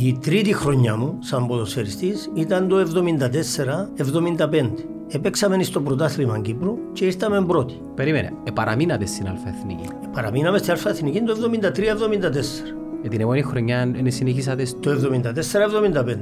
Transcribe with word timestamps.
Η 0.00 0.18
τρίτη 0.20 0.52
χρονιά 0.54 0.96
μου 0.96 1.18
σαν 1.20 1.46
ποδοσφαιριστής 1.46 2.30
ήταν 2.34 2.68
το 2.68 2.76
74-75. 2.78 4.72
Επέξαμε 5.08 5.62
στο 5.62 5.80
πρωτάθλημα 5.80 6.38
Κύπρου 6.38 6.78
και 6.92 7.04
ήρθαμε 7.04 7.44
πρώτοι. 7.44 7.80
Περίμενε, 7.94 8.32
ε, 8.44 8.50
παραμείνατε 8.50 9.06
στην 9.06 9.28
Αλφα-Εθνική; 9.28 9.88
Παραμείναμε 10.12 10.58
στην 10.58 10.70
Αλφα-Εθνική 10.70 11.20
το 11.20 11.32
73-74. 11.32 12.74
Ε, 13.02 13.08
την 13.08 13.20
επόμενη 13.20 13.42
χρονιά 13.42 13.92
ε, 14.04 14.10
συνεχίσατε 14.10 14.64
στο... 14.64 14.78
Το 14.80 15.10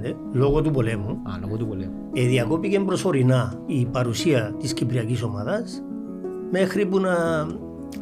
74-75, 0.07 0.15
λόγω 0.33 0.63
του 0.63 0.71
πολέμου, 0.71 1.09
Α, 1.11 1.39
λόγω 1.41 1.57
του 1.57 1.67
πολέμου. 1.67 1.93
ε, 2.15 2.27
διακόπηκε 2.27 2.81
προσωρινά 2.81 3.55
η 3.67 3.87
παρουσία 3.87 4.55
της 4.61 4.73
Κυπριακής 4.73 5.23
ομάδας 5.23 5.83
μέχρι 6.51 6.87
που 6.87 7.01
να 7.01 7.47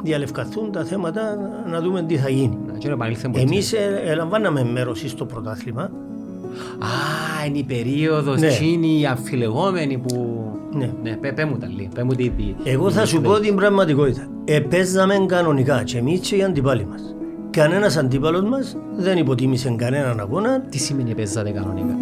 διαλευκαθούν 0.03 0.71
τα 0.71 0.83
θέματα 0.83 1.37
να 1.69 1.81
δούμε 1.81 2.03
τι 2.03 2.17
θα 2.17 2.29
γίνει. 2.29 2.57
Να, 2.75 2.81
και 2.81 2.87
να 2.87 2.93
επανήλθε 2.93 3.27
ποτέ. 3.27 3.41
Εμείς 3.41 3.73
ε, 3.73 4.01
ελαμβάναμε 4.05 4.63
μέρος 4.63 5.03
στο 5.07 5.25
πρωτάθλημα. 5.25 5.81
Α, 5.81 7.47
είναι 7.47 7.57
η 7.57 7.63
περίοδος 7.63 8.39
Ναι. 8.39 8.47
εκείνη 8.47 8.99
η 8.99 9.05
αμφιλεγόμενη 9.05 9.97
που... 9.97 10.43
Ναι. 10.73 10.89
Ναι, 11.03 11.15
πέ, 11.15 11.31
πέ 11.31 11.45
μου 11.45 11.57
τα 11.57 11.67
λίγο. 11.67 11.89
Πέ 11.95 12.03
μου 12.03 12.13
τι... 12.13 12.29
τι- 12.29 12.55
Εγώ 12.63 12.91
θα 12.91 13.05
σου 13.05 13.21
πω 13.21 13.39
την 13.39 13.55
πραγματικότητα. 13.55 14.27
Επέζαμε 14.45 15.15
κανονικά 15.27 15.83
και 15.83 15.97
εμείς 15.97 16.19
και 16.19 16.35
οι 16.35 16.43
αντιπάλοι 16.43 16.85
μας. 16.85 17.15
Κανένας 17.49 17.97
αντίπαλος 17.97 18.43
μας 18.43 18.77
δεν 18.97 19.17
υποτίμησε 19.17 19.73
κανέναν 19.77 20.19
αγώνα. 20.19 20.61
Τι 20.61 20.77
σημαίνει 20.77 21.15
παίζατε 21.15 21.49
κανονικά; 21.49 21.97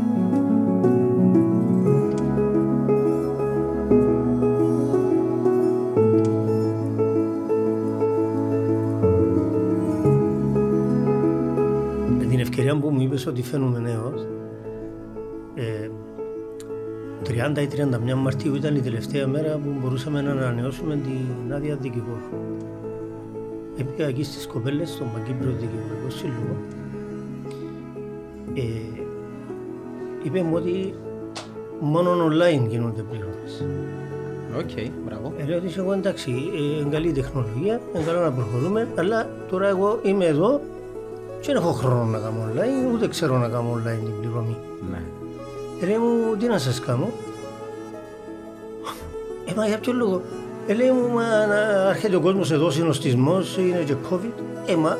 Με 12.73 12.79
την 12.79 12.87
ευκαιρία 12.87 12.89
που 12.89 12.89
μου 12.89 13.01
είπες 13.01 13.27
ότι 13.27 13.41
φαίνομαι 13.41 13.79
νέος, 13.79 14.27
ε, 15.55 15.89
30 17.23 17.61
ή 17.61 17.67
31 17.67 18.15
Μαρτίου 18.15 18.55
ήταν 18.55 18.75
η 18.75 18.79
τελευταία 18.79 19.27
μέρα 19.27 19.57
που 19.57 19.69
μπορούσαμε 19.81 20.21
να 20.21 20.31
ανανεώσουμε 20.31 20.95
την 20.95 21.53
άδεια 21.53 21.75
δικηγόρου. 21.75 22.57
Επήα 23.77 24.07
εκεί 24.07 24.23
στις 24.23 24.47
κοπέλες, 24.47 24.89
στον 24.89 25.07
Παγκύπριο 25.13 25.51
Δικηγορικό 25.51 26.09
Σύλλογο. 26.09 26.55
Ε, 28.53 29.01
είπε 30.23 30.41
μου 30.41 30.55
ότι 30.55 30.93
μόνο 31.79 32.27
online 32.27 32.67
γίνονται 32.69 33.01
πληρώμες. 33.01 33.65
Οκ, 34.57 34.91
μπράβο. 35.05 35.33
Ε, 35.37 35.45
λέω 35.45 35.57
ότι 35.57 35.73
εγώ 35.77 35.93
εντάξει, 35.93 36.31
ε, 36.31 36.79
είναι 36.79 36.89
καλή 36.91 37.11
τεχνολογία, 37.11 37.81
είναι 37.95 38.03
καλό 38.03 38.19
να 38.19 38.31
προχωρούμε, 38.31 38.87
αλλά 38.95 39.29
τώρα 39.49 39.67
εγώ 39.67 39.99
είμαι 40.03 40.25
εδώ 40.25 40.59
και 40.59 40.72
δεν 41.45 41.55
έχω 41.55 41.71
χρόνο 41.71 42.03
να 42.03 42.17
κάνω 42.17 42.49
online, 42.53 42.93
ούτε 42.93 43.07
ξέρω 43.07 43.37
να 43.37 43.47
κάνω 43.47 43.73
online 43.77 43.99
την 44.03 44.19
πληρωμή. 44.21 44.57
Ναι. 44.91 45.01
Ε, 45.81 45.85
λέει 45.85 45.97
μου, 45.97 46.35
τι 46.39 46.47
να 46.47 46.57
σας 46.57 46.79
κάνω; 46.79 47.09
Ε, 49.45 49.53
μα 49.55 49.65
για 49.67 49.77
ποιο 49.79 49.93
λόγο; 49.93 50.21
Ε, 50.67 50.73
λέει 50.73 50.91
μου, 50.91 51.09
μα 51.13 51.45
να 51.45 51.89
έρχεται 51.89 52.15
ο 52.15 52.19
κόσμος 52.21 52.51
εδώ, 52.51 52.69
συνοστισμός, 52.71 53.57
είναι 53.57 53.83
και 53.85 53.95
COVID. 54.11 54.41
Ε, 54.65 54.75
μα 54.75 54.97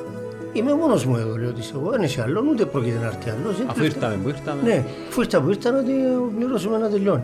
είμαι 0.53 0.73
μόνος 0.73 1.05
μου 1.05 1.15
εδώ, 1.15 1.35
λέω 1.37 1.49
ότι 1.49 1.61
εγώ, 1.75 1.89
δεν 1.89 2.01
έχει 2.01 2.21
άλλο, 2.21 2.43
ούτε 2.49 2.65
πρόκειται 2.65 2.97
να 2.99 3.05
έρθει 3.05 3.29
άλλος. 3.29 3.59
Ε, 3.59 3.65
Αφού 3.67 3.83
ήρθαμε 3.83 4.15
που 4.23 4.29
ήρθαμε. 4.29 4.61
ναι, 4.61 4.85
αφού 5.09 5.21
ήρθα 5.21 5.41
που 5.41 5.49
ήρθα 5.49 5.71
να 5.71 5.83
την 5.83 5.95
πληρώσουμε 6.37 6.77
να 6.77 6.89
τελειώνει. 6.89 7.23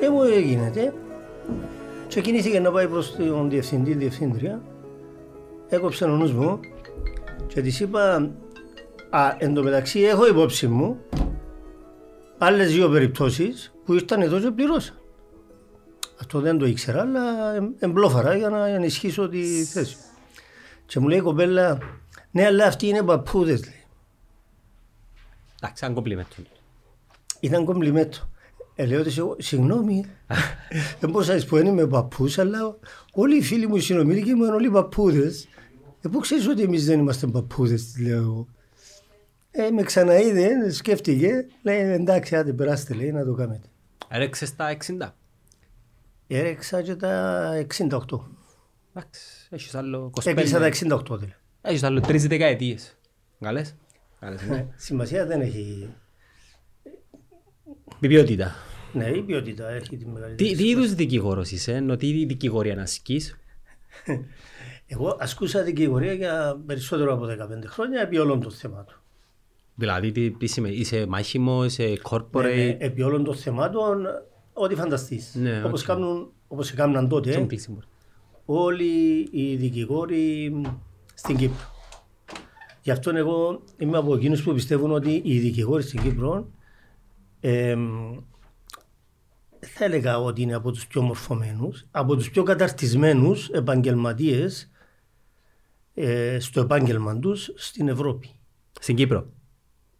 Ε, 0.00 0.08
μου 0.08 0.22
έγινε. 0.22 0.92
Και 2.08 2.20
κινήθηκε 2.20 2.60
να 2.60 2.70
πάει 2.70 2.88
προς 2.88 3.16
τον 3.16 3.50
διευθυντή, 3.50 3.92
διευθύντρια. 3.94 4.60
Έκοψε 5.68 6.04
ο 6.04 6.08
νους 6.08 6.32
μου 6.32 6.60
και 7.54 7.60
της 7.62 7.80
είπα, 7.80 8.30
α, 9.10 9.36
εν 9.38 9.54
τω 9.54 9.62
μεταξύ 9.62 10.00
έχω 10.00 10.26
υπόψη 10.26 10.66
μου 10.66 10.98
άλλες 12.38 12.72
δύο 12.72 12.88
περιπτώσεις 12.88 13.72
που 13.84 13.94
ήρθαν 13.94 14.20
εδώ 14.22 14.40
και 14.40 14.50
πληρώσαν. 14.50 14.96
Αυτό 16.20 16.40
δεν 16.40 16.58
το 16.58 16.66
ήξερα, 16.66 17.00
αλλά 17.00 17.54
εμ- 17.54 17.82
εμπλόφαρα 17.82 18.36
για 18.36 18.48
να 18.48 18.66
ενισχύσω 18.66 19.28
τη 19.28 19.64
θέση. 19.64 19.96
Και 20.86 21.00
μου 21.00 21.08
λέει 21.08 21.18
η 21.18 21.22
κοπέλα, 21.22 21.78
ναι, 22.30 22.46
αλλά 22.46 22.66
αυτοί 22.66 22.86
είναι 22.86 23.02
παππούδες, 23.02 23.64
λέει. 23.64 23.84
Εντάξει, 25.62 25.84
αν 25.84 25.94
κομπλιμέντο. 25.94 26.28
Ήταν 27.40 27.64
κομπλιμέτο. 27.64 28.18
Ε, 28.74 28.86
λέω 28.86 29.02
της 29.02 29.18
εγώ, 29.18 29.36
συγγνώμη, 29.38 30.04
δεν 31.00 31.10
μπορούσα 31.10 31.30
να 31.30 31.36
της 31.36 31.46
πω, 31.46 31.56
δεν 31.56 31.66
είμαι 31.66 31.86
παππούς, 31.86 32.38
αλλά 32.38 32.76
όλοι 33.12 33.36
οι 33.36 33.42
φίλοι 33.42 33.66
μου, 33.66 33.76
οι 33.76 33.80
συνομιλικοί 33.80 34.34
μου 34.34 34.44
είναι 34.44 34.54
όλοι 34.54 34.70
παππούδες. 34.70 35.48
Ε, 36.02 36.08
πού 36.08 36.18
ξέρεις 36.18 36.48
ότι 36.48 36.62
εμείς 36.62 36.84
δεν 36.84 36.98
είμαστε 36.98 37.26
παππούδες, 37.26 37.84
της 37.84 38.02
λέω 38.02 38.16
εγώ. 38.16 38.46
Ε, 39.50 39.70
με 39.70 39.82
ξαναείδε, 39.82 40.70
σκέφτηκε, 40.70 41.46
λέει, 41.62 41.78
εντάξει, 41.78 42.36
άντε, 42.36 42.52
περάστε, 42.52 42.94
λέει, 42.94 43.12
να 43.12 43.24
το 43.24 43.32
κάνετε. 43.32 43.68
Έρεξες 44.08 44.56
τα 44.56 44.76
60. 45.00 45.14
Έρεξα 46.26 46.82
και 46.82 46.94
τα 46.94 47.66
68. 47.78 47.98
Εντάξει, 48.94 49.48
έχεις 49.50 49.74
άλλο 49.74 50.10
25. 50.14 50.26
Έκλεισα 50.26 50.58
τα 50.58 50.66
68, 50.66 51.04
δηλαδή. 51.06 51.34
Έχεις 51.60 51.82
άλλο 51.82 52.00
τρεις 52.00 52.26
δεκαετίες. 52.26 52.96
Καλές. 53.40 53.74
Καλές, 54.20 54.42
ναι. 54.42 54.66
Σημασία 54.76 55.26
δεν 55.26 55.40
έχει. 55.40 55.94
Με 57.98 58.08
ποιότητα. 58.08 58.54
Ναι, 58.92 59.08
η 59.08 59.22
ποιότητα 59.22 59.68
έχει 59.68 59.96
τη 59.96 60.06
μεγαλύτερη. 60.06 60.50
Τι, 60.50 60.56
τι 60.56 60.68
είδους 60.68 60.94
δικηγόρος 60.94 61.50
είσαι, 61.50 61.72
ενώ 61.72 61.96
τι 61.96 62.24
δικηγορία 62.24 62.74
να 62.74 62.82
ασκείς; 62.82 63.36
Εγώ 64.92 65.16
ασκούσα 65.20 65.62
δικηγορία 65.62 66.12
για 66.12 66.62
περισσότερο 66.66 67.12
από 67.12 67.24
15 67.26 67.28
χρόνια 67.66 68.00
επί 68.00 68.18
όλων 68.18 68.40
των 68.40 68.50
θεμάτων. 68.52 68.96
Δηλαδή, 69.74 70.12
τι, 70.12 70.30
τι 70.30 70.46
σημαίνει, 70.46 70.74
είσαι 70.74 71.06
μάχιμο, 71.06 71.64
είσαι 71.64 71.96
corporate; 72.02 72.44
Ε, 72.44 72.76
επί 72.78 73.02
όλων 73.02 73.24
των 73.24 73.34
θεμάτων, 73.34 74.06
ό,τι 74.52 74.74
φανταστείς. 74.74 75.34
Ναι, 75.34 75.62
όπως, 75.64 75.80
οκ. 75.80 75.86
κάνουν, 75.86 76.32
όπως 76.48 76.70
έκαναν 76.72 77.08
τότε 77.08 77.32
Στον 77.32 77.46
κλείσιμο. 77.46 77.78
όλοι 78.44 79.28
οι 79.32 79.56
δικηγόροι 79.56 80.60
στην 81.14 81.36
Κύπρο. 81.36 81.56
Γι' 82.82 82.90
αυτό 82.90 83.16
εγώ 83.16 83.62
είμαι 83.78 83.98
από 83.98 84.14
εκείνους 84.14 84.42
που 84.42 84.52
πιστεύουν 84.54 84.90
ότι 84.92 85.20
οι 85.24 85.38
δικηγόροι 85.38 85.82
στην 85.82 86.02
Κύπρο 86.02 86.50
εμ, 87.40 88.10
δεν 89.60 89.70
θα 89.70 89.84
έλεγα 89.84 90.18
ότι 90.18 90.42
είναι 90.42 90.54
από 90.54 90.70
τους 90.70 90.86
πιο 90.86 91.02
μορφωμένους, 91.02 91.86
από 91.90 92.16
τους 92.16 92.30
πιο 92.30 92.42
καταρτισμένους 92.42 93.48
επαγγελματίες 93.48 94.70
ε, 95.94 96.38
στο 96.40 96.60
επάγγελμα 96.60 97.18
τους 97.18 97.50
στην 97.54 97.88
Ευρώπη. 97.88 98.30
Στην 98.80 98.96
Κύπρο. 98.96 99.26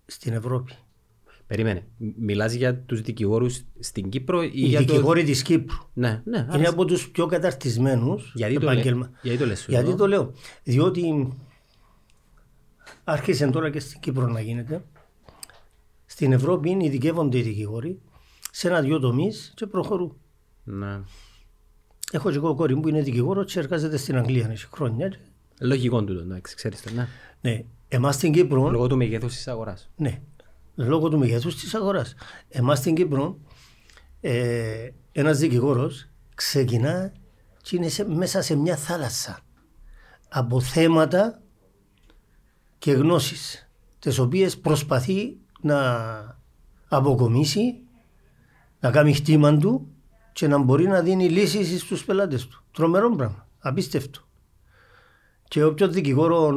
Στην 0.06 0.32
Ευρώπη. 0.32 0.72
Περίμενε. 1.46 1.86
Μιλάς 2.18 2.52
για 2.52 2.78
τους 2.78 3.00
δικηγόρους 3.00 3.62
στην 3.78 4.08
Κύπρο 4.08 4.42
ή 4.42 4.50
Οι 4.54 4.66
για 4.66 4.78
το... 4.78 4.84
δικηγόροι 4.84 5.24
της 5.24 5.42
Κύπρου. 5.42 5.76
Ναι, 5.92 6.22
ναι. 6.24 6.38
Είναι 6.38 6.46
άρα- 6.50 6.68
από 6.68 6.84
τους 6.84 7.10
πιο 7.10 7.26
καταρτισμένους 7.26 8.32
Γιατί 8.34 8.54
το, 8.54 8.70
επάγγελμα. 8.70 9.06
λέ, 9.12 9.18
γιατί 9.22 9.38
το 9.38 9.46
λες 9.46 9.60
σου 9.60 9.70
Γιατί 9.70 9.88
εδώ; 9.88 9.96
το 9.96 10.06
λέω. 10.06 10.32
Διότι 10.62 11.28
άρχισε 13.04 13.46
τώρα 13.50 13.70
και 13.70 13.80
στην 13.80 14.00
Κύπρο 14.00 14.26
να 14.26 14.40
γίνεται. 14.40 14.84
Στην 16.06 16.32
Ευρώπη 16.32 16.76
ειδικεύονται 16.80 17.38
οι 17.38 17.42
δικηγόροι 17.42 18.00
σε 18.50 18.68
ένα-δυο 18.68 18.98
τομείς 18.98 19.52
και 19.56 19.66
προχωρούν. 19.66 20.16
Ναι. 20.64 21.00
Έχω 22.12 22.30
και 22.30 22.36
εγώ 22.36 22.54
κόρη 22.54 22.74
μου 22.74 22.80
που 22.80 22.88
είναι 22.88 23.02
δικηγόρο 23.02 23.44
και 23.44 23.58
εργάζεται 23.58 23.96
στην 23.96 24.16
Αγγλία 24.16 24.48
έχει 24.50 24.66
χρόνια. 24.72 25.12
Και- 25.62 25.66
Λογικό 25.68 26.04
τούτο, 26.04 26.20
εντάξει, 26.20 26.54
ξέρεις 26.54 26.82
το, 26.82 26.90
ναι. 26.94 27.08
Ναι. 27.40 27.64
Εμάς 27.88 28.14
στην 28.14 28.32
Κύπρο, 28.32 28.70
Λόγω 28.70 28.86
του 28.86 28.96
μεγέθους 28.96 29.34
της 29.34 29.48
αγοράς. 29.48 29.90
ναι, 29.96 30.20
λόγω 30.74 31.08
του 31.08 31.18
μεγέθους 31.18 31.54
της 31.56 31.74
αγοράς. 31.74 32.14
Εμάς 32.48 32.78
στην 32.78 32.94
Κύπρο, 32.94 33.38
ε, 34.20 34.88
ένας 35.12 35.38
δικηγόρος 35.38 36.08
ξεκινά 36.34 37.12
και 37.62 37.76
είναι 37.76 37.88
σε- 37.88 38.08
μέσα 38.08 38.42
σε 38.42 38.54
μια 38.56 38.76
θάλασσα 38.76 39.38
από 40.28 40.60
θέματα 40.60 41.42
και 42.78 42.92
γνώσεις 42.92 43.68
τις 43.98 44.18
οποίες 44.18 44.58
προσπαθεί 44.58 45.36
να 45.60 46.40
αποκομίσει, 46.88 47.74
να 48.80 48.90
κάνει 48.90 49.12
χτήμα 49.12 49.56
του 49.56 49.86
και 50.32 50.46
να 50.48 50.58
μπορεί 50.58 50.86
να 50.86 51.00
δίνει 51.02 51.28
λύσεις 51.28 51.80
στους 51.80 52.04
πελάτες 52.04 52.46
του. 52.46 52.62
Τρομερό 52.72 53.16
πράγμα, 53.16 53.48
απίστευτο. 53.58 54.20
Και 55.52 55.64
όποιο 55.64 55.88
δικηγόρο, 55.88 56.54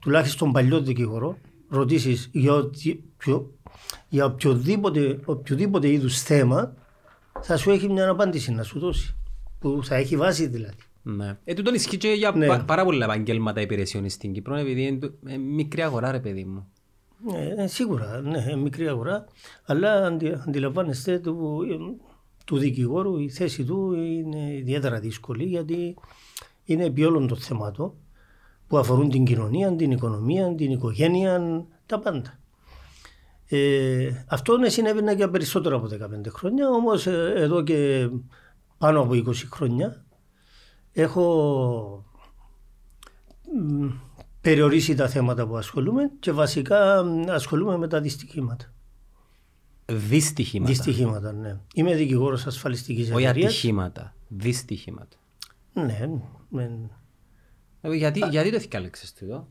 τουλάχιστον 0.00 0.52
παλιό 0.52 0.80
δικηγόρο, 0.80 1.38
ρωτήσεις 1.68 2.28
για, 2.32 2.52
οτι- 2.52 3.00
ποιο- 3.16 3.50
για 4.08 4.24
οποιοδήποτε, 4.24 5.20
οποιοδήποτε 5.24 5.88
είδους 5.88 6.20
θέμα, 6.22 6.74
θα 7.40 7.56
σου 7.56 7.70
έχει 7.70 7.88
μια 7.88 8.08
απάντηση 8.08 8.52
να 8.52 8.62
σου 8.62 8.78
δώσει. 8.78 9.16
Που 9.58 9.80
θα 9.84 9.94
έχει 9.94 10.16
βάση 10.16 10.46
δηλαδή. 10.46 10.74
Ναι. 11.02 11.38
Ε, 11.44 11.54
τούτον 11.54 11.74
ισχύει 11.74 11.96
και 11.96 12.08
για 12.08 12.30
Ναι. 12.30 12.46
πα- 12.46 12.64
πάρα 12.64 12.84
πολλά 12.84 13.04
επαγγέλματα 13.04 13.60
υπηρεσιών 13.60 14.08
στην 14.08 14.32
Κύπρο, 14.32 14.54
επειδή 14.56 14.82
είναι 14.86 14.98
το- 14.98 15.12
ε, 15.26 15.36
μικρή 15.36 15.82
αγορά, 15.82 16.10
ρε 16.10 16.20
παιδί 16.20 16.44
μου. 16.44 16.66
Ε, 17.58 17.66
σίγουρα, 17.66 18.20
ναι, 18.20 18.44
ε, 18.50 18.56
μικρή 18.56 18.88
αγορά, 18.88 19.24
αλλά 19.64 19.92
αντι, 19.92 20.32
αντιλαμβάνεστε 20.46 21.18
του, 21.18 21.58
ε, 21.70 21.76
του 22.46 22.58
δικηγόρου 22.58 23.18
η 23.18 23.28
θέση 23.30 23.64
του 23.64 23.92
είναι 23.92 24.54
ιδιαίτερα 24.54 25.00
δύσκολη 25.00 25.44
γιατί 25.44 25.94
είναι 26.64 26.84
επί 26.84 27.04
όλων 27.04 27.26
των 27.26 27.36
θεμάτων 27.38 27.92
που 28.72 28.78
αφορούν 28.78 29.10
την 29.10 29.24
κοινωνία, 29.24 29.76
την 29.76 29.90
οικονομία, 29.90 30.54
την 30.54 30.70
οικογένεια, 30.70 31.64
τα 31.86 31.98
πάντα. 31.98 32.38
Ε, 33.48 34.24
αυτό 34.28 34.56
ναι, 34.56 34.68
συνέβαινε 34.68 35.12
για 35.12 35.30
περισσότερο 35.30 35.76
από 35.76 35.86
15 35.86 36.28
χρόνια, 36.28 36.68
όμως 36.68 37.06
ε, 37.06 37.32
εδώ 37.36 37.62
και 37.62 38.08
πάνω 38.78 39.00
από 39.00 39.12
20 39.12 39.32
χρόνια 39.52 40.04
έχω 40.92 42.04
μ, 43.60 43.86
περιορίσει 44.40 44.94
τα 44.94 45.08
θέματα 45.08 45.46
που 45.46 45.56
ασχολούμαι 45.56 46.10
και 46.20 46.32
βασικά 46.32 47.04
μ, 47.04 47.30
ασχολούμαι 47.30 47.76
με 47.76 47.88
τα 47.88 48.00
δυστυχήματα. 48.00 48.72
Δυστυχήματα. 49.86 50.72
Δυστυχήματα, 50.72 51.32
ναι. 51.32 51.58
Είμαι 51.74 51.94
δικηγόρος 51.94 52.46
ασφαλιστικής 52.46 53.10
Όχι 53.10 53.22
εταιρείας. 53.24 53.52
ατυχήματα. 53.52 54.14
Δυστυχήματα. 54.28 55.16
Ναι, 55.72 56.08
με, 56.48 56.62
Ε, 56.62 56.68
Γιατί, 57.82 58.22
γιατί 58.30 58.50
το 58.50 58.58
θυκάλεξες 58.58 59.12
του 59.12 59.24
εδώ; 59.24 59.48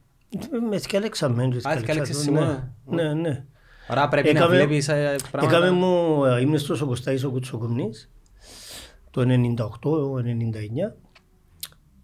με 0.69 0.78
θυκαλέξαμε. 0.78 1.36
με 1.48 1.54
θυκαλέξα 1.54 1.80
θυκαλέξες 1.80 2.16
το, 2.16 2.22
σήμερα. 2.22 2.74
Ναι, 2.86 3.04
ναι, 3.04 3.13
ναι. 3.13 3.45
Άρα 3.88 4.07
πρέπει 4.07 4.33
να 4.33 4.39
Έκαμε- 4.39 4.56
βλέπεις 4.56 4.88
ε, 4.88 5.16
πράγματα. 5.31 5.56
Έκαμε 5.57 5.72
μου, 5.78 6.25
ε, 6.25 6.42
ήμουν 6.42 6.57
στο 6.60 6.86
Κωστάης 6.86 7.24
ο 7.24 7.30
Κουτσοκομνής 7.30 8.12
το 9.12 9.22
98-99 9.22 10.95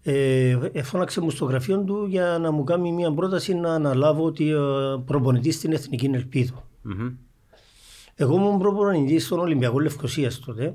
ε, 0.02 0.58
εφώναξε 0.72 1.20
μου 1.20 1.30
στο 1.30 1.44
γραφείο 1.44 1.78
του 1.84 2.06
για 2.06 2.38
να 2.40 2.50
μου 2.50 2.64
κάνει 2.64 2.92
μια 2.92 3.12
πρόταση 3.14 3.54
να 3.54 3.74
αναλάβω 3.74 4.24
ότι 4.24 4.50
ε, 4.50 4.56
προπονητής 5.04 5.54
στην 5.54 5.72
Εθνική 5.72 6.06
Ελπίδο. 6.06 6.64
Μμμ. 6.82 7.08
Εγώ 8.14 8.34
ήμουν 8.34 8.58
προπονητής 8.58 9.24
στον 9.24 9.38
Ολυμπιακό 9.38 9.78
Λευκοσίας 9.80 10.38
τότε 10.38 10.74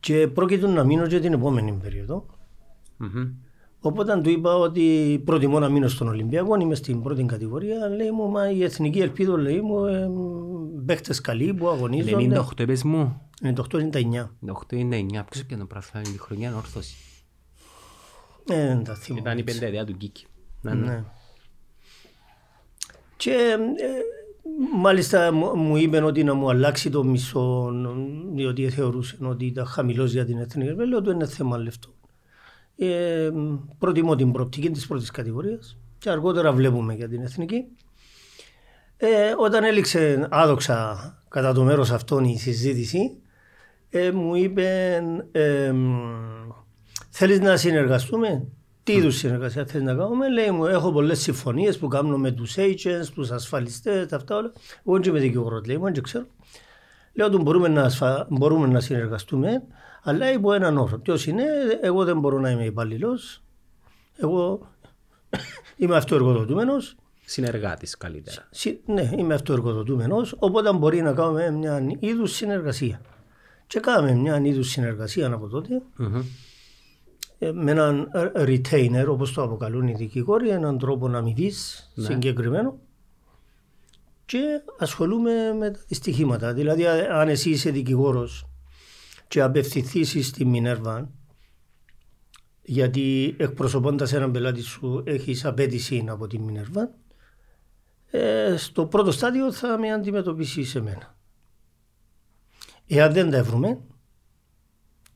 και 0.00 0.28
πρόκειται 0.28 0.66
να 0.66 0.84
μείνω 0.84 1.06
και 1.06 1.20
την 1.20 1.32
επόμενη 1.32 1.72
περίοδο. 1.72 2.26
Μμμ. 3.00 3.32
Οπότε 3.80 4.20
του 4.20 4.30
είπα 4.30 4.54
ότι 4.54 5.22
προτιμώ 5.24 5.58
να 5.58 5.68
μείνω 5.68 5.88
στον 5.88 6.08
Ολυμπιακό, 6.08 6.60
είμαι 6.60 6.74
στην 6.74 7.02
πρώτη 7.02 7.24
κατηγορία. 7.24 7.88
Λέει 7.88 8.10
μου, 8.10 8.30
μα 8.30 8.50
η 8.50 8.62
εθνική 8.62 8.98
ελπίδα 8.98 9.36
λέει 9.36 9.60
μου, 9.60 9.84
ε, 9.84 10.10
παίχτες 10.86 11.20
καλοί 11.20 11.54
που 11.54 11.68
αγωνίζονται. 11.68 12.42
98 12.56 12.60
είπες 12.60 12.82
μου. 12.82 13.20
98-99. 13.42 14.30
98-99. 14.40 15.24
Ποιος 15.30 15.42
έπιανε 15.42 15.62
το 15.62 15.66
πράγμα 15.66 16.00
τη 16.00 16.18
χρονιά 16.18 16.56
όρθωση. 16.56 16.96
Ε, 18.48 18.66
δεν 18.66 18.84
τα 18.84 18.94
θυμάμαι. 18.94 19.20
Ήταν 19.20 19.38
η 19.38 19.42
πενταετία 19.42 19.84
του 19.84 19.92
Γκίκη. 19.92 20.26
Ναι, 20.60 20.74
ναι. 20.74 20.86
Ναι. 20.86 21.04
Και 23.16 23.56
ε, 23.76 23.88
μάλιστα 24.76 25.32
μου 25.32 25.56
μου 25.56 25.76
είπε 25.76 26.02
ότι 26.02 26.24
να 26.24 26.34
μου 26.34 26.50
αλλάξει 26.50 26.90
το 26.90 27.04
μισό, 27.04 27.72
διότι 28.34 28.70
θεωρούσε 28.70 29.18
ότι 29.22 29.46
ήταν 29.46 29.66
χαμηλός 29.66 30.12
για 30.12 30.24
την 30.24 30.38
εθνική 30.38 30.68
ελπίδα. 30.68 30.88
Λέω 30.88 30.98
ότι 30.98 31.10
είναι 31.10 31.26
θέμα 31.26 31.58
λεφτό. 31.58 31.94
Ε, 32.82 33.30
προτιμώ 33.78 34.16
την 34.16 34.32
προοπτική 34.32 34.70
της 34.70 34.86
πρώτης 34.86 35.10
κατηγορίας 35.10 35.76
και 35.98 36.10
αργότερα 36.10 36.52
βλέπουμε 36.52 36.94
για 36.94 37.08
την 37.08 37.22
εθνική. 37.22 37.64
Ε, 38.96 39.34
όταν 39.38 39.64
έληξε 39.64 40.28
άδοξα 40.30 41.18
κατά 41.28 41.52
το 41.52 41.62
μέρος 41.62 41.90
αυτόν 41.90 42.24
η 42.24 42.38
συζήτηση, 42.38 43.16
ε, 43.90 44.10
μου 44.10 44.34
είπε 44.34 45.00
ε, 45.32 45.72
θέλεις 47.10 47.40
να 47.40 47.56
συνεργαστούμε; 47.56 48.46
Τι 48.82 48.92
είδους 48.92 49.16
συνεργασία 49.16 49.64
θέλεις 49.64 49.86
να 49.86 49.94
κάνουμε; 49.94 50.28
Λέει 50.28 50.50
μου 50.50 50.66
έχω 50.66 50.92
πολλές 50.92 51.20
συμφωνίες 51.20 51.78
που 51.78 51.88
κάνω 51.88 52.18
με 52.18 52.30
τους 52.30 52.56
agents, 52.58 53.06
τους 53.14 53.30
ασφαλιστές, 53.30 54.06
τα 54.06 54.16
αυτά 54.16 54.36
όλα. 54.36 54.52
Εγώ 54.86 54.98
δεν 54.98 55.02
είμαι 55.10 55.20
δικηγόρος 55.20 55.66
λέει 55.66 55.76
μου, 55.76 55.84
δεν 55.92 56.02
ξέρω. 56.02 56.26
Λέω 57.12 57.26
ότι 57.26 57.36
μπορούμε 57.36 57.68
να, 57.68 57.82
ασφα... 57.82 58.26
μπορούμε 58.30 58.66
να 58.66 58.80
συνεργαστούμε, 58.80 59.62
αλλά 60.02 60.32
υπό 60.32 60.52
έναν 60.52 60.78
όρο. 60.78 60.98
Ποιος 60.98 61.26
είναι, 61.26 61.44
εγώ 61.80 62.04
δεν 62.04 62.18
μπορώ 62.18 62.38
να 62.38 62.50
είμαι 62.50 62.64
υπαλληλό. 62.64 63.18
Εγώ 64.16 64.68
είμαι 65.76 65.96
αυτοεργοδοτούμενος. 65.96 66.94
Συνεργάτης 67.24 67.96
καλύτερα. 67.96 68.48
Ναι, 68.86 69.10
είμαι 69.16 69.34
αυτοεργοδοτούμενος, 69.34 70.34
οπότε 70.38 70.72
μπορεί 70.72 71.02
να 71.02 71.12
κάνουμε 71.12 71.50
μια 71.50 71.82
είδους 71.98 72.32
συνεργασία. 72.34 73.00
Και 73.66 73.80
κάναμε 73.80 74.12
μια 74.12 74.40
είδους 74.44 74.68
συνεργασία 74.68 75.26
από 75.32 75.48
τότε 75.48 75.82
Μμμ. 75.96 76.22
ε, 77.38 77.52
με 77.52 77.70
έναν 77.70 78.08
retainer, 78.34 79.04
όπως 79.08 79.32
το 79.32 79.42
αποκαλούν 79.42 79.88
οι 79.88 79.92
δικηγόροι, 79.94 80.48
έναν 80.48 80.78
τρόπο 80.78 81.06
αμοιβή 81.06 81.52
συγκεκριμένο 81.96 82.78
και 84.26 84.60
ασχολούμαι 84.78 85.52
με 85.58 85.70
τα 85.70 85.80
δυστυχήματα. 85.88 86.52
Δηλαδή, 86.52 86.86
α- 86.86 87.18
αν 87.20 87.28
εσύ 87.28 87.50
είσαι 87.50 87.70
δικηγόρος 87.70 88.44
και 89.30 89.42
απευθυνθείς 89.42 90.26
στη 90.26 90.44
Μινέρβα, 90.44 91.10
γιατί 92.62 93.36
εκπροσωπώντας 93.38 94.12
έναν 94.12 94.32
πελάτη 94.32 94.60
σου 94.60 95.02
έχεις 95.06 95.44
απαίτηση 95.44 96.04
από 96.08 96.26
τη 96.26 96.38
Μινέρβα, 96.38 96.94
ε, 98.10 98.54
στο 98.56 98.86
πρώτο 98.86 99.10
στάδιο 99.10 99.52
θα 99.52 99.78
με 99.78 99.92
αντιμετωπίσεις 99.92 100.70
σε 100.70 100.80
μένα. 100.80 101.16
Εάν 102.86 103.12
δεν 103.12 103.30
τα 103.30 103.42
βρούμε, 103.44 103.80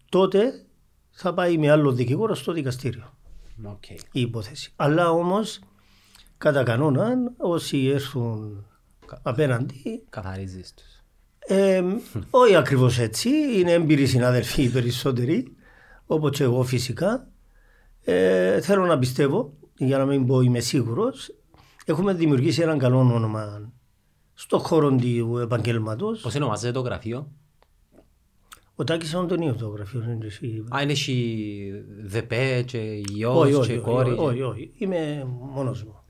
τότε 0.08 0.66
θα 1.10 1.34
πάει 1.34 1.58
με 1.58 1.70
άλλο 1.70 1.92
δικηγόρο 1.92 2.34
στο 2.34 2.52
δικαστήριο 2.52 3.18
Οκ. 3.64 3.90
η 3.90 4.20
υπόθεση. 4.20 4.72
Αλλά 4.76 5.10
όμως, 5.10 5.60
κατά 6.38 6.62
κανόνα, 6.62 7.14
όσοι 7.36 7.86
έρθουν 7.86 8.66
απέναντι, 9.22 10.04
Καθαρίζεις 10.08 10.74
τους. 10.74 10.93
Ε, 11.46 11.82
όχι 12.30 12.56
ακριβώς 12.56 12.98
έτσι, 12.98 13.28
είναι 13.58 13.72
έμπειροι 13.72 14.06
συνάδελφοι 14.06 14.62
οι 14.62 14.68
περισσότεροι, 14.68 15.56
όπως 16.06 16.30
και 16.36 16.42
εγώ 16.42 16.62
φυσικά. 16.62 17.28
Ε, 18.04 18.60
θέλω 18.60 18.86
να 18.86 18.98
πιστεύω, 18.98 19.52
για 19.78 19.98
να 19.98 20.04
μην 20.04 20.26
πω 20.26 20.40
είμαι 20.40 20.60
σίγουρος, 20.60 21.34
έχουμε 21.84 22.12
δημιουργήσει 22.14 22.62
έναν 22.62 22.78
καλό 22.78 22.98
όνομα 22.98 23.72
στον 24.34 24.58
χώρο 24.58 24.90
του 24.96 25.38
επαγγέλματος. 25.38 26.20
Πώς 26.20 26.34
ονομάζεται 26.34 26.72
το 26.72 26.80
γραφείο; 26.80 27.30
Ο 28.74 28.84
Τάκης 28.84 29.14
Αντωνίου 29.14 29.54
το 29.54 29.68
γραφείο 29.68 30.02
είναι 30.02 30.26
εσύ. 30.26 30.64
Α, 30.76 30.82
είναι 30.82 30.92
εσύ 30.92 31.44
δεπέ 32.02 32.62
και 32.66 32.78
Όχι, 32.78 33.04
γιος 33.08 33.36
όχι, 33.36 33.66
και 33.66 33.72
όχι, 33.72 33.78
κόρη. 33.78 34.10
όχι, 34.10 34.20
όχι, 34.20 34.42
όχι. 34.42 34.72
Είμαι 34.76 35.26
μόνος 35.54 35.84
μου. 35.84 36.03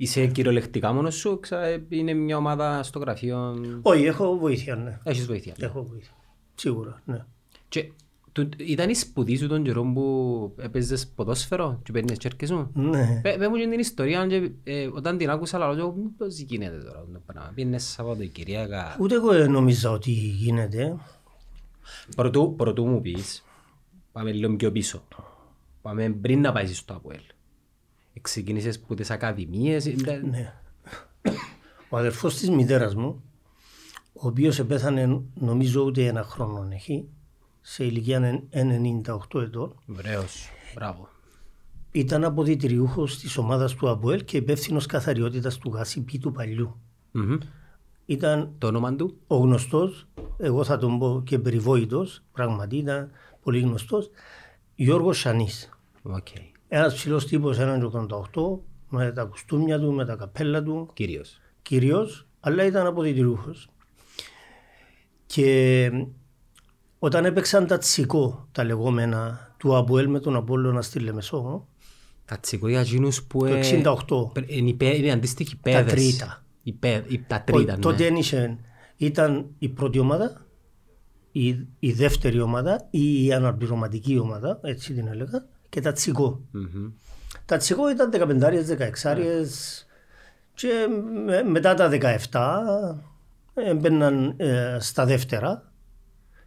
Είσαι 0.00 0.26
κυριολεκτικά 0.26 0.92
μόνος 0.92 1.14
σου, 1.14 1.40
ξα... 1.40 1.58
είναι 1.88 2.14
μια 2.14 2.36
ομάδα 2.36 2.82
στο 2.82 2.98
γραφείο; 2.98 3.58
Όχι, 3.82 4.04
έχω 4.04 4.38
βοήθεια, 4.38 4.76
ναι. 4.76 4.98
Έχεις 5.02 5.26
βοήθεια. 5.26 5.54
Έχω 5.58 5.82
βοήθεια. 5.84 6.12
Σίγουρα, 6.54 7.02
ναι. 7.04 7.24
Και 7.68 7.92
του- 8.32 8.48
ήταν 8.56 8.88
η 8.90 8.94
σπουδή 8.94 9.36
σου 9.36 9.46
τον 9.48 9.62
καιρό 9.62 9.82
που 9.94 10.54
έπαιζες 10.58 11.06
ποδόσφαιρο 11.08 11.80
και 11.82 11.92
παίρνεις 11.92 12.18
τσέρκες 12.18 12.48
σου. 12.48 12.70
Ναι. 12.74 13.20
Πε 13.22 13.36
πες 13.38 13.48
μου 13.48 13.56
και 13.56 13.68
την 13.68 13.78
ιστορία 13.78 14.26
και, 14.26 14.50
ε, 14.64 14.88
όταν 14.92 15.16
την 15.16 15.30
άκουσα 15.30 15.56
αλλά 15.56 15.72
λέω 15.72 15.94
πώς 16.16 16.38
γίνεται 16.38 16.78
τώρα 16.78 16.98
αυτό 16.98 17.12
το 17.12 17.20
πράγμα. 17.26 17.52
Πήγαινες 17.54 17.84
Σαββατοκυριακά; 17.84 18.96
Ούτε 19.00 19.14
εγώ 19.14 19.32
δεν 19.32 19.50
νόμιζα 19.50 19.90
ότι 19.90 20.10
γίνεται. 20.10 20.96
Πρωτού, 22.16 22.54
πρωτού 22.56 22.86
μου 22.86 23.00
πεις, 23.00 23.44
πάμε 24.12 24.32
λίγο 24.32 24.56
πιο 24.56 24.72
πίσω. 24.72 25.02
Πάμε 25.82 26.10
πριν 26.10 26.40
να 26.40 26.52
πάεις 26.52 26.78
στο 26.78 26.94
ΑΠΟΕΛ. 26.94 27.20
Ξεκίνησες 28.20 28.80
από 28.84 28.94
τις 28.94 29.10
ακαδημίες. 29.10 29.84
ήταν- 29.84 30.28
Ναι. 30.30 30.52
Ο 31.88 31.96
αδερφός 31.98 32.36
της 32.36 32.50
μητέρας 32.50 32.94
μου, 32.94 33.22
ο 34.12 34.26
οποίος 34.26 34.58
επέθανε 34.58 35.20
νομίζω 35.34 35.82
ούτε 35.82 36.06
ένα 36.06 36.22
χρόνο 36.22 36.68
έχει, 36.72 37.08
σε 37.60 37.84
ηλικία 37.84 38.42
98 38.50 39.40
ετών, 39.40 39.74
Ωραίος. 39.98 40.48
Μπράβο. 40.74 41.08
ήταν 41.92 42.24
αποδητηριούχος 42.24 43.18
της 43.18 43.36
ομάδας 43.36 43.74
του 43.74 43.88
ΑΠΟΕΛ 43.90 44.24
και 44.24 44.36
υπεύθυνος 44.36 44.86
καθαριότητας 44.86 45.58
του 45.58 45.70
ΓΑΣΥΠΗ 45.74 46.18
του 46.18 46.32
παλιού. 46.32 46.76
Μμμ. 47.12 47.38
Ήταν 48.06 48.50
Το 48.58 48.66
όνομα 48.66 48.94
του; 48.94 49.16
ο 49.26 49.36
γνωστός, 49.36 50.06
εγώ 50.38 50.64
θα 50.64 50.78
τον 50.78 50.98
πω 50.98 51.22
και 51.26 51.38
περιβόητος, 51.38 52.22
πραγματικά 52.32 52.76
ήταν 52.82 53.10
πολύ 53.42 53.60
γνωστός, 53.60 54.10
Γιώργος 54.74 55.18
Σανής. 55.18 55.68
Οκ. 56.02 56.26
Ένας 56.68 56.94
ψηλός 56.94 57.26
τύπος, 57.26 57.58
έναν 57.58 57.82
88, 58.32 58.58
με 58.88 59.12
τα 59.12 59.24
κουστούμια 59.24 59.78
του, 59.80 59.92
με 59.92 60.04
τα 60.04 60.16
καπέλα 60.16 60.62
του, 60.62 60.90
Κυρίως. 60.92 61.40
κυρίως, 61.62 62.26
αλλά 62.40 62.64
ήταν 62.64 62.86
αποδητηρούχος. 62.86 63.68
Και 65.26 65.90
όταν 66.98 67.24
έπαιξαν 67.24 67.66
τα 67.66 67.78
τσικό, 67.78 68.48
τα 68.52 68.64
λεγόμενα, 68.64 69.52
του 69.56 69.76
Αποέλ 69.76 70.08
με 70.08 70.20
τον 70.20 70.36
Απόλλωνα 70.36 70.82
στη 70.82 70.98
Λεμεσό, 70.98 71.66
Τα 72.24 72.38
τσικοία 72.38 72.82
γίνους 72.82 73.22
που... 73.22 73.38
το 73.38 73.46
ε, 73.46 73.60
68, 73.84 74.32
πρε- 74.32 74.50
Είναι, 74.50 74.68
οι 74.68 74.74
πέ- 74.74 74.96
είναι 74.98 75.10
αντίστοιχοι 75.10 75.54
τα 75.54 75.60
πέδες. 75.62 75.92
τρίτα. 75.92 76.44
Οι 76.62 76.72
πέ- 76.72 77.10
οι- 77.10 77.24
τα 77.26 77.34
Όχι, 77.36 77.44
τρίτα, 77.44 77.78
τότε 77.78 77.96
ναι. 78.02 78.08
δεν 78.08 78.16
είχε- 78.16 78.58
ήταν 78.96 79.46
η 79.58 79.68
πρώτη 79.68 79.98
ομάδα, 79.98 80.46
η, 81.32 81.48
η 81.78 81.92
δεύτερη 81.92 82.40
ομάδα 82.40 82.86
ή 82.90 83.24
η 83.24 83.32
αναπληρωματική 83.32 84.18
ομάδα, 84.18 84.58
έτσι 84.62 84.94
την 84.94 85.06
έλεγα, 85.08 85.46
και 85.68 85.80
τα 85.80 85.92
τσικό. 85.92 86.40
Μμμ. 86.50 86.90
Τα 87.44 87.56
τσικό 87.56 87.90
ήταν 87.90 88.10
15 88.12 88.62
16 88.64 89.84
και 90.54 90.86
με- 91.24 91.42
μετά 91.42 91.74
τα 91.74 91.88
17 91.88 92.98
έμπαιναν 93.54 94.34
ε, 94.36 94.76
στα 94.80 95.04
δεύτερα 95.04 95.72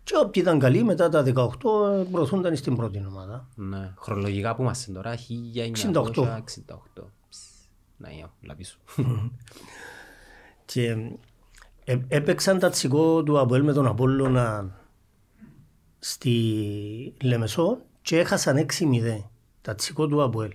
και 0.04 0.14
όποιοι 0.18 0.42
ήταν 0.46 0.60
καλοί 0.60 0.84
μετά 0.84 1.10
τα 1.10 1.24
18 1.24 1.30
ε, 1.34 2.04
προωθούνταν 2.12 2.56
στην 2.56 2.76
πρώτη 2.76 3.06
ομάδα. 3.08 3.48
Ναι. 3.56 3.94
Χρονολογικά 3.98 4.56
που 4.56 4.62
είμαστε 4.62 4.92
τώρα, 4.92 5.16
1968. 5.16 6.04
68. 6.04 7.04
Ψ, 7.30 7.38
Να, 7.98 8.10
για, 8.12 8.34
λαπίσω. 8.42 8.78
Και 10.66 10.96
ε, 11.84 11.98
έπαιξαν 12.08 12.60
τα 12.60 12.70
τσικό 12.70 13.24
του 13.24 13.40
Αποέλ 13.40 13.64
με 13.64 13.74
τον 13.74 13.86
Απόλλωνα 13.88 14.76
στη 16.00 17.14
Λεμεσό 17.22 17.82
και 18.02 18.20
έχασαν 18.20 18.66
6-0 18.80 19.24
τα 19.62 19.76
τσικό 19.76 20.08
του 20.08 20.24
Αποέλ. 20.24 20.52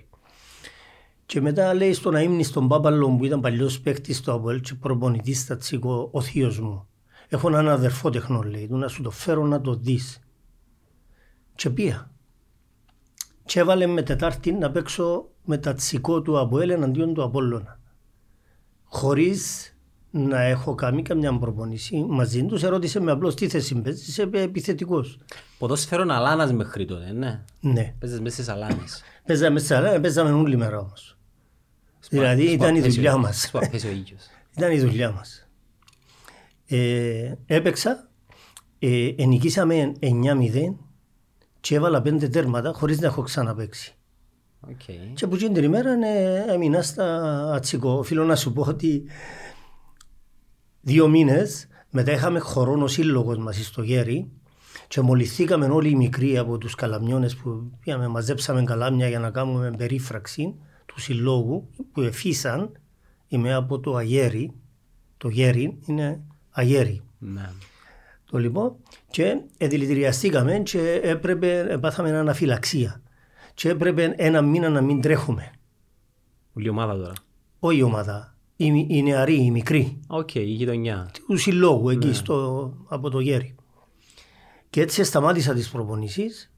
Και 1.27 1.41
μετά 1.41 1.75
λέει 1.75 1.93
στον 1.93 2.15
αείμνη 2.15 2.43
στον 2.43 2.69
Πάπαλο 2.69 3.17
που 3.17 3.25
ήταν 3.25 3.41
παλιός 3.41 3.81
παίκτης 3.81 4.21
του 4.21 4.33
Αποέλ 4.33 4.61
και 4.61 4.75
προπονητής 4.75 5.41
στα 5.41 5.57
τσικό 5.57 6.09
ο 6.13 6.21
θείος 6.21 6.61
μου. 6.61 6.87
Έχω 7.29 7.49
έναν 7.49 7.69
αδερφό 7.69 8.11
τεχνό 8.11 8.43
λέει 8.43 8.67
του 8.67 8.77
να 8.77 8.89
σου 8.89 9.03
το 9.03 9.11
φέρω 9.11 9.47
να 9.47 9.61
το 9.61 9.75
δεις. 9.75 10.21
Και 11.55 11.71
πήγα. 11.71 12.11
Και 13.45 13.61
έβαλε 13.61 13.87
με 13.87 14.03
Τετάρτη 14.03 14.53
να 14.53 14.71
παίξω 14.71 15.29
με 15.45 15.59
τα 15.59 15.75
τσικό 15.75 16.23
του 16.23 16.39
Αποέλ 16.39 16.71
εναντίον 16.71 17.15
του 17.15 17.23
Απόλλωνα. 17.23 17.81
Χωρίς 18.85 19.76
να 20.17 20.43
έχω 20.43 20.75
κάνει 20.75 21.03
καμιά 21.03 21.39
προπονήση 21.39 22.05
μαζί 22.09 22.45
τους, 22.45 22.63
ερώτησε 22.63 23.01
με 23.01 23.11
απλώς 23.11 23.35
τι 23.35 23.49
θέση 23.49 23.75
παίζεις, 23.75 24.09
είσαι 24.09 24.29
επιθετικός. 24.33 25.19
Ποδόσφαιρο 25.59 26.03
αλάνας 26.09 26.53
μέχρι 26.53 26.85
τότε, 26.85 27.13
ναι. 27.13 27.45
Ναι. 27.61 27.95
Παίζες 27.99 28.21
μέσα 28.21 28.35
στις 28.35 28.49
αλάνες. 28.49 29.03
Παίζαμε 29.27 29.51
μέσα 29.51 29.65
στις 29.65 29.77
αλάνε, 29.77 30.01
παίζαμε 30.01 30.31
όλη 30.31 30.57
μέρα 30.57 30.79
όμως. 30.79 31.17
Δηλαδή 32.09 32.43
ήταν 32.43 32.75
η 32.75 32.81
δουλειά 32.81 33.17
μας. 33.17 33.51
Ήταν 34.57 34.73
η 34.73 34.79
δουλειά 34.79 35.11
μας. 35.11 35.49
Ε, 36.67 37.33
έπαιξα, 37.47 38.09
ε, 38.79 39.09
ενικήσαμε 39.17 39.93
9-0 40.01 40.77
και 41.61 41.75
έβαλα 41.75 42.03
πέντε 42.03 42.29
τέρματα 42.29 42.73
χωρίς 42.73 43.01
να 43.01 43.07
έχω 43.07 43.23
ξαναπαίξει. 43.23 43.97
Okay. 44.71 45.13
Και 45.15 45.25
από 45.25 45.37
την 45.37 45.55
ημέρα 45.55 45.97
ναι, 45.97 46.45
έμεινα 46.49 46.83
στα 46.83 47.15
ατσικό. 47.53 47.91
Οφείλω 47.91 48.25
να 48.25 48.37
σου 48.37 48.53
πω 48.53 48.63
ότι 48.69 49.05
δύο 50.87 51.09
μήνες 51.09 51.69
μετά 51.91 52.13
είχαμε 52.13 52.39
χρόνο 52.39 52.87
σύλλογος 52.87 53.39
μας 53.39 53.67
στο 53.67 53.83
Γέρι 53.83 54.31
και 54.89 55.01
μολυθήκαμε 55.01 55.67
όλοι 55.67 55.89
οι 55.89 55.95
μικροί 55.95 56.39
από 56.39 56.59
τους 56.59 56.75
καλαμιώνες 56.75 57.37
που 57.37 57.71
πήγαμε, 57.81 58.09
μαζέψαμε 58.09 58.65
καλάμια 58.65 59.09
για 59.09 59.19
να 59.19 59.31
κάνουμε 59.31 59.71
περίφραξη 59.71 60.55
του 60.87 61.01
συλλόγου 61.01 61.69
που 61.93 62.01
εφήσαν. 62.01 62.73
Είμαι 63.29 63.55
από 63.55 63.81
το 63.81 63.97
Αγέρι. 63.97 64.53
Το 65.17 65.29
Γέρι 65.29 65.79
είναι 65.87 66.21
Αγέρι. 66.51 67.03
Ναι. 67.19 67.51
Το 68.31 68.39
λοιπόν 68.39 68.77
και 69.11 69.41
δηλητηριαστήκαμε 69.59 70.59
και 70.59 71.01
έπρεπε, 71.03 71.79
πάθαμε 71.81 72.11
αναφυλαξία 72.11 73.03
και 73.55 73.69
έπρεπε 73.69 74.15
ένα 74.17 74.43
μήνα 74.43 74.69
να 74.69 74.81
μην 74.81 75.01
τρέχουμε. 75.01 75.51
Όλη 76.53 76.69
ομάδα 76.69 76.97
τώρα. 76.97 77.15
Όχι 77.59 77.79
η 77.79 77.83
ομάδα. 77.83 78.36
Οι, 78.57 78.87
οι 78.89 79.03
νεαροί, 79.03 79.45
οι 79.45 79.51
μικροί. 79.51 80.01
OK, 80.07 80.29
okay, 80.33 80.35
η 80.35 80.51
γειτονιά. 80.51 81.11
Του 81.27 81.37
συλλόγου 81.37 81.89
εκεί 81.91 82.07
ναι. 82.07 82.13
στο, 82.13 82.73
από 82.89 83.11
το 83.11 83.21
γέρι. 83.21 83.55
Και 84.71 84.81
έτσι 84.81 85.05
σταμάτησα 85.05 85.55
τις 85.55 85.71
προπονήσεις 85.71 86.53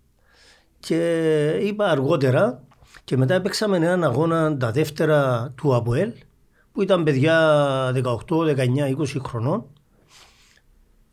και 0.78 1.60
είπα 1.62 1.90
αργότερα 1.90 2.64
και 3.04 3.16
μετά 3.16 3.34
έπαιξαμε 3.34 3.76
έναν 3.76 4.04
αγώνα 4.04 4.56
τα 4.56 4.70
δεύτερα 4.70 5.52
του 5.56 5.74
ΑΠΟΕΛ 5.74 6.12
που 6.72 6.82
ήταν 6.82 7.02
παιδιά 7.04 7.92
18, 7.94 8.02
19, 8.28 8.56
20 8.96 9.04
χρονών 9.26 9.66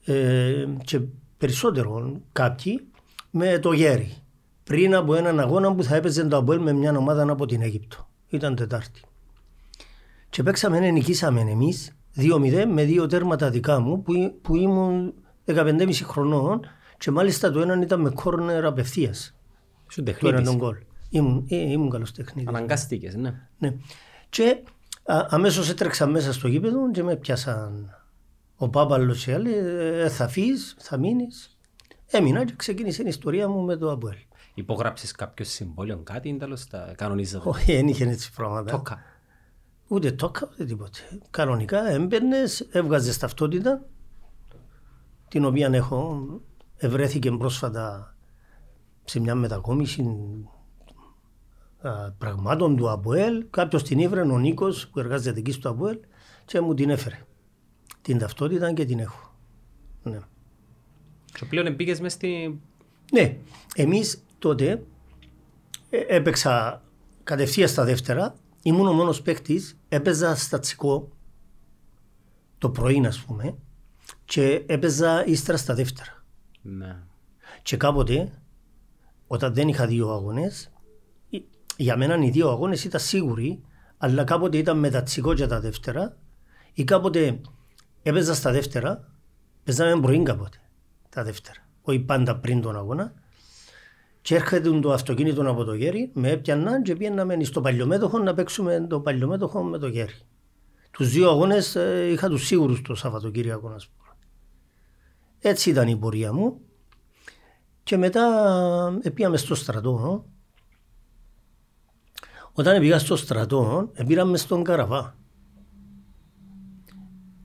ε, 0.05 0.65
και 0.83 1.01
περισσότερο 1.37 2.21
κάποιοι 2.31 2.87
με 3.31 3.59
το 3.59 3.71
γέρι 3.71 4.13
πριν 4.63 4.95
από 4.95 5.15
έναν 5.15 5.39
αγώνα 5.39 5.75
που 5.75 5.83
θα 5.83 5.95
έπαιζε 5.95 6.23
το 6.23 6.37
Αποέλ 6.37 6.59
με 6.59 6.73
μια 6.73 6.97
ομάδα 6.97 7.31
από 7.31 7.45
την 7.45 7.61
Αίγυπτο. 7.61 8.07
Ήταν 8.27 8.55
Τετάρτη. 8.55 9.01
Και 10.35 10.43
παίξαμε, 10.43 10.79
ναι, 10.79 10.89
νικήσαμε 10.89 11.41
εμείς 11.41 11.97
2-0 12.17 12.65
με 12.67 12.83
δύο 12.83 13.07
τέρματα 13.07 13.49
δικά 13.49 13.79
μου 13.79 14.01
που, 14.01 14.13
που 14.41 14.55
ήμουν 14.55 15.13
15,5 15.45 15.93
χρονών 16.03 16.59
και 16.97 17.11
μάλιστα 17.11 17.51
το 17.51 17.61
έναν 17.61 17.81
ήταν 17.81 18.01
με 18.01 18.09
κόρνερ 18.09 18.65
απευθείας. 18.65 19.35
Σου 19.89 20.03
τεχνίτης. 20.03 20.49
Το 20.49 20.55
γκολ. 20.55 20.77
Ήμουν, 21.09 21.45
ε, 21.49 21.55
ήμουν 21.55 21.89
καλός 21.89 22.11
τεχνίτης. 22.11 22.47
Αναγκάστηκες, 22.47 23.15
ναι. 23.15 23.33
ναι. 23.57 23.75
Και 24.29 24.63
αμέσως 25.05 25.69
έτρεξα 25.69 26.07
μέσα 26.07 26.33
στο 26.33 26.47
γήπεδο 26.47 26.91
και 26.91 27.03
με 27.03 27.15
πιάσαν 27.15 27.95
ο 28.55 28.69
Πάπαλος 28.69 29.23
και 29.23 29.33
άλλοι, 29.33 29.53
ε, 29.53 30.09
θα 30.09 30.27
φύγεις, 30.27 30.75
θα 30.79 30.97
μείνεις. 30.97 31.57
Έμεινα 32.05 32.45
και 32.45 32.53
ξεκίνησε 32.55 33.01
η 33.01 33.07
ιστορία 33.07 33.49
μου 33.49 33.61
με 33.61 33.75
το 33.75 33.91
Αποέλ. 33.91 34.17
Υπόγραψες 34.53 35.11
κάποιο 35.11 35.45
συμβόλαιο, 35.45 35.97
κάτι, 35.97 36.37
τέλος 36.37 36.67
τα 36.67 36.93
κανονίζεται; 36.97 37.49
Όχι, 37.49 37.75
δεν 37.75 37.87
είχε 37.87 38.05
έτσι 38.05 38.33
πράγματα. 38.33 38.71
Τόκα. 38.71 39.13
Ούτε 39.87 40.11
τόκα, 40.11 40.49
ούτε 40.53 40.65
τίποτε. 40.65 40.99
Κανονικά 41.29 41.89
έμπαιρνες, 41.89 42.59
έβγαζες 42.59 43.17
ταυτότητα, 43.17 43.85
την 45.27 45.45
οποία 45.45 45.69
έχω, 45.73 46.27
ευρέθηκε 46.75 47.31
πρόσφατα 47.31 48.15
σε 49.03 49.19
μια 49.19 49.35
μετακόμιση 49.35 50.05
πραγμάτων 52.17 52.75
του 52.75 52.89
ΑΠΟΕΛ. 52.89 53.45
Κάποιος 53.49 53.83
την 53.83 53.99
ήβρε, 53.99 54.21
ο 54.21 54.39
Νίκος 54.39 54.87
που 54.87 54.99
εργάζεται 54.99 55.39
εκεί 55.39 55.51
στο 55.51 55.69
ΑΠΟΕΛ, 55.69 55.97
και 56.45 56.61
μου 56.61 56.73
την 56.73 56.89
έφερε. 56.89 57.25
Την 58.01 58.17
ταυτότητα 58.17 58.73
και 58.73 58.85
την 58.85 58.99
έχω. 58.99 59.33
Ναι. 60.03 60.19
Και 61.33 61.45
πλέον 61.45 61.75
πήγε 61.75 61.95
μες 62.01 62.13
στη. 62.13 62.59
Ναι. 63.11 63.37
Εμείς 63.75 64.23
τότε 64.39 64.83
ε, 65.89 65.97
έπαιξα 66.07 66.81
κατευθείαν 67.23 67.69
στα 67.69 67.83
δεύτερα. 67.83 68.35
Ήμουν 68.67 68.87
ο 68.87 68.93
μόνος 68.93 69.21
παίκτης. 69.21 69.79
Έπαιζα 69.87 70.35
στα 70.35 70.59
τσικό 70.59 71.11
το 72.57 72.69
πρωί, 72.69 73.05
ας 73.05 73.19
πούμε, 73.19 73.55
και 74.25 74.63
έπαιζα 74.67 75.25
ύστερα 75.25 75.57
στα 75.57 75.73
δεύτερα. 75.73 76.23
Ναι. 76.61 76.97
Και 77.61 77.77
κάποτε, 77.77 78.41
όταν 79.27 79.53
δεν 79.53 79.67
είχα 79.67 79.87
δύο 79.87 80.09
αγώνες, 80.09 80.71
για 81.77 81.97
μένα 81.97 82.23
οι 82.23 82.29
δύο 82.29 82.49
αγώνες 82.49 82.83
ήταν 82.83 82.99
σίγουροι, 82.99 83.63
αλλά 83.97 84.23
κάποτε 84.23 84.57
ήταν 84.57 84.79
με 84.79 84.89
τα 84.89 85.03
τσικό 85.03 85.33
και 85.33 85.47
τα 85.47 85.59
δεύτερα, 85.59 86.17
ή 86.73 86.83
κάποτε 86.83 87.41
έπαιζα 88.01 88.33
στα 88.33 88.51
δεύτερα, 88.51 89.11
παίζαμε 89.63 90.01
πρωί 90.01 90.23
κάποτε 90.23 90.57
τα 91.09 91.23
δεύτερα. 91.23 91.67
Όχι 91.81 91.99
πάντα 91.99 92.37
πριν 92.37 92.61
τον 92.61 92.75
αγώνα, 92.75 93.13
και 94.25 94.35
έρχεται 94.35 94.79
το 94.79 94.93
αυτοκίνητο 94.93 95.49
από 95.49 95.63
το 95.63 95.73
γέρι, 95.73 96.11
με 96.13 96.29
έπιαναν 96.29 96.83
και 96.83 96.95
πήγαιναμε 96.95 97.43
στο 97.43 97.61
παλιομέτωχο 97.61 98.19
να 98.19 98.33
παίξουμε 98.33 98.85
το 98.89 98.99
παλιομέτωχο 98.99 99.63
με 99.63 99.77
το 99.77 99.87
γέρι. 99.87 100.13
Τους 100.91 101.09
δύο 101.09 101.29
αγώνες 101.29 101.75
ε, 101.75 102.09
είχα 102.11 102.29
τους 102.29 102.45
σίγουρους 102.45 102.81
το 102.81 102.95
Σαββατοκύριακο, 102.95 103.69
να 103.69 103.75
πούμε. 103.75 104.15
Έτσι 105.39 105.69
ήταν 105.69 105.87
η 105.87 105.97
πορεία 105.97 106.33
μου. 106.33 106.59
Και 107.83 107.97
μετά 107.97 108.99
ε, 109.01 109.09
πήγαμε 109.09 109.37
στο 109.37 109.55
στρατό. 109.55 110.25
Όταν 112.53 112.79
πήγα 112.79 112.99
στο 112.99 113.15
στρατό, 113.15 113.89
ε, 113.93 114.03
πήραμε 114.03 114.37
στον 114.37 114.63
Καραβά. 114.63 115.15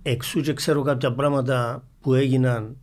Εξού 0.02 0.40
και 0.40 0.52
ξέρω 0.52 0.82
κάποια 0.82 1.14
πράγματα 1.14 1.88
που 2.00 2.14
έγιναν 2.14 2.76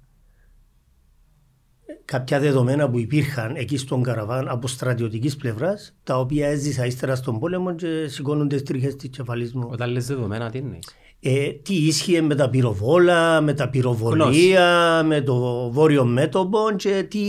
κάποια 2.08 2.40
δεδομένα 2.40 2.90
που 2.90 3.00
υπήρχαν 3.00 3.56
εκεί 3.56 3.78
στον 3.78 4.04
Καραβάν 4.04 4.48
από 4.48 4.68
στρατιωτικής 4.68 5.36
πλευράς, 5.36 5.96
τα 6.04 6.20
οποία 6.20 6.48
έζησα 6.48 6.86
ύστερα 6.86 7.16
στον 7.16 7.40
πόλεμο 7.40 7.76
και 7.76 8.08
σηκώνουν 8.08 8.48
τι 8.48 8.64
τρίχε 8.64 8.88
της 8.88 9.10
κεφαλή 9.10 9.52
μου. 9.54 9.68
Όταν 9.72 9.90
λες 9.90 10.08
δεδομένα, 10.08 10.50
τι 10.50 10.58
είναι. 10.58 10.80
Ε, 11.20 11.50
τι 11.50 11.76
ίσχυε 11.76 12.22
με 12.22 12.36
τα 12.36 12.50
πυροβόλα, 12.50 13.42
με 13.42 13.54
τα 13.54 13.70
πυροβολία, 13.70 15.04
με 15.06 15.22
το 15.22 15.70
βόρειο 15.72 16.06
μέτωπο 16.06 16.60
και 16.76 17.06
τι 17.10 17.20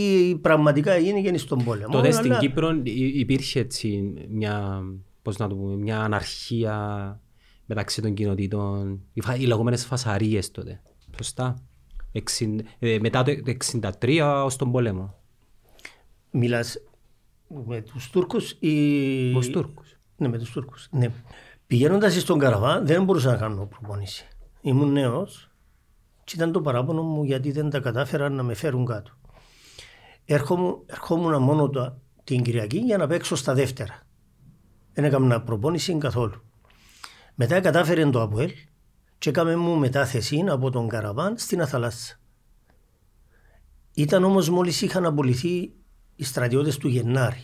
πραγματικά 0.41 0.91
έγινε 0.91 1.37
στον 1.37 1.63
πόλεμο. 1.63 1.91
Τότε 1.91 2.11
στην 2.11 2.37
Κύπρο 2.39 2.81
υπήρχε 3.13 3.59
έτσι 3.59 4.13
μια, 4.29 4.81
πώς 5.21 5.37
να 5.37 5.47
το 5.47 5.55
πούμε, 5.55 5.75
μια 5.75 5.99
αναρχία 5.99 7.19
μεταξύ 7.65 8.01
των 8.01 8.13
κοινοτήτων, 8.13 8.99
οι 9.39 9.45
λεγόμενες 9.45 9.85
φασαρίες 9.85 10.51
τότε. 10.51 10.81
Σωστά. 11.17 11.68
Ε, 12.79 12.99
μετά 12.99 13.23
το 13.23 13.31
1963 14.01 14.41
ως 14.43 14.55
τον 14.55 14.71
πόλεμο. 14.71 15.15
Μιλάς 16.31 16.77
με 17.65 17.81
τους 17.81 18.09
Τούρκους 18.09 18.51
ή... 18.59 18.75
Με 19.33 19.39
τους 19.39 19.49
Τούρκους. 19.49 19.97
Ναι, 20.17 20.27
με 20.27 20.37
τους 20.37 20.51
Τούρκους. 20.51 20.87
Ναι. 20.91 21.11
Πηγαίνοντας 21.67 22.21
στον 22.21 22.39
Καραβά 22.39 22.81
δεν 22.81 23.03
μπορούσα 23.03 23.31
να 23.31 23.37
κάνω 23.37 23.65
προπονήση. 23.65 24.27
Ήμουν 24.61 24.91
νέος 24.91 25.49
και 26.23 26.33
ήταν 26.35 26.51
το 26.51 26.61
παράπονο 26.61 27.01
μου 27.01 27.23
γιατί 27.23 27.51
δεν 27.51 27.69
τα 27.69 27.79
κατάφεραν 27.79 28.33
να 28.33 28.43
με 28.43 28.53
φέρουν 28.53 28.85
κάτω. 28.85 29.11
Ερχόμουν, 30.25 30.83
ερχόμουν 30.85 31.41
μόνο 31.41 31.69
το, 31.69 32.01
την 32.23 32.41
Κυριακή 32.41 32.77
για 32.77 32.97
να 32.97 33.07
παίξω 33.07 33.35
στα 33.35 33.53
δεύτερα. 33.53 34.01
Δεν 34.93 35.03
έκανα 35.03 35.41
προπόνηση 35.41 35.97
καθόλου. 35.97 36.41
Μετά 37.35 37.59
κατάφερε 37.59 38.09
το 38.09 38.21
Αποέλ 38.21 38.51
και 39.19 39.29
έκαμε 39.29 39.55
μου 39.55 39.75
μετάθεση 39.75 40.43
από 40.47 40.69
τον 40.69 40.87
Καραβάν 40.87 41.37
στην 41.37 41.61
Αθαλάσσα. 41.61 42.19
Ήταν 43.93 44.23
όμως 44.23 44.49
μόλις 44.49 44.81
είχαν 44.81 45.05
απολυθεί 45.05 45.73
οι 46.15 46.23
στρατιώτες 46.23 46.77
του 46.77 46.87
Γενάρη. 46.87 47.43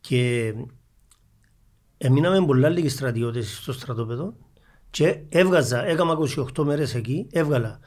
Και 0.00 0.54
έμειναμε 1.98 2.46
πολλά 2.46 2.68
λίγοι 2.68 2.88
στρατιώτες 2.88 3.56
στο 3.56 3.72
στρατόπεδο 3.72 4.36
Και 4.90 5.22
έβγαζα, 5.28 5.84
έκανα 5.84 6.16
28 6.56 6.64
μέρες 6.64 6.94
εκεί, 6.94 7.26
έβγαλα 7.30 7.80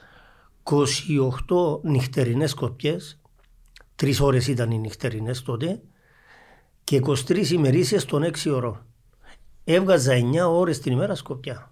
28 0.63 1.83
νυχτερινές 1.83 2.53
κοπιές, 2.53 3.21
τρεις 3.95 4.19
ώρες 4.19 4.47
ήταν 4.47 4.71
οι 4.71 4.77
νυχτερινές 4.77 5.41
τότε, 5.41 5.81
και 6.83 6.95
23 6.95 7.49
ημερήσιες 7.51 8.05
των 8.05 8.23
6 8.23 8.51
ώρων. 8.51 8.92
Έβγαζα 9.63 10.13
9 10.13 10.49
ώρες 10.49 10.79
την 10.79 10.91
ημέρα 10.91 11.15
σκοπιά. 11.15 11.71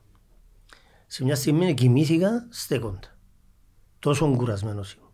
Σε 1.07 1.23
μια 1.23 1.35
στιγμή 1.35 1.73
κοιμήθηκα 1.73 2.47
στέκοντα. 2.49 3.17
Τόσο 3.99 4.35
κουρασμένος 4.35 4.93
ήμουν. 4.93 5.09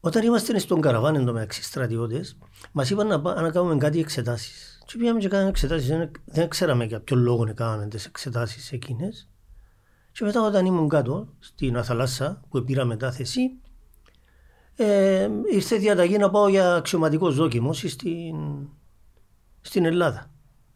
Όταν 0.00 0.24
είμαστε 0.24 0.58
στον 0.58 0.80
καραβάν 0.80 1.14
εντωμεταξύ 1.14 1.62
στρατιώτες, 1.62 2.38
μας 2.72 2.90
είπαν 2.90 3.06
να, 3.06 3.20
πά- 3.20 3.40
να 3.40 3.50
κάνουμε 3.50 3.76
κάτι 3.76 3.98
εξετάσεις. 4.00 4.82
Και 4.86 4.98
πήγαμε 4.98 5.18
και 5.20 5.28
κάναμε 5.28 5.48
εξετάσεις, 5.48 5.88
δεν, 5.88 6.10
δεν 6.24 6.48
ξέραμε 6.48 6.84
για 6.84 7.00
ποιο 7.00 7.16
λόγο 7.16 7.44
να 7.44 7.52
κάναμε 7.52 7.86
τις 7.86 8.06
εξετάσεις 8.06 8.72
εκείνες. 8.72 9.28
Και 10.12 10.24
μετά 10.24 10.42
όταν 10.46 10.66
ήμουν 10.66 10.88
κάτω, 10.88 11.28
στην 11.38 11.76
Αθαλάσσα, 11.76 12.40
που 12.48 12.64
πήρα 12.64 12.84
μετάθεση, 12.84 13.40
ε, 14.76 15.28
ήρθε 15.52 15.76
διαταγή 15.76 16.18
να 16.18 16.30
πάω 16.30 16.48
για 16.48 16.74
αξιωματικός 16.74 17.34
δόκιμος 17.34 17.78
στην, 17.78 18.36
στην 19.60 19.84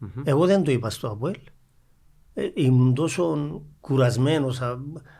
ελλαδα 0.00 0.30
Εγώ 0.30 0.46
δεν 0.46 0.64
το 0.64 0.70
είπα 0.70 0.90
στο 0.90 1.08
ΑΠΟΕΛ. 1.10 1.38
Ε, 2.34 2.50
ήμουν 2.54 2.94
τόσο 2.94 3.36
κουρασμένος 3.80 4.60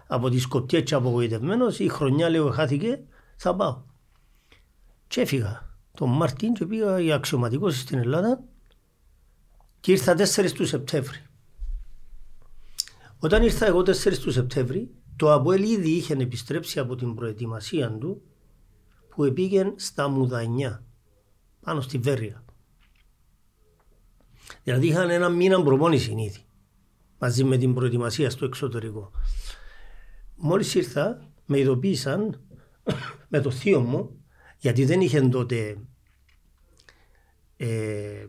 από 0.07 0.29
τη 0.29 0.39
Σκοπιά 0.39 0.81
και 0.81 0.95
απογοητευμένος. 0.95 1.79
Η 1.79 1.89
χρονιά 1.89 2.29
λέω 2.29 2.51
χάθηκε, 2.51 3.01
θα 3.37 3.55
πάω. 3.55 3.83
Και 5.07 5.21
έφυγα 5.21 5.67
τον 5.97 6.11
Μαρτίν 6.11 6.53
και 6.53 6.67
πήγα 6.67 7.01
για 7.01 7.15
αξιωματικός 7.15 7.79
στην 7.79 7.99
Ελλάδα 7.99 8.43
και 9.81 9.93
ήρθα 9.93 10.15
4 10.15 10.53
του 10.53 10.67
Σεπτέμβρη. 10.67 11.19
Όταν 13.19 13.43
ήρθα 13.43 13.67
εγώ 13.67 13.81
4 13.81 14.19
του 14.19 14.31
Σεπτέμβρη, 14.31 14.91
το 15.17 15.33
ΑΠΟΕΛ 15.33 15.63
ήδη 15.63 15.91
είχε 15.91 16.15
επιστρέψει 16.15 16.79
από 16.79 16.95
την 16.95 17.15
προετοιμασία 17.15 17.93
του 17.93 18.23
που 19.09 19.33
πήγε 19.33 19.73
στα 19.77 20.09
Μουδανιά, 20.09 20.85
πάνω 21.61 21.81
στη 21.81 21.99
Βέρεια. 21.99 22.45
Δηλαδή 24.63 24.87
είχαν 24.87 25.11
ένα 25.11 25.29
μήνα 25.29 25.63
προπόνηση 25.63 26.11
ήδη, 26.11 26.45
μαζί 27.19 27.45
με 27.45 27.57
την 27.57 27.75
προετοιμασία 27.75 28.31
στο 28.31 28.45
εξωτερικό. 28.45 29.11
Μόλις 30.37 30.75
ήρθα, 30.75 31.31
με 31.47 31.59
ειδοποίησαν 31.59 32.41
με 33.29 33.41
το 33.41 33.51
θείο 33.51 33.81
μου, 33.81 34.21
γιατί 34.59 34.85
δεν 34.85 35.01
είχε 35.01 35.21
τότε 35.21 35.77
ε, 37.57 38.27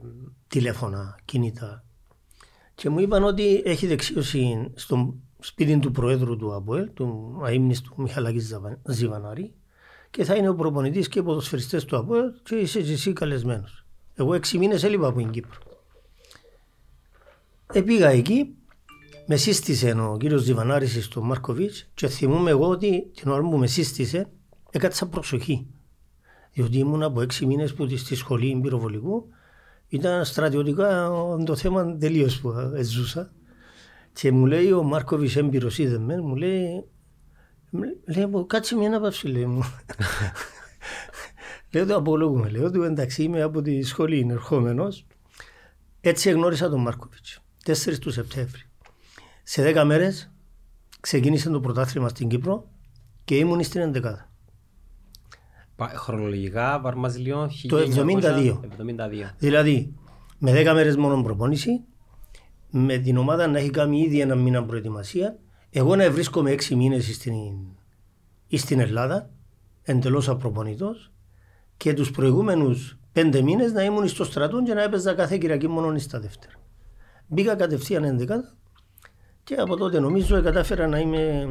τηλέφωνα, 0.47 1.19
κινητά. 1.25 1.85
Και 2.75 2.89
μου 2.89 2.99
είπαν 2.99 3.23
ότι 3.23 3.61
έχει 3.65 3.87
δεξίωση 3.87 4.71
στο 4.75 5.15
σπίτι 5.39 5.79
του 5.79 5.91
Προέδρου 5.91 6.37
του 6.37 6.55
ΑΠΟΕΛ, 6.55 6.93
του 6.93 7.39
αείμνηστου 7.43 7.93
Μιχαλάκης 7.97 8.47
Ζαβα- 8.47 8.81
Ζιβανάρη, 8.87 9.53
και 10.11 10.23
θα 10.23 10.35
είναι 10.35 10.49
ο 10.49 10.55
προπονητής 10.55 11.07
και 11.07 11.19
οι 11.19 11.23
ποδοσφαιριστές 11.23 11.85
του 11.85 11.97
ΑΠΟΕΛ 11.97 12.31
και 12.43 12.55
είσαι 12.55 12.81
και 12.81 12.91
εσύ 12.91 13.13
καλεσμένος. 13.13 13.85
Εγώ 14.15 14.33
έξι 14.33 14.57
μήνες 14.57 14.83
έλειπα 14.83 15.07
από 15.07 15.17
την 15.17 15.29
Κύπρο. 15.29 15.57
Επήγα 17.73 18.09
εκεί, 18.09 18.55
με 19.25 19.35
σύστησε 19.35 19.91
ο 19.91 20.17
κύριος 20.19 20.41
Ζιβανάρη 20.41 20.87
στο 20.87 21.21
Μάρκοβιτς 21.21 21.89
και 21.93 22.07
θυμούμαι 22.07 22.49
εγώ 22.49 22.67
ότι 22.67 23.11
την 23.15 23.31
ώρα 23.31 23.41
που 23.41 23.57
με 23.57 23.67
σύστησε 23.67 24.29
έκατσα 24.71 25.07
προσοχή. 25.07 25.67
Διότι 26.53 26.77
ήμουν 26.77 27.03
από 27.03 27.21
έξι 27.21 27.45
μήνες 27.45 27.73
που 27.73 27.97
στη 27.97 28.15
σχολή 28.15 28.59
πυροβολικού 28.61 29.27
ήταν 29.87 30.25
στρατιωτικά 30.25 31.11
το 31.45 31.55
θέμα 31.55 31.97
τελείως 31.97 32.39
που 32.39 32.53
ζούσα. 32.83 33.31
Και 34.13 34.31
μου 34.31 34.45
λέει 34.45 34.71
ο 34.71 34.83
Μάρκοβιτς 34.83 35.35
έμπειρος 35.35 35.77
είδε 35.77 35.97
με, 35.97 36.21
μου 36.21 36.35
λέει 36.35 36.83
Λέει, 38.05 38.27
«Πω, 38.27 38.45
κάτσε 38.45 38.75
μια 38.75 38.87
ανάπαυση, 38.87 39.27
λέει 39.27 39.45
μου. 39.45 39.61
λέω, 41.73 41.85
το 41.85 41.95
απολογούμε, 41.95 42.49
λέω 42.49 42.71
του 42.71 42.83
εντάξει 42.83 43.23
είμαι 43.23 43.41
από 43.41 43.61
τη 43.61 43.81
σχολή 43.81 44.27
ερχόμενος. 44.31 45.05
Έτσι 46.01 46.29
εγνώρισα 46.29 46.69
τον 46.69 46.81
Μάρκοβιτς. 46.81 47.41
4 47.67 47.99
του 47.99 48.11
Σεπτέμβρη. 48.11 48.61
Σε 49.43 49.63
10 49.75 49.83
μέρες 49.85 50.31
ξεκίνησε 50.99 51.49
το 51.49 51.59
πρωτάθλημα 51.59 52.09
στην 52.09 52.27
Κύπρο 52.27 52.69
και 53.23 53.35
ήμουν 53.35 53.63
στην 53.63 53.81
11. 53.81 54.01
Πα- 55.75 55.93
Χρονολογικά, 55.95 56.79
βάρ 56.79 56.95
μας 56.95 57.17
λίγο, 57.17 57.49
Το 57.67 57.77
72. 57.77 58.59
72. 58.77 59.33
Δηλαδή, 59.37 59.93
με 60.37 60.51
10 60.51 60.73
μέρες 60.73 60.95
μόνο 60.95 61.21
προπόνηση, 61.23 61.83
με 62.69 62.97
την 62.97 63.17
ομάδα 63.17 63.47
να 63.47 63.59
έχει 63.59 63.69
κάνει 63.69 63.99
ήδη 64.01 64.19
ένα 64.19 64.35
μήνα 64.35 64.65
προετοιμασία, 64.65 65.37
εγώ 65.69 65.95
να 65.95 66.11
βρίσκομαι 66.11 66.51
6 66.51 66.75
μήνες 66.75 67.15
στην, 67.15 67.33
στην 68.51 68.79
Ελλάδα, 68.79 69.29
εντελώς 69.83 70.29
απροπονητός, 70.29 71.11
και 71.77 71.93
τους 71.93 72.11
προηγούμενους 72.11 72.97
5 73.13 73.41
μήνες 73.41 73.71
να 73.71 73.83
ήμουν 73.83 74.07
στο 74.07 74.23
στρατό 74.23 74.63
και 74.63 74.73
να 74.73 74.81
έπαιζα 74.83 75.13
κάθε 75.13 75.37
Κυριακή 75.37 75.67
μόνο 75.67 75.97
στα 75.97 76.19
δεύτερα. 76.19 76.53
Μπήκα 77.27 77.55
κατευθείαν 77.55 78.03
11 78.03 78.27
και 79.43 79.55
από 79.55 79.75
τότε 79.77 79.99
νομίζω 79.99 80.41
κατάφερα 80.41 80.87
να 80.87 80.99
είμαι 80.99 81.47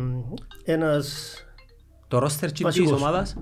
ένας 0.65 1.35
Το 2.09 2.19
ρόστερ 2.19 2.53
της 2.53 2.63
Βασικός. 2.63 3.01
ομάδας, 3.01 3.35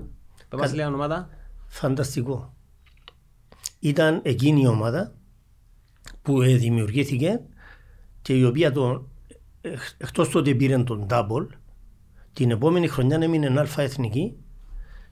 πες 0.49 0.59
μας 0.59 0.69
Κα- 0.69 0.75
λίγα 0.75 0.87
ονόματα. 0.87 1.29
φανταστικό. 1.67 2.53
Ήταν 3.79 4.19
εκείνη 4.23 4.61
η 4.61 4.67
ομάδα 4.67 5.13
που 6.21 6.41
ε, 6.41 6.55
δημιουργήθηκε 6.55 7.39
και 8.21 8.33
η 8.37 8.43
οποία 8.43 8.71
το, 8.71 9.07
εκ- 9.61 9.79
εκτός 9.97 10.27
του 10.29 10.39
ότι 10.39 10.55
πήρε 10.55 10.83
τον 10.83 11.07
double, 11.09 11.47
την 12.33 12.51
επόμενη 12.51 12.87
χρονιά 12.87 13.17
έμεινε 13.21 13.59
αλφα 13.59 13.81
εθνική 13.81 14.35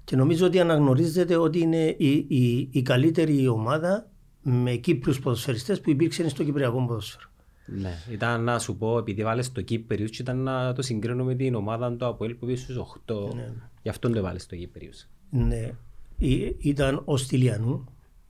και 0.03 0.15
νομίζω 0.15 0.45
ότι 0.45 0.59
αναγνωρίζεται 0.59 1.36
ότι 1.36 1.59
είναι 1.59 1.95
η, 1.97 2.25
η, 2.27 2.69
η 2.71 2.81
καλύτερη 2.81 3.47
ομάδα 3.47 4.07
με 4.43 4.75
Κύπριους 4.75 5.19
ποδοσφαιριστές 5.19 5.82
που 5.82 5.89
υπήρξαν 5.89 6.29
στο 6.29 6.43
Κυπριακό 6.43 6.86
ποδόσφαιρο. 6.86 7.27
Ναι, 7.65 7.97
ήταν 8.12 8.43
να 8.43 8.60
σου 8.60 8.75
πω, 8.77 8.97
επειδή 8.97 9.23
βάλες 9.23 9.51
το 9.51 9.62
Κύπριους 9.62 10.10
και 10.10 10.21
ήταν 10.21 10.38
να 10.38 10.73
το 10.73 10.82
συγκρίνω 10.82 11.23
με 11.23 11.36
την 11.36 11.56
ομάδα 11.56 11.91
του 11.93 12.06
Αποέλ 12.06 12.34
που 12.36 12.45
πήγε 12.45 12.58
στους 12.58 12.77
8. 13.06 13.34
Ναι. 13.36 13.53
Γι' 13.82 13.89
αυτό 13.89 14.10
το 14.10 14.21
βάλες 14.21 14.45
το 14.45 14.56
Κύπριους. 14.56 15.08
Ναι. 15.29 15.71
Ή- 16.17 16.56
Ήταν 16.60 17.01
ο 17.06 17.17
Στυλιανού, 17.17 17.86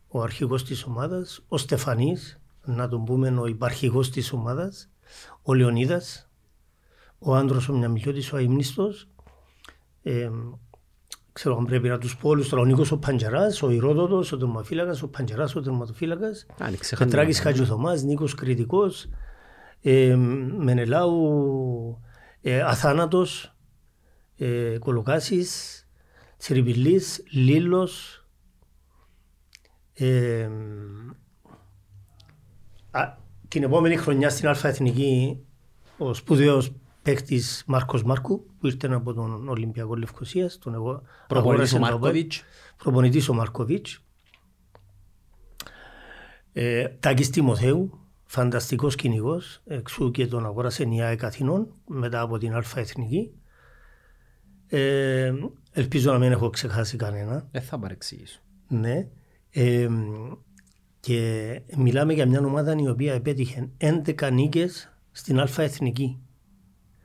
ο 0.08 0.22
αρχηγός 0.22 0.64
της 0.64 0.84
ομάδας, 0.84 1.42
ο 1.48 1.58
Στεφανής, 1.58 2.40
να 2.66 2.90
τον 2.90 3.06
πούμε 3.06 3.30
ο 3.40 3.46
υπαρχηγός 3.46 4.10
της 4.10 4.32
ομάδας, 4.34 4.90
ο 5.42 5.54
Λεωνίδας, 5.54 6.30
ο 7.20 7.36
άντρος 7.36 7.70
ο 7.70 7.74
Μιαμιλιώτης, 7.74 8.34
ο 8.34 8.36
αείμνηστος, 8.36 9.08
ε, 10.04 10.30
ξέρω 11.34 11.58
αν 11.58 11.66
πρέπει 11.66 11.88
να 11.88 11.98
τους 11.98 12.18
πω 12.18 12.30
όλους 12.30 12.50
τώρα, 12.50 12.62
ο 12.62 12.66
Νίκος 12.66 12.92
ο 12.92 12.98
Παντζαράς, 12.98 13.62
ο 13.62 13.70
Ηρόδοτος, 13.72 14.32
ο 14.32 14.38
τερμαφύλακας, 14.38 15.02
ο 15.02 15.08
Παντζαράς 15.10 15.56
ο 15.56 15.62
τερματοφύλακας, 15.62 16.46
Αν 16.60 16.78
ξεχάνει. 16.78 17.10
Πετράκης 17.10 17.40
Χατζηθωμάς, 17.40 18.04
Νίκος 18.04 18.36
Κρητικός, 18.36 19.10
ε, 19.82 20.16
Μενελάου 20.58 22.02
ε, 22.42 22.62
Αθάνατος, 22.62 23.56
ε, 24.38 24.78
Κολοκάσης, 24.80 25.84
Τσιριπηλής, 26.38 27.24
Λίλος, 27.32 28.26
ε, 29.94 30.50
α, 32.92 33.18
την 33.48 33.64
επόμενη 33.64 33.98
χρονιά 33.98 34.30
στην 34.30 34.48
Αλφα 34.48 34.68
Εθνική 34.68 35.46
ο 35.98 36.14
σπουδαίος 36.14 36.72
παίκτης 37.04 37.64
Μάρκος 37.68 38.04
Μάρκου 38.04 38.46
που 38.60 38.68
ήρθε 38.68 38.88
από 38.94 39.14
τον 39.14 39.50
Ολυμπιακό 39.50 39.96
Λευκοσίας, 39.96 40.58
τον 40.58 40.74
εγώ 40.74 41.02
Προπονητής 41.28 41.74
ο 41.74 41.76
αγόρασε 41.76 41.78
το 41.78 41.86
ΑΠΟΕΛ. 41.86 42.02
Μάρκοβιτς. 42.02 42.44
Προπονητής 42.78 43.30
ο 43.30 43.34
Μαρκοβίτς. 43.34 44.04
Ε, 46.54 46.88
Τάκης 46.88 47.30
Τιμοθέου, 47.30 48.00
φανταστικός 48.26 48.96
κυνηγός, 48.96 49.62
εξού 49.66 50.12
και 50.12 50.28
τον 50.28 50.46
αγόρασε 50.46 50.84
η 50.84 51.02
ΑΕΚ 51.02 51.24
Αθηνών 51.24 51.74
μετά 51.88 52.22
από 52.22 52.38
την 52.38 52.54
Αλφα 52.54 52.80
Εθνική. 52.80 53.32
Ε, 54.68 55.34
ελπίζω 55.72 56.12
να 56.12 56.18
μην 56.18 56.32
έχω 56.32 56.50
ξεχάσει 56.50 56.98
κανένα. 56.98 57.48
Δεν 57.52 57.62
θα 57.62 57.80
παρεξηγήσω. 57.80 58.40
Ναι. 58.68 59.08
Ε, 59.50 59.88
και 61.00 61.62
μιλάμε 61.78 62.14
για 62.14 62.26
μια 62.26 62.40
ομάδα 62.40 62.76
η 62.78 62.88
οποία 62.88 63.14
επέτυχε 63.14 63.70
11 63.78 64.32
νίκες 64.32 64.94
στην 65.12 65.40
Αλφα 65.40 65.64
Εθνική. 65.64 66.23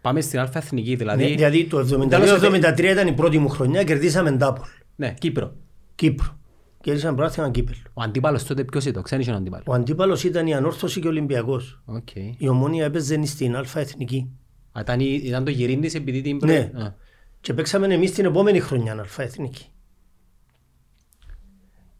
Πάμε 0.01 0.21
στην 0.21 0.39
Αλφα 0.39 0.59
Εθνική, 0.59 0.95
δηλαδή. 0.97 1.25
Ναι, 1.25 1.29
δηλαδή 1.35 1.65
το 1.67 1.85
Τέλος, 2.09 2.41
72-73 2.43 2.79
ήταν 2.85 3.07
η 3.07 3.13
πρώτη 3.13 3.39
μου 3.39 3.49
χρονιά, 3.49 3.85
κερδίσαμε 3.85 4.31
double. 4.31 4.67
Ναι, 4.97 5.15
Κύπρο. 5.19 5.55
Κύπρο. 5.95 6.39
Κερδίσαμε 6.81 7.17
πρωτάθλημα 7.17 7.51
Κύπελλο. 7.51 7.77
Ο 7.95 8.03
αντίπαλος 8.03 8.45
τότε 8.45 8.65
ποιος 8.65 8.85
ήταν, 8.85 9.03
ξέρεις 9.03 9.29
ο 9.29 9.33
αντίπαλος. 9.33 9.67
Ο 9.69 9.73
αντίπαλος 9.73 10.25
ήταν 10.25 10.47
η 10.47 10.55
Ανόρθωση 10.55 11.01
και 11.01 11.07
ο 11.07 11.11
Ολυμπιακός. 11.11 11.83
Οκ. 11.85 12.09
Η 12.39 12.49
Ομόνοια 12.49 12.85
έπαιζε 12.85 13.25
στην 13.25 13.57
Αλφα 13.57 13.81
Εθνική. 13.81 14.31
Α, 14.73 14.81
Ήταν, 14.81 15.01
η- 15.01 15.21
ήταν 15.25 15.45
το 15.45 15.51
γυρίν 15.51 15.81
της 15.81 15.95
επειδή 15.95 16.21
την 16.21 16.39
Ναι. 16.45 16.57
Α. 16.75 16.95
Και 17.41 17.55
παίξαμε 17.55 17.95
εμείς 17.95 18.13
την 18.13 18.25
επόμενη 18.25 18.61
χρονιά 18.61 18.93
Αλφα 18.93 19.23
Εθνική. 19.23 19.67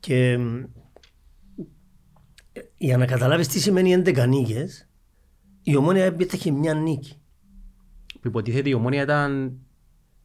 Και 0.01 0.39
μ, 0.39 0.57
ε, 2.53 2.61
για 2.77 2.97
να 2.97 3.07
καταλάβεις 3.07 3.49
τι 3.49 3.61
σημαίνει 3.61 3.93
11 3.93 4.27
νίκες, 4.27 4.89
η 5.63 5.77
ομόνια 5.77 6.05
έπαιξε 6.05 6.51
μια 6.51 6.75
νίκη. 6.75 7.18
Που 8.21 8.29
υποτίθεται 8.29 8.69
η 8.69 8.73
ομόνια 8.75 9.03
ήταν... 9.03 9.53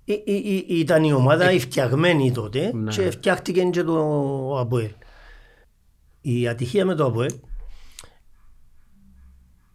Ή- 0.06 0.24
ή- 0.26 0.66
ή- 0.68 0.80
Ήταν 0.80 1.04
η 1.04 1.14
ομάδα 1.14 1.52
η 1.52 1.60
φτιαγμένη 1.60 2.32
τότε 2.32 2.72
Ναι. 2.74 2.92
και 2.92 3.10
φτιάχτηκε 3.12 3.64
και 3.64 3.84
το 3.84 4.60
ΑΠΟΕΛ. 4.60 4.92
Η 6.22 6.48
ατυχία 6.48 6.86
με 6.86 6.96
το 6.96 7.06
ΑΠΟΕΛ 7.06 7.32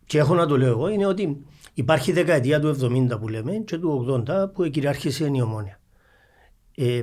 και 0.07 0.19
έχω 0.19 0.35
να 0.35 0.47
το 0.47 0.57
λέω 0.59 0.69
εγώ 0.71 0.89
είναι 0.89 1.07
ότι 1.07 1.45
υπάρχει 1.75 2.11
η 2.11 2.13
δεκαετία 2.13 2.61
του 2.61 2.77
70 2.83 3.19
που 3.21 3.29
λέμε 3.29 3.53
και 3.53 3.79
του 3.79 4.23
80 4.29 4.53
που 4.55 4.69
κυριάρχησε 4.69 5.31
η 5.35 5.41
ομόνια. 5.41 5.81
Ε, 6.77 7.03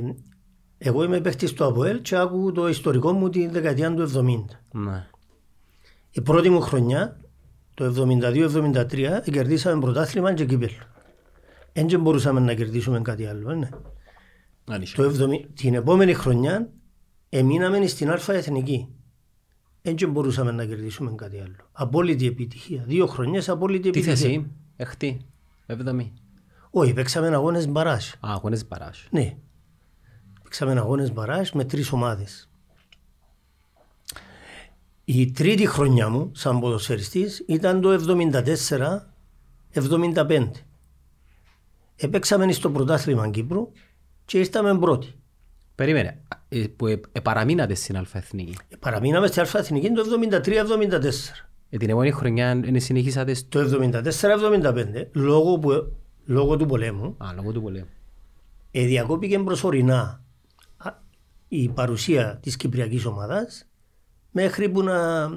εγώ 0.77 1.03
είμαι 1.03 1.21
παίχτης 1.21 1.53
του 1.53 1.65
ΑΠΟΕΛ 1.65 2.01
και 2.01 2.15
άκου 2.15 2.51
το 2.51 2.67
ιστορικό 2.67 3.11
μου 3.11 3.29
τη 3.29 3.47
δεκαετία 3.47 3.93
του 3.93 4.01
70. 4.01 4.45
Ναι. 4.71 5.07
Η 6.11 6.21
πρώτη 6.21 6.49
μου 6.49 6.61
χρονιά, 6.61 7.19
το 7.73 7.85
72-73, 7.85 9.21
κερδίσαμε 9.31 9.79
πρωτάθλημα 9.81 10.33
και 10.33 10.45
κύπελο. 10.45 10.71
Δεν 11.77 12.01
μπορούσαμε 12.01 12.39
να 12.39 12.53
κερδίσουμε 12.53 13.01
κάτι 13.01 13.25
άλλο. 13.25 13.51
ε, 13.51 13.55
Ναι. 13.55 13.69
Αν 14.65 14.81
είσαι. 14.81 14.95
Το 14.95 15.03
70, 15.03 15.45
την 15.53 15.73
επόμενη 15.73 16.13
χρονιά 16.13 16.69
εμείναμε 17.29 17.87
στην 17.87 18.09
Α 18.11 18.19
Εθνική. 18.27 18.87
Δεν 19.81 20.11
μπορούσαμε 20.11 20.51
να 20.51 20.65
κερδίσουμε 20.65 21.11
κάτι 21.15 21.39
άλλο. 21.39 21.55
Απόλυτη 21.71 22.27
επιτυχία. 22.27 22.83
Δύο 22.87 23.05
χρονιές 23.07 23.49
απόλυτη 23.49 23.89
Τι 23.89 23.99
επιτυχία. 23.99 24.15
θέση, 24.15 24.51
έχτη, 24.75 25.21
έβδομη. 25.65 26.13
Όχι, 26.69 26.93
παίξαμε 26.93 27.27
αγώνες 27.27 27.67
μπαράζ. 27.67 28.05
Α, 28.07 28.17
αγώνες 28.19 28.65
παράσου. 28.65 29.07
Ναι. 29.11 29.37
Παίξαμε 30.43 30.71
αγώνες 30.71 31.13
μπαράζ 31.13 31.49
με 31.51 31.65
τρεις 31.65 31.91
ομάδες. 31.91 32.49
Η 35.05 35.31
τρίτη 35.31 35.65
χρονιά 35.67 36.09
μου 36.09 36.31
σαν 36.33 36.59
ποδοσφαιριστής 36.59 37.43
ήταν 37.47 37.81
το 37.81 37.91
74-75. 37.91 40.51
Επέξαμε 41.95 42.51
στο 42.51 42.69
πρωτάθλημα 42.71 43.29
Κύπρου 43.29 43.71
και 44.25 44.37
ήρθαμε 44.39 44.79
πρώτοι. 44.79 45.13
Περίμενε, 45.75 46.21
ε, 46.49 46.63
που 46.75 46.87
ε, 46.87 46.99
ε, 47.11 47.19
παραμείνατε 47.19 47.73
στην 47.73 47.97
Αλφα-Εθνική. 47.97 48.57
Παραμείναμε 48.79 49.27
στη 49.27 49.39
Αλφα 49.39 49.59
Εθνική 49.59 49.89
το 49.91 50.03
73-74. 50.31 50.41
Ε, 51.69 51.77
την 51.77 51.89
επόμενη 51.89 52.11
χρονιά 52.11 52.61
ε, 52.73 52.79
συνεχίσατε 52.79 53.33
στο... 53.33 53.69
Το 53.69 53.89
74-75, 54.63 55.05
λόγω, 55.11 55.59
που, 55.59 55.91
λόγω 56.25 56.57
του 56.57 56.65
πολέμου, 56.65 57.15
Α, 57.17 57.33
λόγω 57.35 57.51
του 57.51 57.61
πολέμου. 57.61 57.87
ε, 58.71 58.85
διακόπηκε 58.85 59.39
προσωρινά 59.39 60.23
α, 60.77 60.89
η 61.47 61.69
παρουσία 61.69 62.39
της 62.41 62.55
Κυπριακής 62.55 63.05
ομάδας 63.05 63.67
μέχρι 64.31 64.69
που 64.69 64.83
να 64.83 65.27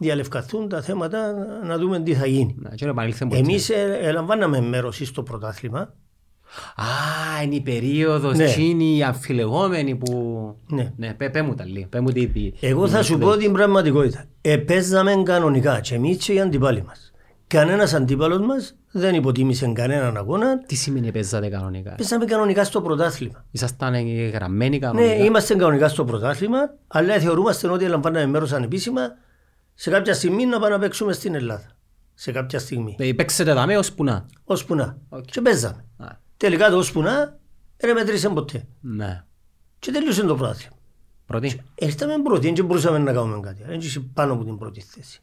διαλευκαθούν 0.00 0.68
τα 0.68 0.82
θέματα 0.82 1.32
να 1.66 1.78
δούμε 1.78 2.00
τι 2.00 2.14
θα 2.14 2.26
γίνει. 2.26 2.54
Να, 2.58 2.70
και 2.70 2.84
να 2.84 2.90
επανήλθε 2.90 3.24
ποτέ. 3.24 3.38
Εμείς 3.40 3.68
ε, 3.70 3.98
ελαμβάναμε 4.02 4.60
μέρος 4.60 5.00
στο 5.04 5.22
πρωτάθλημα. 5.22 5.94
Α, 6.76 7.42
είναι 7.44 7.54
η 7.54 7.60
περίοδος 7.60 8.36
Ναι. 8.36 8.44
εκείνη 8.44 8.96
η 8.96 9.02
αμφιλεγόμενη 9.02 9.94
που... 9.96 10.12
Ναι. 10.68 10.92
Ναι, 10.96 11.14
πέ, 11.14 11.28
πέ 11.30 11.42
μου 11.42 11.54
τα 11.54 11.64
λίγο. 11.64 11.86
Πέ 11.88 12.00
μου 12.00 12.10
τι... 12.10 12.26
τι- 12.26 12.52
Εγώ 12.60 12.88
θα 12.88 13.02
σου 13.02 13.18
πω 13.18 13.36
την 13.36 13.52
πραγματικότητα. 13.52 14.24
Επέζαμε 14.40 15.22
κανονικά 15.24 15.80
και 15.80 15.94
εμείς 15.94 16.16
και 16.16 16.32
οι 16.32 16.40
αντιπάλοι 16.40 16.82
μας. 16.82 17.12
Κανένας 17.46 17.94
αντίπαλος 17.94 18.38
μας 18.46 18.76
δεν 18.90 19.14
υποτίμησε 19.14 19.72
κανέναν 19.74 20.16
αγώνα. 20.16 20.58
Τι 20.66 20.74
σημαίνει 20.74 21.10
παίζατε 21.12 21.48
κανονικά; 21.48 21.94
Παίζαμε 21.96 22.24
κανονικά 22.24 22.64
στο 22.64 22.80
πρωτάθλημα. 22.82 23.44
Ήσασταν 23.50 23.94
ε, 23.94 24.00
γραμμένοι 24.28 24.70
Ναι, 24.70 24.78
κανονικά; 24.78 25.14
είμαστε 25.14 25.54
κανονικά 25.54 25.88
στο 25.88 26.04
πρωτάθλημα, 26.04 26.58
αλλά 26.86 27.18
θεωρούμαστε 27.18 27.68
ότι 27.68 27.84
λαμβάναμε 27.86 28.26
μέρος 28.26 28.52
ανεπίσημα 28.52 29.00
σε 29.80 29.90
κάποια 29.90 30.14
στιγμή 30.14 30.46
να 30.46 30.58
πάμε 30.58 30.74
να 30.74 30.78
παίξουμε 30.78 31.12
στην 31.12 31.34
Ελλάδα. 31.34 31.76
Σε 32.14 32.32
κάποια 32.32 32.58
στιγμή. 32.58 32.96
Ε, 32.98 33.12
Παίξετε 33.12 33.52
δαμέ 33.52 33.76
ως 33.76 33.92
που 33.92 34.04
να. 34.04 34.26
Ώσπου 34.44 34.74
να. 34.74 34.98
Οκ. 35.08 35.24
Και 35.24 35.40
παίζαμε. 35.40 35.84
Α, 35.96 36.06
Τελικά 36.36 36.70
το 36.70 36.76
ώσπου 36.76 37.02
να 37.02 37.38
δεν 37.76 37.94
μετρήσε 37.94 38.28
ποτέ. 38.28 38.66
Ναι. 38.80 39.24
Και 39.78 39.90
τελείωσε 39.90 40.22
το 40.22 40.36
πρωτάθλημα. 40.36 40.76
Πρώτη. 41.26 41.60
Ήρθαμε 41.74 42.22
πρώτοι, 42.22 42.52
δεν 42.52 42.64
μπορούσαμε 42.64 42.98
να 42.98 43.12
κάνουμε 43.12 43.40
κάτι. 43.40 43.62
Δεν 43.62 43.78
είσαι 43.78 44.00
πάνω 44.00 44.32
από 44.32 44.44
την 44.44 44.58
πρώτη 44.58 44.80
θέση. 44.80 45.22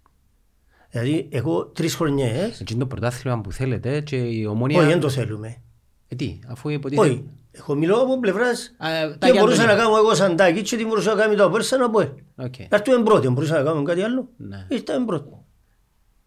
Δηλαδή, 0.90 1.28
εγώ 1.32 1.66
τρεις 1.66 1.96
χρονιέ. 1.96 2.52
Εκεί 2.60 2.74
είναι 2.74 2.82
το 2.82 2.88
πρωτάθλημα 2.88 3.42
που 3.42 3.52
θέλετε 3.52 4.02
και 4.02 4.16
η 4.16 4.28
Όχι, 4.28 4.46
ομόνια... 4.46 4.86
δεν 4.86 5.00
το 5.00 5.10
θέλουμε. 5.10 5.62
Ε, 6.08 6.16
τι, 6.16 6.40
αφού 6.48 6.70
υποτίθεται... 6.70 7.10
Όχι. 7.10 7.24
Εγώ 7.58 7.76
μιλώ 7.76 7.96
από 8.02 8.20
πλευράς. 8.20 8.76
Α, 8.78 8.88
τα 9.18 9.18
Τι 9.28 9.32
για 9.32 9.42
μπορούσα 9.42 9.62
το- 9.62 9.68
να 9.68 9.76
κάνω 9.76 9.98
εγώ 9.98 10.14
σαν 10.16 10.36
τάκι, 10.36 10.62
και 10.62 10.76
τι 10.76 10.86
μπορούσα 10.86 11.14
να 11.16 11.22
κάνω 11.22 11.36
το 11.36 11.44
απέρσα 11.44 11.78
να 11.78 11.90
πω. 11.90 12.00
ε. 12.00 12.14
Οκ. 12.36 12.54
Να 12.60 12.68
έρθουμε 12.78 13.04
πρώτοι, 13.04 13.30
μπορούσαμε 13.30 13.60
να 13.60 13.66
κάνουμε 13.66 13.84
κάτι 13.84 14.02
άλλο. 14.02 14.30
Ναι. 14.38 14.66
Ήρθαμε 14.70 15.06
πρώτοι. 15.06 15.30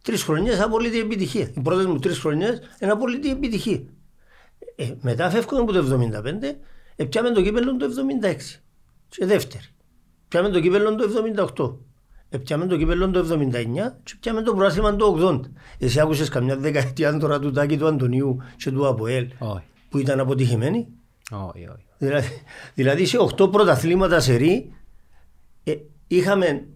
Τρεις 0.02 0.22
χρονιές 0.22 0.60
απολύτω 0.60 0.98
επιτυχία. 0.98 1.50
Οι 1.56 1.60
πρώτες 1.60 1.86
μου 1.86 1.98
τρεις 1.98 2.18
χρονιές 2.18 2.60
είναι 2.80 2.90
απολύτω 2.92 3.28
επιτυχία. 3.30 3.80
Ε, 4.76 4.92
μετά 5.00 5.30
φεύγουμε 5.30 5.60
από 5.60 5.72
το 5.72 5.78
75, 5.78 6.58
ε, 6.96 7.04
πιάμε 7.04 7.30
το 7.30 7.42
κύπελο 7.42 7.76
το 7.76 7.84
76. 7.84 8.60
Και 9.08 9.26
δεύτερη. 9.26 9.64
Πιάμε 10.28 10.48
το 10.48 10.60
κύπελο 10.60 10.94
το 10.94 11.04
78. 11.04 11.78
Ε, 12.30 12.38
πιάμε 12.38 12.66
το 12.66 12.76
κύπελο 12.76 13.10
το 13.10 13.18
79 13.18 13.98
και 14.02 14.14
πιάμε 14.20 14.42
το 14.42 14.54
πρόθυμα 14.54 14.96
το 14.96 15.06
80. 15.06 15.40
Εσύ 15.78 16.00
άκουσες 16.00 16.28
καμιά 16.28 16.56
δεκαετία 16.56 17.18
τώρα 17.18 17.38
του 17.38 17.50
Τάκη 17.50 17.76
του 17.78 17.86
Αντωνίου 17.86 18.42
και 18.56 18.70
του 18.70 18.86
Αποέλ 18.86 19.26
Όχι. 19.38 19.62
που 19.88 19.98
ήταν 19.98 20.20
αποτυχημένοι; 20.20 20.88
Όχι, 21.30 21.68
όχι. 21.68 21.84
Δηλαδή, 21.98 22.42
δηλαδή 22.74 23.06
σε 23.06 23.16
8 23.36 23.52
πρωταθλήματα 23.52 24.20
σε 24.20 24.34
ρί 24.34 24.72
ε, 25.64 25.76
είχαμε 26.06 26.66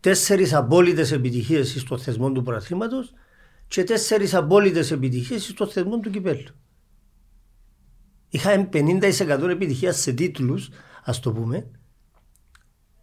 τέσσερις 0.00 0.54
απόλυτες 0.54 1.12
επιτυχίες 1.12 1.80
στο 1.80 1.98
θεσμό 1.98 2.32
του 2.32 2.42
πρωταθλήματος 2.42 3.12
και 3.68 3.84
τέσσερις 3.84 4.34
απόλυτες 4.34 4.90
επιτυχίες 4.90 5.44
στο 5.44 5.66
θεσμό 5.66 5.98
του 6.00 6.10
κυπέλου. 6.10 6.54
Είχαμε 8.28 8.68
50% 8.72 9.48
επιτυχία 9.50 9.92
σε 9.92 10.12
τίτλους, 10.12 10.68
ας 11.04 11.20
το 11.20 11.32
πούμε, 11.32 11.70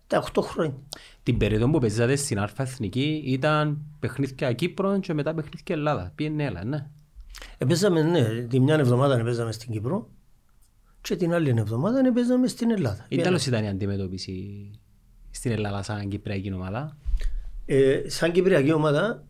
τα 0.07 0.23
8 0.33 0.41
χρόνια. 0.41 0.77
Την 1.23 1.37
περίοδο 1.37 1.69
που 1.69 1.79
παίζατε 1.79 2.15
στην 2.15 2.39
Αλφα 2.39 2.63
Εθνική 2.63 3.23
ήταν 3.25 3.81
παιχνίδια 3.99 4.53
Κύπρο 4.53 4.99
και 4.99 5.13
μετά 5.13 5.33
παιχνίδια 5.33 5.75
Ελλάδα. 5.75 6.11
Πήγαινε 6.15 6.43
έλα, 6.43 6.63
ναι. 6.63 6.89
Επέζαμε, 7.57 8.01
ναι, 8.01 8.41
τη 8.41 8.59
μια 8.59 8.75
εβδομάδα 8.75 9.23
παίζαμε 9.23 9.51
στην 9.51 9.71
Κύπρο 9.71 10.09
και 11.03 11.15
την 11.15 11.33
άλλη 11.33 11.49
εβδομάδα 11.49 12.13
παίζαμε 12.13 12.47
στην 12.47 12.71
Ελλάδα. 12.71 13.05
Ή 13.09 13.17
τέλος 13.17 13.45
ήταν 13.45 13.63
η 13.63 13.67
αντιμετώπιση 13.69 14.69
στην 15.31 15.51
Ελλάδα 15.51 15.83
σαν 15.83 16.09
Κυπριακή 16.09 16.53
ομάδα; 16.53 16.97
Ε, 17.65 18.01
σαν 18.09 18.31
Κυπριακή 18.31 18.71
ομάδα 18.71 19.27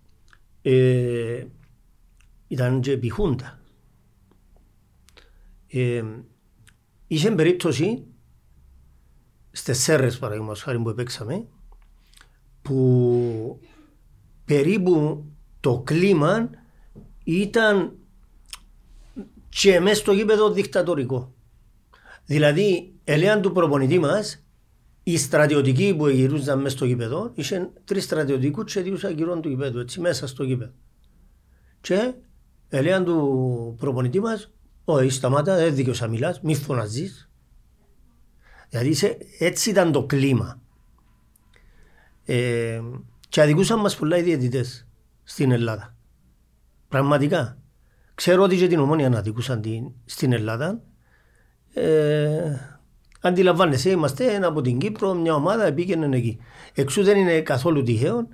ε, 0.61 1.45
ήταν 2.47 2.81
και 2.81 2.91
επιχούντα. 2.91 3.59
Ε, 5.67 6.03
είχε 7.07 7.31
περίπτωση 7.31 8.03
στις 9.51 9.83
Σέρρες 9.83 10.19
παραδείγματος 10.19 10.61
χάρη 10.61 10.79
που 10.79 10.93
παίξαμε 10.93 11.45
που 12.61 13.59
περίπου 14.45 15.25
το 15.59 15.81
κλίμα 15.85 16.49
ήταν 17.23 17.97
και 19.49 19.79
μέσα 19.79 19.95
στο 19.95 20.11
γήπεδο 20.11 20.51
δικτατορικό. 20.51 21.32
Δηλαδή, 22.25 22.93
ελέαν 23.03 23.41
του 23.41 23.51
προπονητή 23.51 23.99
μας, 23.99 24.43
οι 25.03 25.17
στρατιωτικοί 25.17 25.95
που 25.95 26.07
γυρούσαν 26.07 26.61
μέσα 26.61 26.75
στο 26.75 26.85
γήπεδο, 26.85 27.31
είχαν 27.35 27.73
τρεις 27.83 28.03
στρατιωτικούς 28.03 28.73
και 28.73 28.81
δύο 28.81 28.97
ακυρών 29.03 29.41
του 29.41 29.49
γήπεδου, 29.49 29.79
έτσι 29.79 29.99
μέσα 29.99 30.27
στο 30.27 30.43
γήπεδο. 30.43 30.71
Και 31.81 32.13
ελέαν 32.69 33.05
του 33.05 33.75
προπονητή 33.79 34.19
μας, 34.19 34.53
Όχι, 34.85 35.09
σταμάτα, 35.09 35.55
δεν 35.55 35.75
δίκαιος 35.75 35.99
να 36.01 36.07
μιλάς, 36.07 36.41
μη 36.41 36.55
φωναζείς. 36.55 37.29
Δηλαδή 38.69 38.89
είσαι- 38.89 39.17
έτσι 39.39 39.69
ήταν 39.69 39.91
το 39.91 40.05
κλίμα. 40.05 40.61
Ε, 42.25 42.81
και 43.29 43.41
αδικούσαν 43.41 43.79
μας 43.79 43.95
πολλά 43.95 44.17
οι 44.17 44.21
διαιτητές 44.21 44.87
στην 45.23 45.51
Ελλάδα. 45.51 45.95
Πραγματικά. 46.87 47.57
Ξέρω 48.15 48.43
ότι 48.43 48.57
και 48.57 48.67
την 48.67 48.79
ομόνια 48.79 49.09
να 49.09 49.17
αδικούσαν 49.17 49.61
την, 49.61 49.91
στην 50.05 50.31
Ελλάδα. 50.31 50.81
Ε, 51.73 52.77
αντιλαμβάνεσαι, 53.21 53.89
είμαστε 53.89 54.33
ένα 54.33 54.47
από 54.47 54.61
την 54.61 54.77
Κύπρο, 54.77 55.13
μια 55.13 55.33
ομάδα 55.33 55.73
πήγαινε 55.73 56.17
εκεί. 56.17 56.37
Εξού 56.73 57.03
δεν 57.03 57.17
είναι 57.17 57.41
καθόλου 57.41 57.83
τυχαίο 57.83 58.27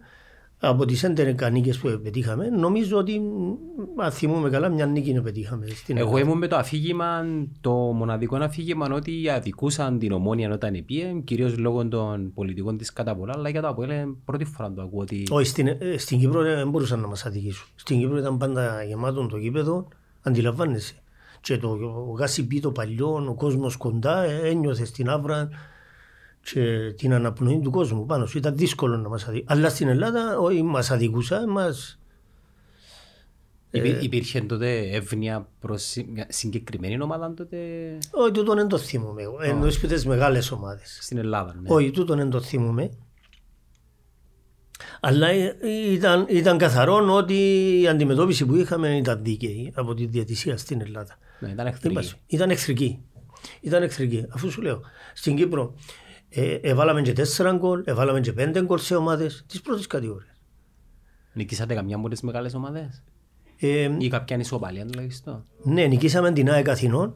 από 0.60 0.86
τις 0.86 1.06
11 1.06 1.52
νίκες 1.52 1.78
που 1.78 2.00
πετύχαμε. 2.04 2.50
Νομίζω 2.50 2.98
ότι, 2.98 3.20
μ, 3.20 4.02
αν 4.02 4.12
θυμούμε 4.12 4.50
καλά, 4.50 4.70
μια 4.70 4.86
νίκη 4.86 5.22
πετύχαμε 5.22 5.68
στην 5.68 5.98
Εγώ 5.98 6.08
Ελλάδα. 6.08 6.26
ήμουν 6.26 6.38
με 6.38 6.48
το 6.48 6.56
αφήγημα, 6.56 7.26
το 7.62 7.72
μοναδικό 7.72 8.36
αφήγημα 8.36 8.88
ότι 8.92 9.30
αδικούσαν 9.30 10.00
την 10.00 10.12
ομόνια 10.12 10.52
όταν 10.54 10.84
πήγε, 10.86 11.14
κυρίως 11.24 11.58
λόγω 11.58 11.88
των 11.88 12.34
πολιτικών 12.34 12.78
της 12.78 12.94
κατά 12.94 13.16
πολλά, 13.16 13.34
αλλά 13.36 13.50
για 13.50 13.62
το 13.62 13.68
Αποέλ 13.68 14.08
πρώτη 14.26 14.46
φορά 14.46 14.72
το 14.72 14.82
ακούω 14.82 15.02
ότι... 15.02 15.24
Όχι, 15.30 15.48
στην, 15.48 15.68
ε, 15.68 15.78
στην 15.98 16.20
Κύπρο 16.20 16.42
δεν 16.42 16.70
μπορούσαν 16.70 17.00
να 17.00 17.08
μας 17.08 17.26
αδικήσουν. 17.26 17.68
Στην 17.76 18.00
Κύπρο 18.00 18.18
ήταν 18.18 18.38
πάντα 18.38 18.84
γεμάτο 18.84 19.26
το 19.26 19.38
γήπεδο, 19.38 19.88
αντιλαμβάνεσαι. 20.22 20.96
Και 21.42 21.58
το 21.58 21.70
γάσιπι 22.18 22.60
το 22.60 22.72
παλιό, 22.72 23.26
ο 23.30 23.34
κόσμος 23.34 23.76
κοντά, 23.78 24.24
ε, 24.24 24.50
ένιωθε 24.50 24.86
στην 24.86 25.10
άβρα 25.10 25.50
και 26.42 26.94
την 26.98 27.14
αναπνοή 27.14 27.60
του 27.60 27.72
κόσμου 27.72 28.06
πάνω 28.06 28.26
σου. 28.26 28.38
Ήταν 28.38 28.58
δύσκολο 28.58 28.98
να 28.98 29.10
μας 29.10 29.24
αδικήσουν. 29.24 29.48
Αλλά 29.58 29.70
στην 29.70 29.88
Ελλάδα 29.88 30.38
όχι 30.40 30.62
μας 30.64 30.92
αδικούσαν, 30.92 31.50
μας 31.50 31.94
Υπή- 33.72 34.04
Υπήρχε 34.04 34.42
τότε 34.42 34.80
εύνοια 34.96 35.48
προς 35.60 35.84
συ- 35.84 36.08
μια 36.10 36.26
συγκεκριμένη 36.30 37.02
ομάδα 37.02 37.34
τότε; 37.34 37.58
Όχι, 38.12 38.32
τούτον 38.32 38.56
δεν 38.56 38.68
το 38.68 38.78
θυμούμαι 38.78 39.22
εγώ. 39.22 39.38
Εννοείς 39.42 39.80
που 39.80 39.88
τις 39.88 40.06
μεγάλες 40.06 40.52
ομάδες. 40.52 40.98
στην 41.02 41.18
Ελλάδα. 41.18 41.56
Ναι. 41.62 41.70
Όχι, 41.74 41.92
τούτον 41.92 42.18
δεν 42.18 42.30
το 42.30 42.42
θυμούμαι. 42.42 42.90
Αλλά 45.00 45.28
ε, 45.28 45.58
ήταν, 45.92 46.26
ήταν 46.30 46.58
καθαρό 46.58 47.14
ότι 47.16 47.34
η 47.82 47.88
αντιμετώπιση 47.88 48.46
που 48.46 48.56
είχαμε 48.56 48.98
ήταν 48.98 49.24
δίκαιη 49.24 49.72
από 49.76 49.94
τη 49.94 50.06
διατησία 50.06 50.58
στην 50.58 50.82
Ελλάδα. 50.82 51.18
Ναι, 51.40 51.48
ήταν 51.48 51.56
Δεν 51.58 51.68
εχθρική. 51.74 51.96
πας. 51.96 52.16
Ήταν 52.28 52.50
εχθρική. 52.50 53.00
Ήταν 53.62 53.84
εχθρική. 53.84 54.26
Αφού 54.30 54.52
σου 54.52 54.62
λέω, 54.62 54.82
στην 55.14 55.36
Κύπρο 55.36 55.74
ε, 56.30 56.54
έβαλαμε 56.54 57.02
και 57.02 57.14
τέσσερα 57.14 57.52
γκολ, 57.54 57.82
έβαλαμε 57.86 58.20
και 58.20 58.34
πέντε 58.34 58.64
γκολ 58.64 58.78
σε 58.80 58.96
ομάδες 58.96 59.44
της 59.48 59.62
πρώτης 59.62 59.88
κατηγορίας. 59.88 60.42
Νικήσατε 61.34 61.74
καμιά 61.74 61.96
από 61.96 62.10
τις 62.10 62.22
μεγάλες 62.22 62.54
ομάδες; 62.54 63.04
Ε, 63.60 63.96
ή 64.00 64.08
κάποια 64.08 64.36
ανισοπαλία 64.36 64.86
τουλάχιστον; 64.86 65.46
ναι, 65.64 65.86
νικήσαμε 65.86 66.32
την 66.32 66.50
ΑΕΚ 66.52 66.70
Αθηνών 66.70 67.16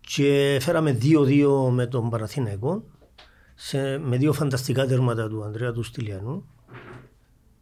και 0.00 0.58
φέραμε 0.60 0.98
2-2 1.02 1.68
με 1.70 1.86
τον 1.86 2.10
Παναθηναϊκό 2.10 2.84
σε, 3.54 3.98
με 3.98 4.16
δύο 4.16 4.32
φανταστικά 4.32 4.86
τέρματα 4.86 5.28
του 5.28 5.42
Ανδρέα 5.42 5.72
του 5.72 5.82
Στυλιανού 5.82 6.48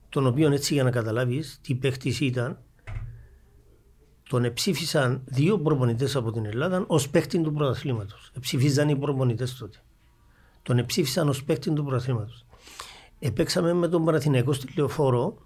τον 0.08 0.26
οποίο 0.26 0.52
έτσι 0.52 0.74
για 0.74 0.82
να 0.82 0.90
καταλάβεις 0.90 1.58
τι 1.62 1.74
παίχτης 1.74 2.20
ήταν 2.20 2.58
τον 4.32 4.44
εψήφισαν 4.44 5.22
δύο 5.24 5.58
προπονητές 5.58 6.16
από 6.16 6.32
την 6.32 6.46
Ελλάδα 6.46 6.84
ως 6.86 7.08
παίχτη 7.08 7.40
του 7.40 7.52
πρωταθλήματος. 7.52 8.30
Εψήφιζαν 8.36 8.88
οι 8.88 8.96
προπονητές 8.96 9.56
τότε. 9.56 9.78
Τον 10.62 10.78
εψήφισαν 10.78 11.28
ως 11.28 11.44
παίχτη 11.44 11.72
του 11.72 11.84
πρωταθλήματος. 11.84 12.44
Επέξαμε 13.18 13.72
με 13.72 13.88
τον 13.88 14.04
Παναθηναϊκό 14.04 14.52
στη 14.52 14.72
Λεωφόρο 14.76 15.36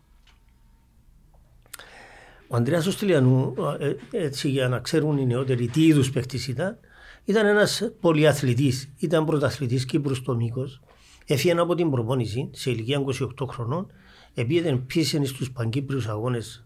ο 2.48 2.56
Ανδρέας 2.56 2.86
ο 2.86 2.90
Στυλιανού, 2.90 3.54
ε, 3.78 3.94
έτσι 4.10 4.48
για 4.48 4.68
να 4.68 4.78
ξέρουν 4.78 5.18
οι 5.18 5.26
νεότεροι 5.26 5.68
τι 5.68 5.86
είδους 5.86 6.10
παίχτης 6.10 6.48
ήταν, 6.48 6.78
ήταν 7.24 7.46
ένας 7.46 7.90
πολυαθλητής, 8.00 8.92
ήταν 8.98 9.24
πρωταθλητής 9.24 9.84
Κύπρου 9.84 10.14
στο 10.14 10.36
μήκος, 10.36 10.80
έφυγε 11.26 11.58
από 11.58 11.74
την 11.74 11.90
προπόνηση 11.90 12.50
σε 12.52 12.70
ηλικία 12.70 12.98
28 12.98 13.46
χρονών, 13.46 13.86
επειδή 14.34 14.76
πίεσαι 14.76 15.24
στους 15.24 15.52
παγκύπριους 15.52 16.06
αγώνες 16.06 16.65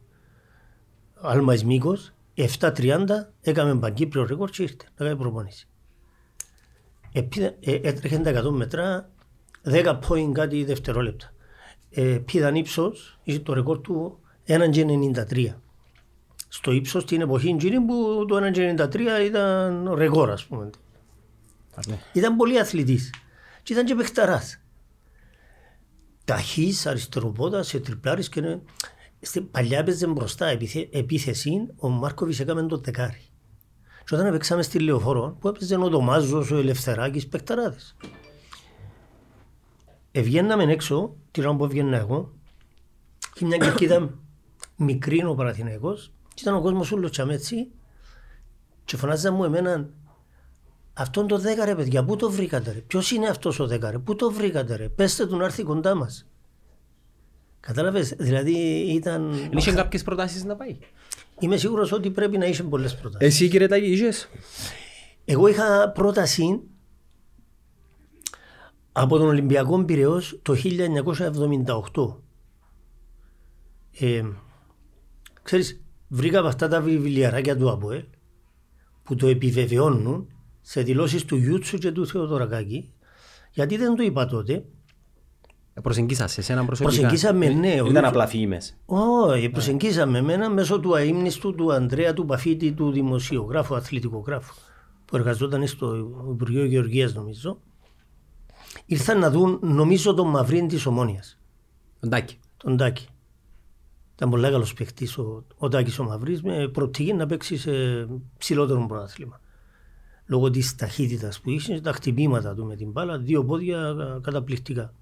Άλμα 1.23 1.55
Μήκος, 1.65 2.13
7.30 2.35 3.07
έκαμε 3.41 3.79
παγκύπριο 3.79 4.27
ρεκόρ 4.27 4.51
και 4.51 4.63
ήρθε 4.63 4.77
να 4.97 5.05
κάνει 5.05 5.19
προπόνηση. 5.19 5.69
Επίδε- 7.13 7.69
ε, 7.69 7.75
Έτρεχε 7.83 8.19
τα 8.19 8.31
100 8.31 8.51
μετρά, 8.51 9.11
10 9.63 9.99
point 10.09 10.31
κάτι 10.33 10.65
δευτερόλεπτα. 10.65 11.33
Ε, 11.91 12.03
πήδαν 12.25 12.55
ύψος, 12.55 13.19
είχε 13.23 13.39
το 13.39 13.53
ρεκόρ 13.53 13.81
του 13.81 14.19
1,93. 14.47 15.55
Στο 16.49 16.73
ύψος 16.73 17.05
την 17.05 17.21
εποχή 17.21 17.49
εκείνη 17.49 17.81
που 17.81 18.25
το 18.29 18.37
1,93 18.37 19.21
ήταν 19.25 19.93
ρεκόρ 19.95 20.31
ας 20.31 20.45
πούμε. 20.45 20.65
Α, 21.75 21.81
ναι. 21.87 21.99
Ήταν 22.13 22.37
πολύ 22.37 22.59
αθλητής 22.59 23.11
και 23.63 23.73
ήταν 23.73 23.85
και 23.85 23.95
παιχταράς. 23.95 24.61
Ταχύς, 26.25 26.87
αριστεροπόδας, 26.87 27.67
σε 27.67 27.81
τριπλάρις 27.81 28.29
και 28.29 28.57
είναι... 29.21 29.27
Στην 29.27 29.51
παλιά 29.51 29.79
έπαιζε 29.79 30.07
μπροστά 30.07 30.47
επιθε... 30.47 30.89
επίθεση, 30.93 31.67
ο 31.77 31.89
Μάρκοβις 31.89 32.41
έκαμε 32.41 32.67
το 32.67 32.77
δεκάρι. 32.77 33.25
Και 34.05 34.15
όταν 34.15 34.31
παίξαμε 34.31 34.63
στη 34.63 34.79
Λεωφόρο, 34.79 35.37
που 35.41 35.49
έπαιζε 35.49 35.77
ο 35.77 35.89
Ντομάζος, 35.89 36.51
ο 36.51 36.57
Ελευθεράκης, 36.57 37.27
παιχταράδες. 37.27 37.97
Ευγαίναμε 40.11 40.73
έξω, 40.73 41.17
την 41.31 41.45
ώρα 41.45 41.57
που 41.57 41.65
έβγαινα 41.65 41.97
εγώ, 41.97 42.33
και 43.35 43.45
μια 43.45 43.57
κερκίδα 43.57 44.19
μικρή 44.77 45.25
ο 45.25 45.35
Παναθηναϊκός, 45.35 46.13
και 46.35 46.43
ήταν 46.43 46.55
ο 46.55 46.61
κόσμος 46.61 46.93
όλος 46.93 47.11
τσαμέτσι, 47.11 47.71
και 48.85 48.97
φωνάζαν 48.97 49.35
μου 49.35 49.45
εμένα 49.45 49.89
Αυτόν 50.93 51.27
το 51.27 51.39
δέκα 51.39 51.65
ρε 51.65 51.75
παιδιά, 51.75 52.05
πού 52.05 52.17
το 52.17 52.31
βρήκατε 52.31 52.73
ρε, 52.73 52.79
ποιος 52.79 53.11
είναι 53.11 53.29
αυτός 53.29 53.59
ο 53.59 53.67
δέκα 53.67 53.91
ρε, 53.91 53.99
πού 53.99 54.17
το 54.17 54.31
βρήκατε 54.31 54.77
ρε, 54.77 54.89
πέστε 54.89 55.27
του 55.27 55.37
να 55.37 55.45
έρθει 55.45 55.63
κοντά 55.63 55.95
μας. 55.95 56.27
Κατάλαβες, 57.61 58.15
δηλαδή 58.19 58.53
ήταν... 58.95 59.31
Δεν 59.31 59.59
είχε 59.59 59.73
κάποιες 59.73 60.03
προτάσεις 60.03 60.45
να 60.45 60.57
πάει. 60.57 60.79
Είμαι 61.39 61.57
σίγουρος 61.57 61.93
ότι 61.93 62.11
πρέπει 62.11 62.39
να 62.39 62.47
είσαι 62.47 62.63
πολλές 62.63 62.97
προτάσεις. 62.97 63.29
Εσύ 63.29 63.49
κύριε 63.49 63.67
Τάκη 63.67 63.87
είχες; 63.87 64.29
Εγώ 65.25 65.47
είχα 65.47 65.91
πρόταση 65.91 66.61
από 68.93 69.19
τον 69.19 69.27
Ολυμπιακό 69.27 69.85
Πυραιός 69.85 70.41
το 70.43 70.57
1978. 71.93 72.17
Ε, 74.01 74.23
ξέρεις, 75.43 75.81
βρήκα 76.09 76.39
από 76.39 76.49
αυτά 76.49 76.69
τα 76.69 76.81
βιβλιαράκια 76.81 77.57
του 77.57 77.71
ΑΠΟΕΛ 77.71 78.05
που 79.03 79.15
το 79.15 79.27
επιβεβαιώνουν 79.27 80.29
σε 80.61 80.83
δηλώσεις 80.83 81.25
του 81.25 81.37
Γιούτσου 81.37 81.79
και 81.79 81.93
του 81.93 82.07
Θεοδωρακάκη 82.07 82.93
γιατί 83.51 83.77
δεν 83.77 83.95
το 83.95 84.03
είπα 84.03 84.27
τότε. 84.27 84.65
Προσεγγίσα 85.83 86.27
σε 86.27 86.41
εσένα 86.41 86.65
προσωπικά. 86.65 86.97
Προσεγγίσαμε, 86.97 87.49
ναι. 87.49 87.75
Δεν 87.75 87.85
ο 87.85 87.89
ήταν 87.89 88.05
απλά 88.05 88.27
φήμες. 88.27 88.77
όχι, 88.87 89.49
προσεγγίσαμε 89.49 90.19
εμένα 90.19 90.51
μέσω 90.51 90.81
του 90.81 90.97
αείμνηστου 90.97 91.55
του 91.55 91.73
Ανδρέα 91.73 92.15
του 92.15 92.25
Παφίτη, 92.25 92.73
του 92.73 92.91
δημοσιογράφου, 92.91 93.75
αθλητικογράφου, 93.75 94.55
που 95.05 95.17
εργαζόταν 95.17 95.67
στο 95.67 95.97
Υπουργείο 96.33 96.65
Γεωργίας 96.65 97.15
νομίζω. 97.15 97.59
Ήρθαν 98.87 99.19
να 99.19 99.31
δουν, 99.31 99.59
νομίζω, 99.63 100.15
τον 100.15 100.29
Μαυρίν 100.29 100.69
της 100.69 100.87
Ομόνιας, 100.87 101.39
Τον 102.01 102.11
Τάκη. 102.11 102.39
τον 102.57 102.77
Τάκη. 102.77 103.07
Ήταν 104.15 104.31
πολύ 104.31 104.51
καλός 104.51 104.75
παίχτη 104.75 105.21
ο, 105.21 105.45
ο 105.57 105.69
Τάκης 105.69 105.99
ο 105.99 106.05
Μαυρής, 106.05 106.43
με 106.43 106.69
προοπτική 106.69 107.13
να 107.13 107.27
παίξει 107.27 107.57
σε 107.57 107.73
ψηλότερο 108.39 108.87
πρωτάθλημα. 108.87 109.41
Λόγω 110.27 110.51
της 110.51 110.75
ταχύτητας 110.75 111.41
που 111.41 111.51
είχες, 111.51 111.81
τα 111.81 111.93
χτυπήματα 111.93 112.55
του 112.55 112.65
με 112.65 112.77
την 112.77 112.91
μπάλα, 112.91 113.19
δύο 113.19 113.45
πόδια 113.45 113.79
ε, 113.79 114.21
καταπληκτικά. 114.21 114.95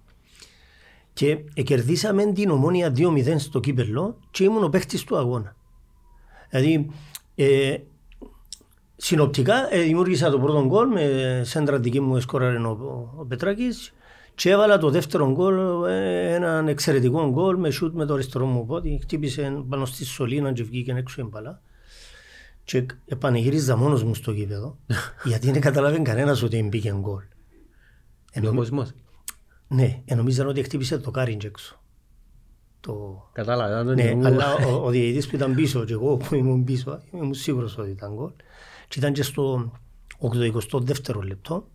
Και 1.19 1.39
ε, 1.55 1.63
κερδίσαμε 1.63 2.33
την 2.33 2.51
ομόνια 2.51 2.93
2-0 2.97 3.35
στο 3.39 3.61
κύπελο 3.61 4.19
και 4.31 4.45
ήμουν 4.45 4.65
ο 4.65 4.69
παίχτης 4.69 5.05
του 5.05 5.17
αγώνα. 5.17 5.57
Δηλαδή, 6.51 6.91
ε, 7.35 7.77
συνοπτικά 8.97 9.75
ε, 9.75 9.83
δημιούργησα 9.83 10.31
το 10.31 10.39
πρώτο 10.39 10.67
γκολ 10.67 10.89
με 10.89 11.41
σέντρα 11.45 11.79
δική 11.79 12.01
μου 12.01 12.21
σκόραρε 12.21 12.59
ο, 12.59 13.13
ο 13.17 13.25
Πετράκης 13.25 13.95
και 14.35 14.51
έβαλα 14.51 14.79
το 14.79 14.91
δεύτερο 14.91 15.33
γκολ, 15.33 15.85
ε, 15.85 16.35
έναν 16.35 16.69
εξαιρετικό 16.69 17.31
γκολ 17.31 17.57
με 17.57 17.71
σούτ 17.71 17.95
με 17.95 18.05
το 18.05 18.15
αριστερό 18.15 18.47
μου 18.47 18.67
πόδι. 18.67 18.99
Χτύπησε 19.03 19.65
πάνω 19.69 19.85
στη 19.85 20.05
σωλήνα 20.05 20.53
και 20.53 20.63
βγήκε 20.63 20.93
έξω 20.93 21.21
η 21.21 21.25
μπάλα. 21.25 21.63
Και 22.65 22.87
επανεγύριζα 23.07 23.77
μόνος 23.77 24.03
μου 24.03 24.15
στο 24.15 24.33
γήπεδο, 24.33 24.79
γιατί 25.25 25.51
δεν 25.51 25.61
καταλάβαινε 25.61 26.03
κανένας 26.03 26.43
ότι 26.43 26.63
μπήκε 26.63 26.95
γκολ. 27.01 27.23
Ο 28.45 28.55
κόσμος. 28.55 28.93
Ναι, 29.69 30.03
ε, 30.05 30.15
νομίζαν 30.15 30.47
ότι 30.49 30.63
χτύπησε 30.63 30.99
το 30.99 31.11
Κάριντζ 31.11 31.45
έξω. 31.45 31.81
Το... 32.81 33.29
Κατάλαβα. 33.33 33.81
ήταν 33.83 33.95
Ναι, 33.95 34.17
το- 34.23 34.27
αλλά 34.27 34.55
ο, 34.55 34.87
ο 34.87 34.91
διαιτητής 34.91 35.29
που 35.29 35.35
ήταν 35.35 35.55
πίσω 35.55 35.85
και 35.85 35.93
εγώ 35.93 36.17
που 36.17 36.35
ήμουν 36.35 36.65
πίσω, 36.65 37.03
ήμουν 37.13 37.35
σίγουρος 37.35 37.79
ότι 37.79 37.91
ήταν 37.91 38.15
γκολ. 38.15 38.31
Και 38.89 38.99
ήταν 38.99 39.13
και 39.13 39.23
στο 39.23 39.73
82ο 40.21 41.23
λεπτό 41.25 41.69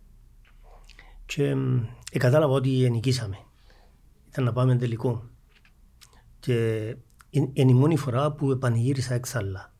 και 1.26 1.54
μ, 1.54 1.76
ε, 2.12 2.18
κατάλαβα 2.18 2.52
ότι 2.52 2.90
νικήσαμε. 2.90 3.38
Ήταν 4.28 4.44
να 4.44 4.52
πάμε 4.52 4.76
τελικό. 4.76 5.22
Και 6.40 6.54
είναι 7.30 7.50
είναι 7.52 7.70
η 7.70 7.74
μόνη 7.74 7.96
φορά 7.96 8.32
που 8.32 8.50
επανηγύρισα 8.50 9.14
έξαλλα. 9.14 9.72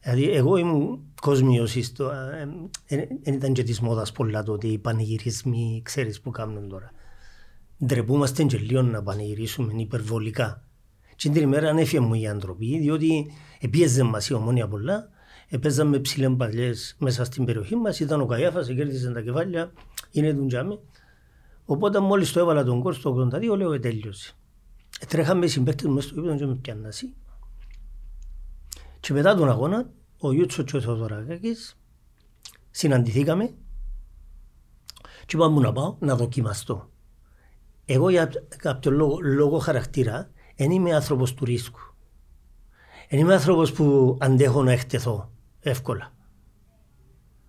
Δηλαδή 0.00 0.30
εγώ 0.30 0.56
ήμουν 0.56 1.00
κόσμιος, 1.20 1.76
στο, 1.82 2.10
ε, 2.10 2.48
ε, 2.86 2.96
ε, 2.96 3.06
δεν 3.22 3.34
ήταν 3.34 3.52
και 3.52 3.62
της 3.62 3.80
μόδας 3.80 4.12
πολλά 4.12 4.42
τότε 4.42 4.66
οι 4.66 4.78
πανηγυρισμοί, 4.78 5.80
ξέρεις 5.84 6.20
που 6.20 6.30
κάνουν 6.30 6.68
τώρα. 6.68 6.90
Ντρεπούμαστε 7.84 8.42
και 8.42 8.58
λίγο 8.58 8.82
να 8.82 9.02
πανηγυρίσουμε 9.02 9.72
υπερβολικά. 9.76 10.64
Και 11.16 11.28
την 11.28 11.42
ημέρα 11.42 11.68
ανέφυγε 11.68 12.00
μου 12.00 12.14
οι 12.14 12.26
άνθρωποι, 12.26 12.78
διότι 12.78 13.30
επίεζε 13.60 14.02
μας 14.02 14.28
η 14.28 14.34
ομόνια 14.34 14.68
πολλά, 14.68 15.08
επέζαμε 15.48 15.98
ψηλές 15.98 16.34
παλιές 16.36 16.96
μέσα 16.98 17.24
στην 17.24 17.44
περιοχή 17.44 17.76
μας, 17.76 18.00
ήταν 18.00 18.20
ο 18.20 18.26
Καϊάφας, 18.26 18.66
κέρδισε 18.66 19.12
τα 19.12 19.20
κεφάλια, 19.20 19.72
είναι 20.10 20.34
του 20.34 20.46
τζάμι. 20.46 20.78
Οπότε 21.64 22.00
μόλις 22.00 22.32
το 22.32 22.40
έβαλα 22.40 22.64
τον 22.64 22.80
κόρ 22.80 22.94
στο 22.94 23.10
82, 23.10 23.56
λέω, 23.56 23.72
ε, 23.72 23.78
τέλειωσε. 23.78 24.34
Ε, 25.00 25.06
τρέχαμε 25.06 25.44
οι 25.44 25.48
συμπαίκτες 25.48 25.86
μου 25.86 25.94
μέσα 25.94 26.08
στο 26.08 26.20
γήπεδο 26.20 26.36
και 26.36 26.46
με 26.46 26.54
πιάννασαι. 26.54 27.12
Και 29.00 29.12
μετά 29.12 29.34
τον 29.34 29.48
αγώνα, 29.48 29.90
ο 30.18 30.32
Ιούτσο 30.32 30.62
και 30.62 30.76
ο 30.76 30.80
Θεοδωρακάκης 30.80 31.78
συναντηθήκαμε 32.70 33.54
και 35.26 35.36
είπα 35.36 35.48
μου 35.48 35.60
να 35.60 35.72
πάω 35.72 35.96
να 36.00 36.16
δοκιμαστώ. 36.16 36.89
Εγώ 37.92 38.08
για 38.10 38.30
κάποιο 38.56 38.90
λόγο, 38.90 39.18
λόγο 39.20 39.58
χαρακτήρα 39.58 40.30
δεν 40.56 40.70
είμαι 40.70 40.94
άνθρωπος 40.94 41.34
του 41.34 41.44
ρίσκου. 41.44 41.80
Δεν 43.10 43.18
είμαι 43.18 43.34
άνθρωπος 43.34 43.72
που 43.72 44.16
αντέχω 44.20 44.62
να 44.62 44.72
εκτεθώ 44.72 45.32
εύκολα. 45.60 46.12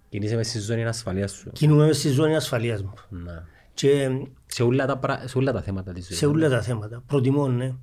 Κινείσαι 0.10 0.36
μες 0.36 0.47
στη 0.49 0.60
ζώνη 0.60 0.86
ασφαλείας 0.86 1.32
σου. 1.32 1.51
Κινούμαι 1.51 1.86
μες 1.86 1.97
στη 1.97 2.10
ζώνη 2.10 2.36
ασφαλείας 2.36 2.84
μου. 2.84 2.93
Ναι. 3.10 3.43
Και 3.73 4.10
Σε 4.45 4.63
όλα 4.63 4.86
τα, 4.86 4.97
πρα- 4.97 5.27
σε 5.27 5.38
όλα 5.38 5.51
τα 5.51 5.62
θέματα 5.62 5.93
της 5.93 6.06
ζωής. 6.08 6.17
σε 6.17 6.25
όλα 6.25 6.49
τα 6.49 6.62
θέματα. 6.62 7.04
Προτιμώ, 7.08 7.47
ναι. 7.47 7.75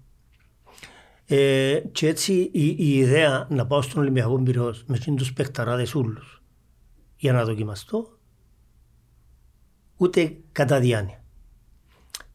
Ε, 1.26 1.80
και 1.92 2.08
έτσι 2.08 2.32
η, 2.52 2.66
η 2.78 2.96
ιδέα 2.96 3.46
να 3.50 3.66
πάω 3.66 3.82
στον 3.82 4.00
Ολυμπιακό 4.02 4.42
Πυραιός 4.42 4.84
με 4.86 4.98
τους 5.16 5.32
παικταράδες 5.32 5.94
ούλους 5.94 6.42
για 7.16 7.32
να 7.32 7.44
δοκιμαστώ 7.44 8.18
ούτε 9.96 10.36
κατά 10.52 10.80
διάνοια. 10.80 11.17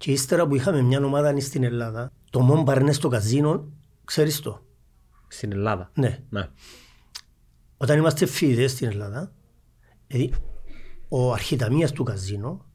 Και 0.04 0.12
ύστερα 0.12 0.48
που 0.48 0.56
είχαμε 0.56 0.82
μια 0.82 1.06
ομάδα 1.06 1.39
στην 1.39 1.63
Ελλάδα, 1.63 2.12
το 2.30 2.39
Μον 2.39 2.94
στο 2.94 3.08
καζίνο, 3.08 3.72
ξέρεις 4.04 4.39
το; 4.39 4.66
Στην 5.28 5.52
Ελλάδα. 5.52 5.92
Ναι. 5.96 6.24
ναι. 6.30 6.50
Όταν 7.78 7.98
είμαστε 7.98 8.26
φοιτητές 8.26 8.72
στην 8.72 8.88
Ελλάδα, 8.88 9.34
δηλαδή, 10.08 10.34
ο 11.08 11.32
αρχιταμίας 11.32 11.92
του 11.92 12.04
καζίνο 12.04 12.66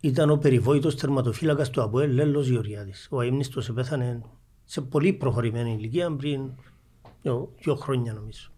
ήταν 0.00 0.30
ο 0.30 0.36
περιβόητος 0.36 0.96
τερματοφύλακας 0.96 1.70
του 1.70 1.82
ΑΠΟΕΛ 1.82 2.12
Λέλος 2.12 2.48
Γεωργιάδης. 2.48 3.08
Ο 3.10 3.20
αείμνηστος 3.20 3.68
επέθανε 3.68 4.22
σε 4.64 4.80
πολύ 4.80 5.12
προχωρημένη 5.12 5.72
ηλικία 5.72 6.16
πριν 6.16 6.50
δύο, 7.22 7.52
δύο 7.58 7.74
χρόνια 7.74 8.12
νομίζω. 8.12 8.50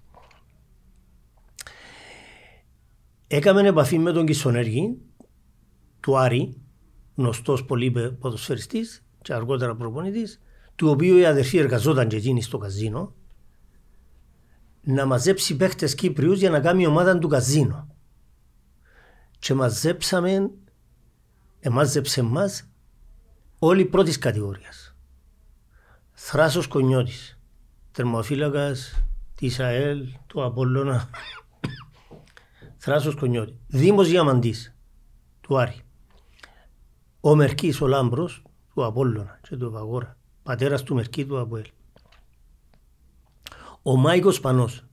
Έκαμε 3.26 3.68
επαφή 3.68 3.98
με 3.98 4.12
τον 4.12 4.26
Κισονέργη 4.26 4.98
του 6.00 6.18
Άρη, 6.18 6.56
γνωστός 7.18 7.64
πολύ 7.64 8.12
ποδοσφαιριστής 8.20 9.04
και 9.22 9.34
αργότερα 9.34 9.76
προπονητής, 9.76 10.40
του 10.74 10.88
οποίου 10.88 11.16
η 11.16 11.26
αδερφή 11.26 11.58
εργαζόταν 11.58 12.08
και 12.08 12.16
εκείνη 12.16 12.42
στο 12.42 12.58
καζίνο, 12.58 13.14
να 14.80 15.06
μαζέψει 15.06 15.56
παίχτες 15.56 15.94
Κύπριους 15.94 16.38
για 16.38 16.50
να 16.50 16.60
κάνει 16.60 16.86
ομάδα 16.86 17.18
του 17.18 17.28
καζίνο. 17.28 17.96
Και 19.38 19.54
μαζέψαμε, 19.54 20.50
εμάζεψε 21.60 22.20
εμάς 22.20 22.68
όλοι 23.58 23.84
πρώτης 23.84 24.18
κατηγορίας. 24.18 24.96
Θράσος 26.12 26.66
Κονιώτης, 26.66 27.38
τερμοφύλακας 27.92 29.04
της 29.34 29.60
ΑΕΛ, 29.60 30.08
του 30.26 30.44
Απόλλωνα, 30.44 31.10
Θράσος 32.82 33.14
Κονιώτη. 33.14 33.58
Δήμος 33.66 34.08
Διαμαντής, 34.08 34.76
του 35.40 35.58
Άρη. 35.58 35.82
Ο 37.28 37.36
Μερκής, 37.36 37.80
ο 37.80 37.86
Λάμπρος, 37.86 38.42
του 38.74 38.84
Απόλλωνα 38.84 39.40
και 39.48 39.56
του 39.56 39.70
Ευαγόρα. 39.70 40.16
Πατέρας 40.42 40.82
του 40.82 40.94
Μερκή 40.94 41.26
του 41.26 41.40
Αποέλ. 41.40 41.64
Ο 43.82 43.96
Μάικος 43.96 44.34
Σπανός, 44.34 44.84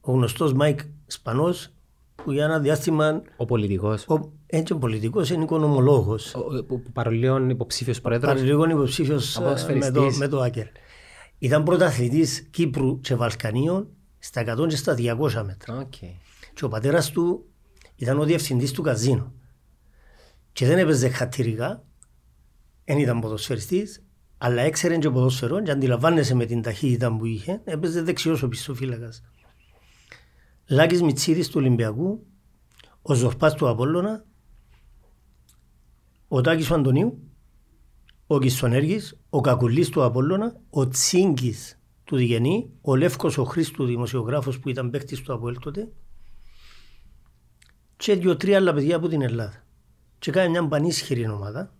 ο 0.00 0.12
γνωστός 0.12 0.52
Μάικ 0.52 0.80
Σπανός, 1.06 1.68
που 2.14 2.32
για 2.32 2.44
ένα 2.44 2.58
διάστημα... 2.58 3.22
Ο 3.36 3.44
πολιτικός. 3.44 4.06
Ο, 4.08 4.32
έτσι 4.46 4.72
ο 4.72 4.78
πολιτικός 4.78 5.30
είναι 5.30 5.42
οικονομολόγος. 5.42 6.36
Παρολίων 6.92 7.50
υποψήφιος 7.50 8.00
πρόεδρος. 8.00 8.32
Παρολίων 8.32 8.70
υποψήφιος 8.70 9.36
ε, 9.36 9.74
με 9.74 9.90
το, 9.90 10.10
με 10.18 10.28
το 10.28 10.40
Άκερ. 10.40 10.66
Ήταν 11.38 11.62
πρωταθλητής 11.62 12.48
Κύπρου 12.50 13.00
και 13.00 13.14
Βαλκανίων 13.14 13.88
στα 14.18 14.56
100 14.58 14.68
και 14.68 14.76
στα 14.76 14.94
200 14.98 15.42
μέτρα. 15.44 15.86
Okay. 15.86 16.14
Και 16.54 16.64
ο 16.64 16.68
πατέρας 16.68 17.10
του 17.10 17.44
ήταν 17.96 18.18
ο 18.18 18.24
διευθυντής 18.24 18.72
του 18.72 18.82
καζίνου. 18.82 19.32
Και 20.52 20.66
δεν 20.66 20.78
έπαιζε 20.78 21.08
χατηρικά, 21.08 21.84
δεν 22.84 22.98
ήταν 22.98 23.20
ποδοσφαιριστής, 23.20 24.04
αλλά 24.38 24.62
έξερε 24.62 24.98
και 24.98 25.10
ποδοσφαιρό 25.10 25.62
και 25.62 25.70
αντιλαμβάνεσαι 25.70 26.34
με 26.34 26.44
την 26.44 26.62
ταχύτητα 26.62 27.16
που 27.16 27.24
είχε, 27.24 27.60
έπαιζε 27.64 28.02
δεξιός 28.02 28.42
ο 28.42 28.48
πιστοφύλακας. 28.48 29.22
Λάκης 30.68 31.02
Μιτσίδης 31.02 31.48
του 31.48 31.54
Ολυμπιακού, 31.56 32.26
ο 33.02 33.14
Ζορπάς 33.14 33.54
του 33.54 33.68
Απόλλωνα, 33.68 34.24
ο 36.28 36.40
Τάκης 36.40 36.66
του 36.66 36.74
Αντωνίου, 36.74 37.32
ο 38.26 38.38
Κισονέργης, 38.38 39.20
ο 39.30 39.40
Κακουλής 39.40 39.88
του 39.88 40.04
Απόλλωνα, 40.04 40.60
ο 40.70 40.88
Τσίγκης 40.88 41.80
του 42.04 42.16
Διγενή, 42.16 42.70
ο 42.80 42.96
Λεύκος 42.96 43.38
ο 43.38 43.44
Χρήστου 43.44 43.84
δημοσιογράφος 43.84 44.58
που 44.58 44.68
ήταν 44.68 44.90
παίκτης 44.90 45.20
του 45.20 45.32
Αποέλ 45.32 45.58
τότε 45.58 45.88
και 47.96 48.14
δύο-τρία 48.14 48.56
άλλα 48.56 48.72
παιδιά 48.74 48.96
από 48.96 49.08
την 49.08 49.22
Ελλάδα. 49.22 49.64
Και 50.22 50.30
κάνει 50.30 50.50
μια 50.50 50.68
πανίσχυρη 50.68 51.28
ομάδα 51.28 51.74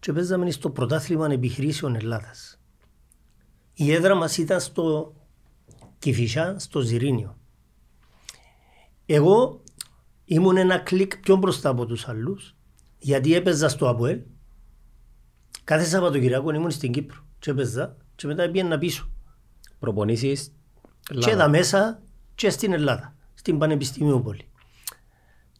και 0.00 0.12
παίζαμε 0.12 0.50
στο 0.50 0.70
πρωτάθλημα 0.70 1.32
επιχειρήσεων 1.32 1.94
Ελλάδας. 1.94 2.60
Η 3.72 3.92
έδρα 3.92 4.14
μας 4.14 4.38
ήταν 4.38 4.60
στο 4.60 5.14
Κηφισιά, 5.98 6.58
στο 6.58 6.80
Ζηρίνιο. 6.80 7.38
Εγώ 9.06 9.62
ήμουν 10.24 10.56
ένα 10.56 10.78
κλικ 10.78 11.16
πιο 11.16 11.36
μπροστά 11.36 11.68
από 11.68 11.86
τους 11.86 12.08
άλλους 12.08 12.56
γιατί 12.98 13.34
έπαιζα 13.34 13.68
στο 13.68 13.88
ΑΠΟΕΛ 13.88 14.20
κάθε 15.64 15.84
Σαββατοκυριακό 15.84 16.50
ήμουν 16.50 16.70
στην 16.70 16.92
Κύπρο 16.92 17.26
και 17.38 17.50
έπαιζα 17.50 17.96
και 18.14 18.26
μετά 18.26 18.50
πήγαινα 18.50 18.78
πίσω. 18.78 19.10
Προπονήσεις 19.78 20.52
και 21.18 21.30
εδώ 21.30 21.48
μέσα 21.48 22.02
και 22.34 22.50
στην 22.50 22.72
Ελλάδα, 22.72 23.16
στην 23.34 23.58
Πανεπιστημίου 23.58 24.22
Πόλη. 24.22 24.48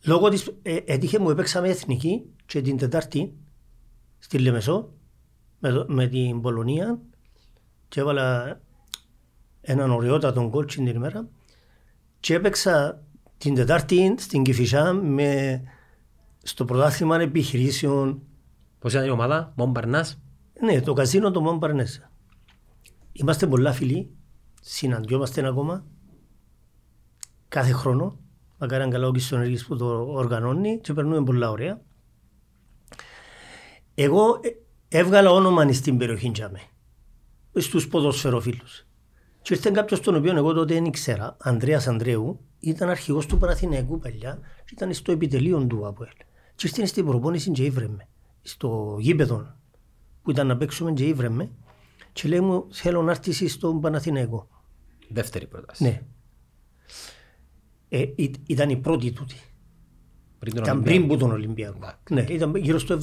Λόγω 0.06 0.28
της, 0.28 0.52
ε, 0.62 0.76
έτυχε 0.84 1.18
μου 1.18 1.30
έπαιξαμε 1.30 1.68
εθνική 1.68 2.22
και 2.46 2.62
την 2.62 2.76
Τετάρτη 2.76 3.34
στη 4.18 4.38
Λεμεσό 4.38 4.92
με, 5.58 5.84
με 5.88 6.06
την 6.06 6.40
Πολωνία 6.40 7.00
και 7.88 8.00
έβαλα 8.00 8.60
έναν 9.60 9.90
ωραιότατο 9.90 10.48
γκολ 10.48 10.64
την 10.64 10.86
ημέρα 10.86 11.28
και 12.20 12.34
έπαιξα 12.34 13.02
την 13.38 13.54
Τετάρτη 13.54 14.14
στην 14.18 14.42
Κηφισιά 14.42 14.92
με 14.92 15.62
στο 16.42 16.64
πρωτάθλημα 16.64 17.20
επιχειρήσεων. 17.20 18.22
Πώς 18.78 18.92
ήταν 18.92 19.06
η 19.06 19.10
ομάδα, 19.10 19.52
Μομπαρνάς. 19.56 20.20
Ναι, 20.60 20.80
το 20.80 20.92
καζίνο 20.92 21.30
το 21.30 21.40
Μομπαρνές. 21.40 22.08
Είμαστε 23.12 23.46
πολλά 23.46 23.72
φίλοι, 23.72 24.10
συναντιόμαστε 24.60 25.46
ακόμα 25.46 25.84
κάθε 27.48 27.72
χρόνο. 27.72 28.18
Μακάρι 28.58 28.82
αν 28.82 28.90
καλά 28.90 29.06
ο 29.06 29.12
Κιστονέργης 29.12 29.66
που 29.66 29.76
το 29.76 30.06
οργανώνει 30.08 30.80
και 30.80 30.92
περνούμε 30.92 31.22
πολλά 31.22 31.50
ωραία. 31.50 31.80
Εγώ 33.94 34.40
ε, 34.42 34.48
έβγαλα 34.98 35.30
όνομα 35.30 35.72
στην 35.72 35.96
περιοχή 35.96 36.30
Τζάμε, 36.30 36.60
στους 37.54 37.88
ποδοσφαιροφίλους. 37.88 38.86
Και 39.42 39.54
ήρθε 39.54 39.70
κάποιος 39.70 40.00
τον 40.00 40.14
οποίο 40.16 40.36
εγώ 40.36 40.52
τότε 40.52 40.74
δεν 40.74 40.84
ήξερα, 40.84 41.36
Ανδρέας 41.40 41.86
Ανδρέου, 41.86 42.40
ήταν 42.58 42.88
αρχηγός 42.88 43.26
του 43.26 43.38
Παναθηναϊκού 43.38 43.98
παλιά 43.98 44.38
και 44.64 44.72
ήταν 44.72 44.94
στο 44.94 45.12
επιτελείο 45.12 45.66
του 45.66 45.86
ΑΠΟΕΛ. 45.86 46.10
Και 46.54 46.66
ήρθε 46.66 46.86
στην 46.86 47.04
προπόνηση 47.06 47.50
και 47.50 47.64
ήβρεμε, 47.64 48.08
στο 48.42 48.96
γήπεδο 49.00 49.56
που 50.22 50.30
ήταν 50.30 50.46
να 50.46 50.56
παίξουμε 50.56 50.92
και 50.92 51.04
ήβρεμε 51.04 51.50
και 52.12 52.28
λέει 52.28 52.40
μου 52.40 52.66
θέλω 52.70 53.02
να 53.02 53.10
έρθεις 53.10 53.52
στον 53.52 53.80
Παναθηναϊκό. 53.80 54.48
Δεύτερη 55.08 55.46
πρόταση. 55.46 55.82
Ναι. 55.82 56.02
Ε, 57.88 58.04
ήταν 58.46 58.70
η 58.70 58.76
πρώτη 58.76 59.12
τούτη. 59.12 59.36
Πριν 60.38 60.56
ήταν 60.56 60.82
πριν 60.82 61.06
που 61.06 61.16
τον 61.16 61.30
Ολυμπιακό. 61.30 61.78
Ναι, 62.10 62.24
ήταν 62.28 62.56
γύρω 62.56 62.78
στο 62.78 62.98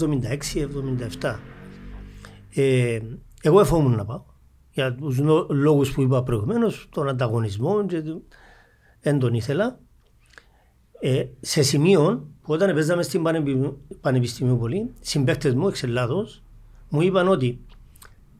76-77. 1.21 1.35
Ε, 2.53 2.99
εγώ 3.41 3.59
εφόμουν 3.59 3.95
να 3.95 4.05
πάω. 4.05 4.23
Για 4.71 4.95
τους 4.95 5.19
λόγους 5.49 5.91
που 5.91 6.01
είπα 6.01 6.23
προηγουμένως, 6.23 6.87
τον 6.91 7.07
ανταγωνισμό 7.07 7.85
και 7.85 8.03
δεν 9.01 9.19
τον 9.19 9.33
ήθελα. 9.33 9.79
Ε, 10.99 11.25
σε 11.39 11.61
σημείο 11.61 12.27
που 12.41 12.53
όταν 12.53 12.73
παίζαμε 12.73 13.01
στην 13.01 13.21
Πανεπιστημίου 14.01 14.57
Πολύ, 14.57 14.93
συμπαίκτες 14.99 15.53
μου 15.53 15.67
εξ 15.67 15.83
Ελλάδος, 15.83 16.43
μου 16.89 17.01
είπαν 17.01 17.27
ότι 17.27 17.65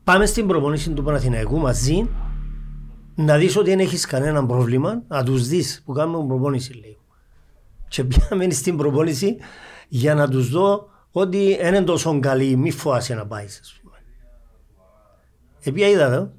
πάμε 0.04 0.26
στην 0.26 0.48
προπονήση 0.48 0.92
του 0.92 1.04
Παναθηναϊκού 1.04 1.58
μαζί 1.58 2.10
να 3.16 3.38
δεις 3.38 3.58
ότι 3.58 3.70
δεν 3.70 3.80
έχεις 3.80 4.06
κανένα 4.06 4.46
πρόβλημα, 4.46 5.04
να 5.08 5.24
τους 5.24 5.48
δεις 5.48 5.82
που 5.86 5.94
κάνουμε 5.94 6.28
προπόνηση 6.28 6.74
λέει 6.74 6.98
και 7.94 8.04
πήγαμε 8.04 8.50
στην 8.62 8.78
προπόνηση 8.78 9.38
για 9.88 10.16
να 10.16 10.30
τους 10.30 10.50
δω 10.50 10.90
ότι 11.12 11.58
δεν 11.62 11.74
είναι 11.74 11.84
τόσο 11.84 12.20
καλή, 12.20 12.56
μη 12.56 12.72
φοάσαι 12.72 13.14
να 13.14 13.26
πάεις. 13.26 13.82
Επειδή 15.60 15.90
είδα 15.90 16.06
εδώ 16.06 16.32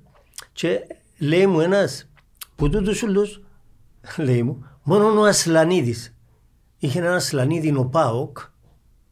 και 0.53 0.81
λέει 1.19 1.47
μου 1.47 1.61
ένας 1.61 2.11
που 2.57 2.69
τούτους 2.69 3.03
ούλους, 3.03 3.43
λέει 4.27 4.43
μου, 4.43 4.65
μόνο 4.83 5.21
ο 5.21 5.25
Ασλανίδης. 5.25 6.17
Είχε 6.79 6.99
ένα 6.99 7.15
Ασλανίδη 7.15 7.77
ο 7.77 7.85
Πάοκ 7.85 8.39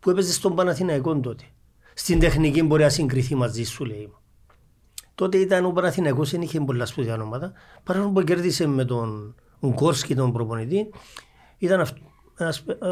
που 0.00 0.10
έπαιζε 0.10 0.32
στον 0.32 0.54
Παναθηναϊκό 0.54 1.20
τότε. 1.20 1.44
Στην 1.94 2.18
τεχνική 2.18 2.62
μπορεί 2.62 2.82
να 2.82 2.88
συγκριθεί 2.88 3.34
μαζί 3.34 3.64
σου 3.64 3.84
λέει 3.84 4.06
μου. 4.06 4.21
Τότε 5.14 5.38
ήταν 5.38 5.64
ο 5.64 5.70
Παναθηναϊκός, 5.70 6.30
δεν 6.30 6.42
είχε 6.42 6.60
πολλά 6.60 6.86
σπουδιά 6.86 7.14
ονόματα. 7.14 7.52
Παρόλο 7.82 8.10
που 8.10 8.22
κέρδισε 8.22 8.66
με 8.66 8.84
τον 8.84 9.34
Ουγκόρσκι 9.60 10.14
τον 10.14 10.32
προπονητή, 10.32 10.90
ήταν 11.58 11.80
αυτό 11.80 12.00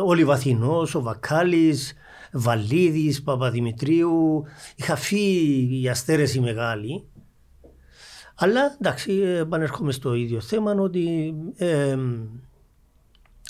ο 0.05 0.15
Λιβαθινός, 0.15 0.95
ο 0.95 1.03
Βακάλης, 1.03 1.95
Βαλίδης, 2.33 3.23
Παπαδημητρίου. 3.23 4.45
Είχα 4.77 4.97
φύγει 4.97 5.83
η 5.83 5.89
αστέρεση 5.89 6.41
μεγάλη. 6.41 7.05
Αλλά 8.35 8.77
εντάξει, 8.81 9.13
επανέρχομαι 9.13 9.93
στο 9.93 10.15
ίδιο 10.15 10.41
θέμα 10.41 10.73
ότι 10.73 11.35
ε, 11.57 11.97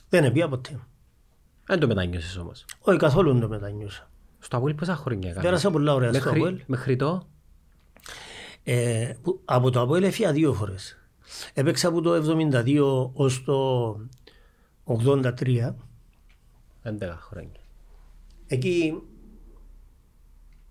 δεν 0.09 0.25
έπια 0.25 0.49
ποτέ. 0.49 0.81
Δεν 1.67 1.79
το 1.79 1.87
μετανιώσες 1.87 2.37
όμως. 2.37 2.65
Όχι 2.81 2.99
καθόλου 2.99 3.33
δεν 3.33 3.41
το 3.41 3.49
μετανιώσα. 3.49 4.11
Στο 4.39 4.57
Αβουέλ 4.57 4.75
πόσα 4.75 4.97
χρόνια 4.97 5.29
έκανες; 5.29 5.49
Πέρασα 5.49 5.71
πολλά 5.71 5.95
ωραία 5.95 6.13
στο 6.13 6.29
Αβουέλ. 6.29 6.61
Μέχρι 6.67 6.97
το. 6.97 7.29
Ε, 8.63 9.13
που, 9.23 9.41
από 9.45 9.71
το 9.71 9.81
Αποέλ 9.81 10.03
έφυγα 10.03 10.33
δύο 10.33 10.53
φορές. 10.55 10.99
Έπαιξα 11.55 11.89
από 11.89 12.01
το 12.01 12.15
72 12.15 13.11
ως 13.13 13.45
το 13.45 13.91
83. 14.85 15.75
11 16.83 17.17
χρόνια. 17.19 17.61
Εκεί 18.47 19.03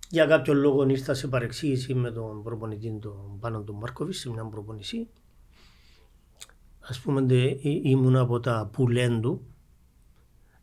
για 0.10 0.26
κάποιο 0.26 0.54
λόγο 0.54 0.90
ήρθα 0.90 1.14
σε 1.14 1.28
παρεξήγηση 1.28 1.94
με 1.94 2.12
τον 2.12 2.44
προπονητή 2.44 2.98
τον 3.02 3.40
Πάνο 3.40 3.62
τον 3.62 3.76
Μάρκοβιτς 3.76 4.18
σε 4.20 4.30
μια 4.30 4.46
προπονησή. 4.46 5.08
Ας 6.80 7.00
πούμε 7.00 7.22
τε, 7.26 7.36
ή- 7.36 7.82
ήμουν 7.84 8.16
από 8.16 8.40
τα 8.40 8.70
πουλέντου. 8.72 9.42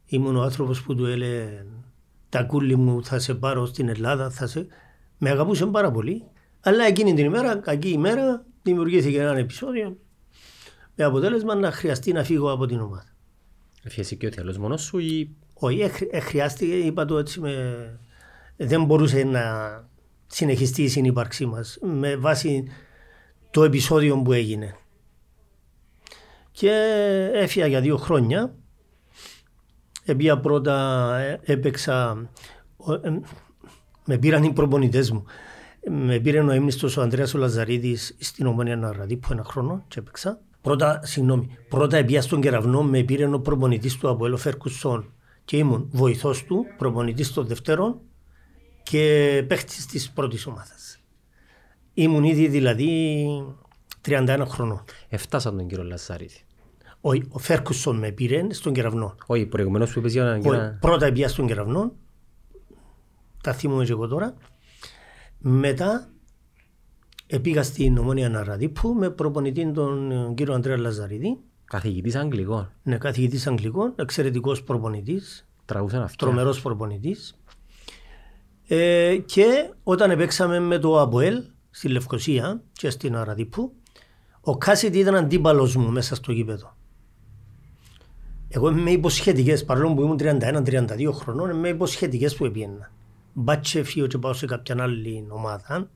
Ήμουν 0.07 0.37
ο 0.37 0.43
άνθρωπος 0.43 0.83
που 0.83 0.95
του 0.95 1.07
έλεγε 1.07 1.67
τα 2.29 2.43
κούλι 2.45 2.77
μου 2.77 3.05
θα 3.05 3.19
σε 3.19 3.35
πάρω 3.35 3.67
στην 3.67 3.89
Ελλάδα. 3.89 4.31
Θα 4.31 4.47
σε... 4.47 4.67
Με 5.19 5.31
αγαπούσε 5.31 5.67
πάρα 5.67 5.91
πολύ. 5.91 6.25
Αλλά 6.67 6.85
εκείνη 6.85 7.15
την 7.15 7.25
ημέρα, 7.25 7.57
κακή 7.57 7.89
ημέρα, 7.89 8.45
δημιουργήθηκε 8.63 9.21
ένα 9.21 9.37
επεισόδιο 9.39 9.97
με 10.95 11.05
αποτέλεσμα 11.05 11.55
να 11.55 11.73
χρειαστεί 11.73 12.13
να 12.13 12.25
φύγω 12.25 12.51
από 12.53 12.67
την 12.67 12.81
ομάδα. 12.81 13.15
Έφυγες 13.83 14.15
και 14.19 14.27
ο 14.27 14.31
θέλος 14.31 14.59
μόνος 14.59 14.83
σου 14.83 14.99
ή 14.99 15.37
Όχι, 15.55 15.81
ε, 15.81 15.89
χρ- 15.89 16.15
ε, 16.15 16.21
χρειάστηκε, 16.21 16.75
είπα 16.79 17.05
το 17.05 17.19
έτσι, 17.19 17.41
με... 17.41 17.77
δεν 18.57 18.85
μπορούσε 18.85 19.23
να 19.25 19.43
συνεχιστεί 20.27 20.83
η 20.83 20.89
συνύπαρξή 20.89 21.47
μας 21.47 21.79
με 21.83 22.17
βάση 22.17 22.65
το 23.51 23.65
επεισόδιο 23.65 24.23
που 24.23 24.33
έγινε. 24.33 24.77
Και 26.51 26.71
έφυγα 27.35 27.67
για 27.67 27.81
δύο 27.81 27.97
χρόνια. 27.97 28.55
Επία 30.05 30.41
πρώτα 30.41 31.17
ε, 31.19 31.41
έπαιξα, 31.45 32.29
ο- 32.77 32.93
ε, 32.93 33.21
με 34.05 34.19
πήραν 34.19 34.43
οι 34.43 34.53
προπονητές 34.53 35.11
μου. 35.11 35.25
Με 35.91 36.19
πήρε 36.19 36.41
ο 36.41 36.51
έμνηστος 36.51 36.97
ο 36.97 37.03
Ανδρέας 37.03 37.35
ο 37.35 37.39
Λαζαρίδης 37.39 38.17
στην 38.21 38.47
Ομόνια 38.47 38.77
Ναραδίπου 38.77 39.29
ένα 39.31 39.45
χρόνο 39.45 39.85
και 39.89 39.99
έπαιξα. 39.99 40.41
Πρώτα, 40.61 41.01
συγγνώμη, 41.05 41.49
πρώτα 41.69 41.97
επία 41.97 42.23
στον 42.23 42.41
κεραυνό 42.41 42.83
με 42.83 43.03
πήρε 43.03 43.27
ο 43.35 43.41
προπονητής 43.41 43.97
του 43.97 44.09
Αποέλο 44.09 44.37
Φερκουσόν 44.37 45.13
και 45.45 45.57
ήμουν 45.57 45.89
βοηθός 45.93 46.45
του, 46.45 46.65
προπονητής 46.79 47.33
των 47.33 47.47
δευτέρων 47.47 48.01
και 48.83 49.45
παίχτης 49.49 49.87
της 49.87 50.11
πρώτης 50.11 50.47
ομάδας. 50.47 50.99
Ήμουν 51.95 52.25
ήδη 52.25 52.49
δηλαδή 52.49 53.27
31 54.09 54.43
χρονών. 54.47 54.85
έφτασαν 55.09 55.57
τον 55.57 55.67
κύριο 55.67 55.85
Λαζαρίδη. 55.85 56.41
Ο, 57.01 57.11
ο 57.29 57.39
Φέρκουσον 57.39 57.97
με 57.99 58.11
πήρε 58.11 58.47
στον 58.53 58.73
κεραυνό. 58.73 59.15
Όχι, 59.27 59.47
προηγουμένως 59.47 59.93
που 59.93 59.99
είπες 59.99 60.13
για 60.13 60.23
έναν 60.23 60.39
Ο- 60.39 60.41
κύριο... 60.43 60.77
Πρώτα 60.81 61.13
πήγα 61.13 61.29
στον 61.29 61.47
κεραυνό, 61.47 61.93
τα 63.43 63.53
θυμούμαι 63.53 63.85
και 63.85 63.93
εγώ 63.93 64.07
τώρα. 64.07 64.35
Μετά 65.49 66.09
πήγα 67.43 67.63
στην 67.63 67.99
Ομόνια 67.99 68.29
Ναραδίπου 68.29 68.95
με 68.95 69.11
προπονητή 69.11 69.73
τον 69.73 70.11
ε, 70.11 70.33
κύριο 70.35 70.55
Αντρέα 70.55 70.77
Λαζαρίδη. 70.77 71.39
Καθηγητής 71.65 72.15
Αγγλικών. 72.15 72.73
Είναι 72.85 72.99
καθηγητής 72.99 73.47
Αγγλικών, 73.47 73.93
εξαιρετικός 73.97 74.63
προπονητής, 74.63 75.49
Τραγούσαν 75.65 76.03
αυτό. 76.03 76.27
τρομερός 76.27 76.63
προπονητής. 76.63 77.39
Ε, 78.69 79.17
και 79.27 79.71
όταν 79.83 80.17
παίξαμε 80.17 80.59
με 80.59 80.79
το 80.79 81.01
Αποέλ 81.01 81.43
στη 81.71 81.89
Λευκοσία 81.89 82.63
και 82.73 82.91
στην 82.91 83.17
Αραδίπου, 83.17 83.73
ο 84.41 84.57
Κάσιτ 84.59 84.95
ήταν 84.95 85.15
αντίπαλος 85.15 85.77
μου 85.77 85.91
μέσα 85.91 86.15
στο 86.15 86.33
γήπεδο. 86.33 86.77
Εγώ 88.49 88.69
είμαι 88.69 88.81
με 88.81 88.91
υποσχετικές, 88.91 89.65
παρόλο 89.65 89.95
που 89.95 90.03
ήμουν 90.03 90.19
31-32 90.21 91.13
χρονών, 91.13 91.51
είμαι 91.51 91.59
με 91.59 91.69
υποσχετικές 91.69 92.37
που 92.37 92.45
έπιαινα. 92.45 92.91
Μπάτσε 93.39 93.83
φύγω 93.83 94.07
και 94.07 94.19
πάω 94.19 94.33
σε 94.33 94.47
κάποια 94.47 94.77
άλλη 94.83 95.27
ομάδα, 95.31 95.91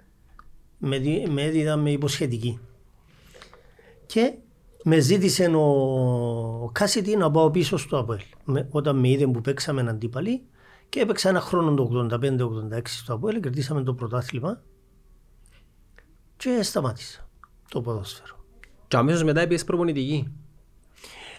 με, 0.78 0.98
δι- 0.98 1.28
με 1.28 1.42
έδιδα 1.42 1.76
με 1.76 1.90
υποσχετική. 1.90 2.58
Και 4.06 4.34
με 4.84 4.98
ζήτησε 4.98 5.44
ο, 5.46 5.60
ο 6.64 6.70
Κάσιτι 6.72 7.16
να 7.16 7.30
πάω 7.30 7.50
πίσω 7.50 7.76
στο 7.76 7.98
Αποέλ. 7.98 8.20
Με, 8.44 8.68
όταν 8.70 8.98
με 8.98 9.08
είδε 9.08 9.26
που 9.26 9.40
παίξαμε 9.40 9.80
αντίπαλοι 9.88 10.42
και 10.88 11.00
έπαιξα 11.00 11.28
ένα 11.28 11.40
χρόνο 11.40 11.74
το 11.74 12.08
85-86 12.74 12.80
στο 12.84 13.14
Αποέλ, 13.14 13.40
κερδίσαμε 13.40 13.82
το 13.82 13.94
πρωτάθλημα 13.94 14.62
και 16.36 16.62
σταμάτησα 16.62 17.28
το 17.70 17.80
ποδόσφαιρο. 17.80 18.44
Και 18.88 18.96
αμέσως 18.96 19.22
μετά 19.24 19.40
έπιες 19.40 19.64
προπονητική. 19.64 20.32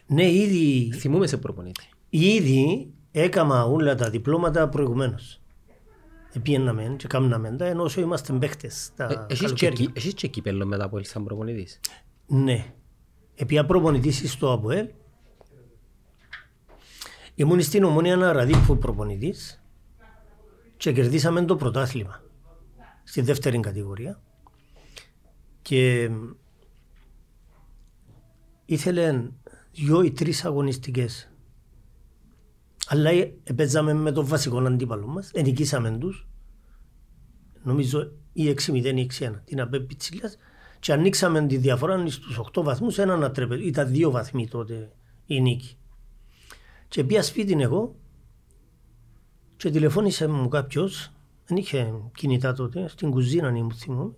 Ναι, 0.08 0.32
ήδη, 0.32 0.92
Θυμούμαι 0.98 1.28
σε 1.28 1.38
προπονητή. 1.38 1.90
ήδη 2.10 2.94
έκανα 3.12 3.64
όλα 3.66 3.96
τα 3.96 4.10
διπλώματα 4.10 4.70
προηγουμένως. 4.70 5.41
Επίεναμε 6.34 6.94
και 6.98 7.08
κάμναμε 7.08 7.52
τα 7.56 7.66
ενώ 7.66 7.84
όσο 7.84 8.02
είμαστε 8.02 8.34
παίχτες 8.34 8.92
τα 8.96 9.04
Ε, 9.04 9.08
Έχεις 9.08 9.40
και, 9.40 9.46
καλοκαίρια. 9.46 9.86
κύ- 9.86 9.98
έχεις 9.98 10.14
και 10.14 10.28
κύπελλο 10.28 10.66
μετά 10.66 10.90
που 10.90 10.98
έλθαν 10.98 11.24
προπονητής; 11.24 11.80
Ναι. 12.28 12.74
Επία 13.36 13.66
προπονητής 13.66 14.32
στο 14.32 14.52
ΑΠΟΕΛ. 14.54 14.88
Ήμουν 17.36 17.62
στην 17.62 17.84
Ομόνια 17.84 18.16
Ναραδίπου 18.16 18.78
προπονητής 18.78 19.62
και 20.78 20.92
κερδίσαμε 20.94 21.46
το 21.46 21.56
πρωτάθλημα 21.56 22.22
στη 23.04 23.22
δεύτερη 23.22 23.60
κατηγορία. 23.60 24.22
Και 25.62 26.10
ήθελε 28.66 29.30
δυο 29.72 30.02
ή 30.02 30.12
τρεις 30.12 30.46
αγωνιστικές. 30.46 31.31
Αλλά 32.92 33.10
ε, 33.10 33.34
παίζαμε 33.56 33.94
με 33.94 34.12
τον 34.12 34.26
βασικό 34.26 34.58
αντίπαλο 34.58 35.08
μας, 35.08 35.32
ενικήσαμε 35.34 35.98
τους 35.98 36.28
νομίζω 37.64 38.12
ή 38.34 38.56
6-0 38.66 38.74
ή 38.74 39.10
6-1 39.20 39.32
την 39.44 39.62
ΑΠΕ 39.62 39.80
Πιτσιλιάς 39.80 40.38
και 40.80 40.94
ανοίξαμε 40.94 41.48
τη 41.48 41.58
διαφορά 41.58 42.08
στους 42.08 42.40
8 42.54 42.64
βαθμούς 42.64 42.98
ένα 42.98 43.18
να 43.18 43.32
τρέπε. 43.32 43.56
Ήταν 43.56 43.90
δύο 43.90 44.12
βαθμοί 44.12 44.48
τότε 44.48 44.92
η 45.26 45.42
νίκη. 45.42 45.78
Και 46.88 47.04
πήγα 47.04 47.24
σπίτι 47.24 47.62
εγώ 47.62 47.96
και 49.58 49.70
τηλεφώνησε 49.70 50.28
μου 50.28 50.48
κάποιος, 50.48 51.12
δεν 51.46 51.58
είχε 51.58 51.94
κινητά 52.16 52.54
τότε, 52.54 52.88
στην 52.88 53.12
κουζίνα 53.12 53.48
ήμουν 53.48 53.72
θυμούμαι 53.72 54.14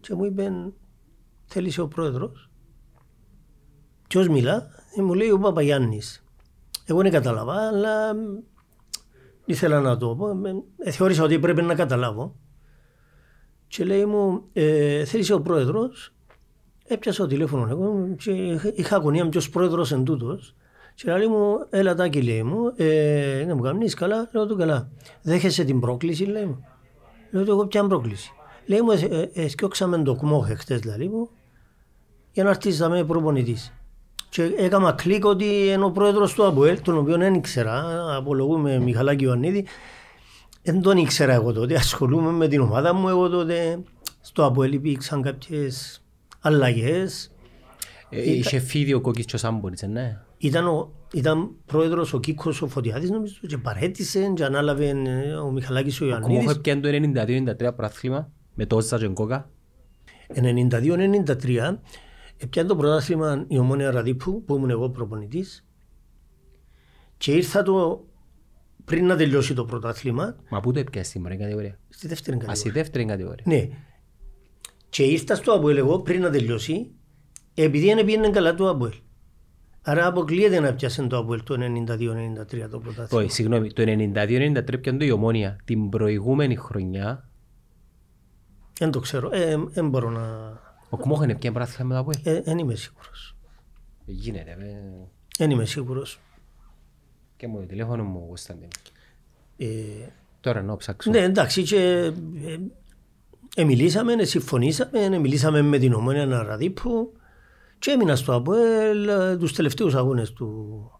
και 0.00 0.14
μου 0.14 0.24
είπε 0.24 0.72
θέλησε 1.44 1.80
ο 1.80 1.88
πρόεδρος; 1.88 2.50
Ποιος 4.08 4.28
μιλά, 4.28 4.68
Ε, 4.96 5.02
μου 5.02 5.14
λέει 5.14 5.30
ο 5.30 5.38
Παπαγιάννης. 5.38 6.22
Εγώ 6.90 7.02
δεν 7.02 7.10
κατάλαβα, 7.12 7.54
αλλά 7.68 8.14
μ, 8.14 8.18
ήθελα 9.44 9.80
να 9.80 9.96
το 9.96 10.14
πω. 10.16 10.28
Ε, 10.78 10.90
θεώρησα 10.90 11.22
ότι 11.22 11.38
πρέπει 11.38 11.62
να 11.62 11.74
καταλάβω. 11.74 12.34
Και 13.66 13.84
λέει 13.84 14.04
μου, 14.04 14.42
ε, 14.52 15.04
θέλησε 15.04 15.34
ο 15.34 15.40
πρόεδρος, 15.40 16.14
έπιασα 16.86 17.22
το 17.22 17.28
τηλέφωνο 17.28 17.66
εγώ 17.70 18.14
και 18.18 18.30
είχα- 18.30 18.72
είχα 18.74 18.96
αγωνία 18.96 19.24
με 19.24 19.30
ποιος 19.30 19.50
πρόεδρος 19.50 19.92
εν 19.92 20.04
τούτος. 20.04 20.54
Και 20.94 21.12
λέει 21.12 21.26
μου, 21.26 21.56
έλα 21.70 21.94
τάκι 21.94 22.22
λέει 22.22 22.42
μου, 22.42 22.72
ε, 22.76 23.44
να 23.46 23.54
μου 23.54 23.62
κάνεις 23.62 23.94
καλά, 23.94 24.28
λέω 24.32 24.46
του 24.46 24.56
καλά. 24.56 24.90
Δέχεσαι 25.22 25.64
την 25.64 25.80
πρόκληση 25.80 26.24
λέει 26.24 26.44
μου. 26.44 26.64
Λέω 27.30 27.44
του 27.44 27.50
εγώ 27.50 27.66
ποια 27.66 27.86
πρόκληση. 27.86 28.32
Λέει 28.66 28.80
μου, 28.80 28.90
ε, 28.90 29.30
ε, 29.34 29.42
εσκιώξαμε 29.44 30.02
το 30.02 30.14
κμόχε 30.14 30.54
χτες 30.54 30.84
λέει 30.84 31.08
μου, 31.08 31.28
για 32.32 32.44
να 32.44 32.50
έρθεις 32.50 32.78
να 32.78 32.88
με 32.88 33.04
προπονητής. 33.04 33.72
Και 34.28 34.42
έκανα 34.56 34.92
κλικ 34.92 35.24
ότι 35.24 35.44
είναι 35.44 35.84
ο 35.84 35.90
πρόεδρος 35.90 36.32
του 36.34 36.46
ΑΠΟΕΛ, 36.46 36.80
τον 36.82 36.98
οποίο 36.98 37.16
δεν 37.16 37.34
ήξερα, 37.34 37.84
απολογούμε 38.16 38.78
Μιχαλάκη 38.78 39.24
Ιωαννίδη, 39.24 39.66
δεν 40.62 40.82
τον 40.82 40.96
ήξερα 40.96 41.32
εγώ 41.32 41.52
τότε, 41.52 41.74
ασχολούμαι 41.74 42.30
με 42.30 42.48
την 42.48 42.60
ομάδα 42.60 42.94
μου 42.94 43.08
εγώ 43.08 43.28
τότε. 43.28 43.82
Στο 44.20 44.44
ΑΠΟΕΛ 44.44 44.72
υπήρξαν 44.72 45.22
κάποιες 45.22 46.02
αλλαγές. 46.40 47.32
Ε, 48.10 48.32
Είχε 48.32 48.58
φύγει 48.58 48.94
ο 48.94 49.00
Κόκκις 49.00 49.24
και 49.24 49.34
ο 49.36 49.38
Σάμποριτς, 49.38 49.82
ε, 49.82 49.86
ναι. 49.86 50.18
Ήταν, 50.38 50.66
ο, 50.66 50.92
ήταν 51.12 51.50
πρόεδρος 51.66 52.12
ο 52.12 52.20
Κίκος 52.20 52.62
ο 52.62 52.66
Φωτιάδης 52.66 53.10
νομίζω 53.10 53.34
και 53.46 53.58
παρέτησε 53.58 54.32
και 54.34 54.44
ανάλαβε 54.44 54.88
ε, 54.88 55.32
ο 55.32 55.50
Μιχαλάκης 55.50 56.00
ο 56.00 56.04
Ακόμα 56.04 56.18
έχω 56.20 56.32
Ιωαννίδης. 56.32 56.60
πιάνει 56.60 56.80
το 57.14 57.22
92-93 57.68 57.74
πρωτάθλημα 57.76 58.30
με 58.54 58.66
το 58.66 58.76
Ότζα 58.76 58.98
και 58.98 59.06
Κόκα. 59.08 59.50
92-93 60.34 61.76
έπιανε 62.38 62.68
το 62.68 62.76
πρωτάθλημα 62.76 63.44
η 63.48 63.58
Ομόνια 63.58 63.90
Ραδίπου 63.90 64.44
που 64.44 64.54
ήμουν 64.56 64.70
εγώ 64.70 64.90
προπονητής 64.90 65.66
και 67.16 67.32
ήρθα 67.32 67.62
το 67.62 68.04
πριν 68.84 69.06
να 69.06 69.16
τελειώσει 69.16 69.54
το 69.54 69.64
πρωτάθλημα 69.64 70.36
Μα 70.50 70.60
πού 70.60 70.72
το 70.72 70.78
έπιασες 70.78 71.08
στην 71.10 71.22
πρώτη 71.22 71.36
κατηγορία; 71.36 71.78
στη 71.88 72.08
δεύτερη 72.08 72.36
Α, 72.36 72.40
στη 72.40 72.46
κατηγορία. 72.48 72.82
δεύτερη 72.82 73.04
κατηγορία. 73.04 73.44
Ναι. 73.46 73.68
Και 74.88 75.02
ήρθα 75.02 75.34
στο 75.34 75.52
Αποέλ 75.52 75.76
εγώ 75.76 75.98
πριν 76.02 76.20
να 76.20 76.30
τελειώσει 76.30 76.90
επειδή 77.54 77.94
δεν 77.94 78.04
πήγαινε 78.04 78.30
καλά 78.30 78.54
το 78.54 78.68
Αποέλ. 78.68 78.92
Άρα 79.82 80.06
αποκλείεται 80.06 80.60
να 80.60 80.74
πιάσει 80.74 81.06
το 81.06 81.18
Αποέλ 81.18 81.42
το 81.42 81.54
92-93 81.54 82.68
το 82.70 82.78
πρωτάθλημα. 82.78 83.22
Όχι, 83.22 83.30
συγγνώμη, 83.30 83.72
το 83.72 83.82
92-93 83.86 84.80
πιάνε 84.80 84.98
το 84.98 85.04
η 85.04 85.10
Ομόνια 85.10 85.58
την 85.64 85.88
προηγούμενη 85.88 86.56
χρονιά. 86.56 87.28
Δεν 88.78 88.90
το 88.90 89.00
ξέρω. 89.00 89.30
Ε, 89.32 89.56
Δεν 89.68 89.88
μπορώ 89.88 90.10
να... 90.10 90.22
Ο 90.88 90.96
Κμόχεν 90.96 91.30
έπιανε 91.30 91.56
πρωτάθλημα 91.56 91.88
μετά 91.88 92.00
από 92.00 92.10
ελ. 92.24 92.36
ε, 92.36 92.40
Δεν 92.40 92.58
είμαι 92.58 92.74
σίγουρος. 92.74 93.36
Γίνεται, 94.04 94.50
ε. 94.50 95.06
Δεν 95.38 95.50
είμαι 95.50 95.64
σίγουρος. 95.64 96.20
Και 97.36 97.46
μου 97.48 97.60
το 97.60 97.66
τηλέφωνο 97.66 98.04
μου, 98.04 98.26
Κωνσταντίνο. 98.26 98.68
Ε, 99.56 99.66
Τώρα 100.40 100.62
να 100.62 100.76
ψάξω. 100.76 101.10
Ναι, 101.10 101.18
εντάξει, 101.18 101.62
και, 101.62 102.12
ε, 102.44 102.56
Εμιλήσαμε, 103.56 104.12
ε, 104.12 104.24
συμφωνήσαμε, 104.24 104.98
ε, 105.00 105.18
μιλήσαμε 105.18 105.62
με 105.62 105.78
την 105.78 105.92
ομόνια 105.92 106.26
Ναραδίπου 106.26 107.12
και 107.78 107.90
έμεινα 107.90 108.16
στο 108.16 108.34
ΑΠΟΕΛ 108.34 109.08
ε, 109.08 109.36
τους 109.36 109.52
τελευταίους 109.52 109.94
αγώνες 109.94 110.32
του 110.32 110.90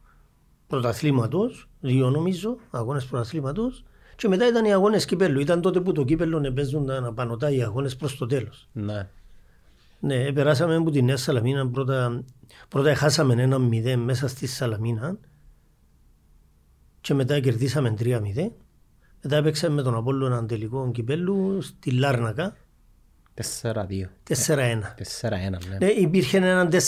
πρωταθλήματος, 0.67 1.69
δύο 1.81 2.11
νομίζω, 2.11 2.57
αγώνες 2.71 3.05
πρωταθλήματος 3.05 3.85
και 4.17 4.29
μετά 4.29 4.49
ήταν 4.49 4.65
οι 4.65 4.73
αγώνες 4.73 5.05
κύπελου. 5.05 5.41
Ήταν 5.41 5.61
τότε 5.61 5.81
που 5.81 5.93
το 5.93 6.05
κύπελο 6.05 6.53
παίζονταν 6.55 7.05
απανωτά 7.05 7.51
οι 7.51 7.63
αγώνες 7.63 7.97
προς 7.97 8.17
το 8.17 8.27
τέλος. 8.27 8.69
Ναι. 8.73 9.09
Ναι, 10.01 10.33
περάσαμε 10.33 10.75
από 10.75 10.91
τη 10.91 11.03
Νέα 11.03 11.17
Σαλαμίνα. 11.17 11.69
Πρώτα, 11.69 12.25
πρώτα 12.69 12.95
χάσαμε 12.95 13.43
ένα 13.43 13.59
μηδέν 13.59 13.99
μέσα 13.99 14.29
στη 14.29 14.47
Σαλαμίνα 14.47 15.19
και 17.01 17.15
μετά 17.15 17.41
κερδίσαμε 17.41 17.95
3-0. 17.99 18.21
Μετά 19.23 19.37
έπαιξαμε 19.37 19.75
με 19.75 19.83
τον 19.83 19.95
Απόλλο 19.95 20.27
έναν 20.27 20.47
τελικό 20.47 20.91
κυπέλου 20.91 21.61
στη 21.63 21.91
Λάρνακα. 21.91 22.57
4-2. 23.63 23.75
4-1. 24.47 24.69
4-1, 25.21 25.31
ναι. 25.31 25.77
ναι. 25.79 25.87
Υπήρχε 25.87 26.37
έναν 26.37 26.69
4-1 26.69 26.79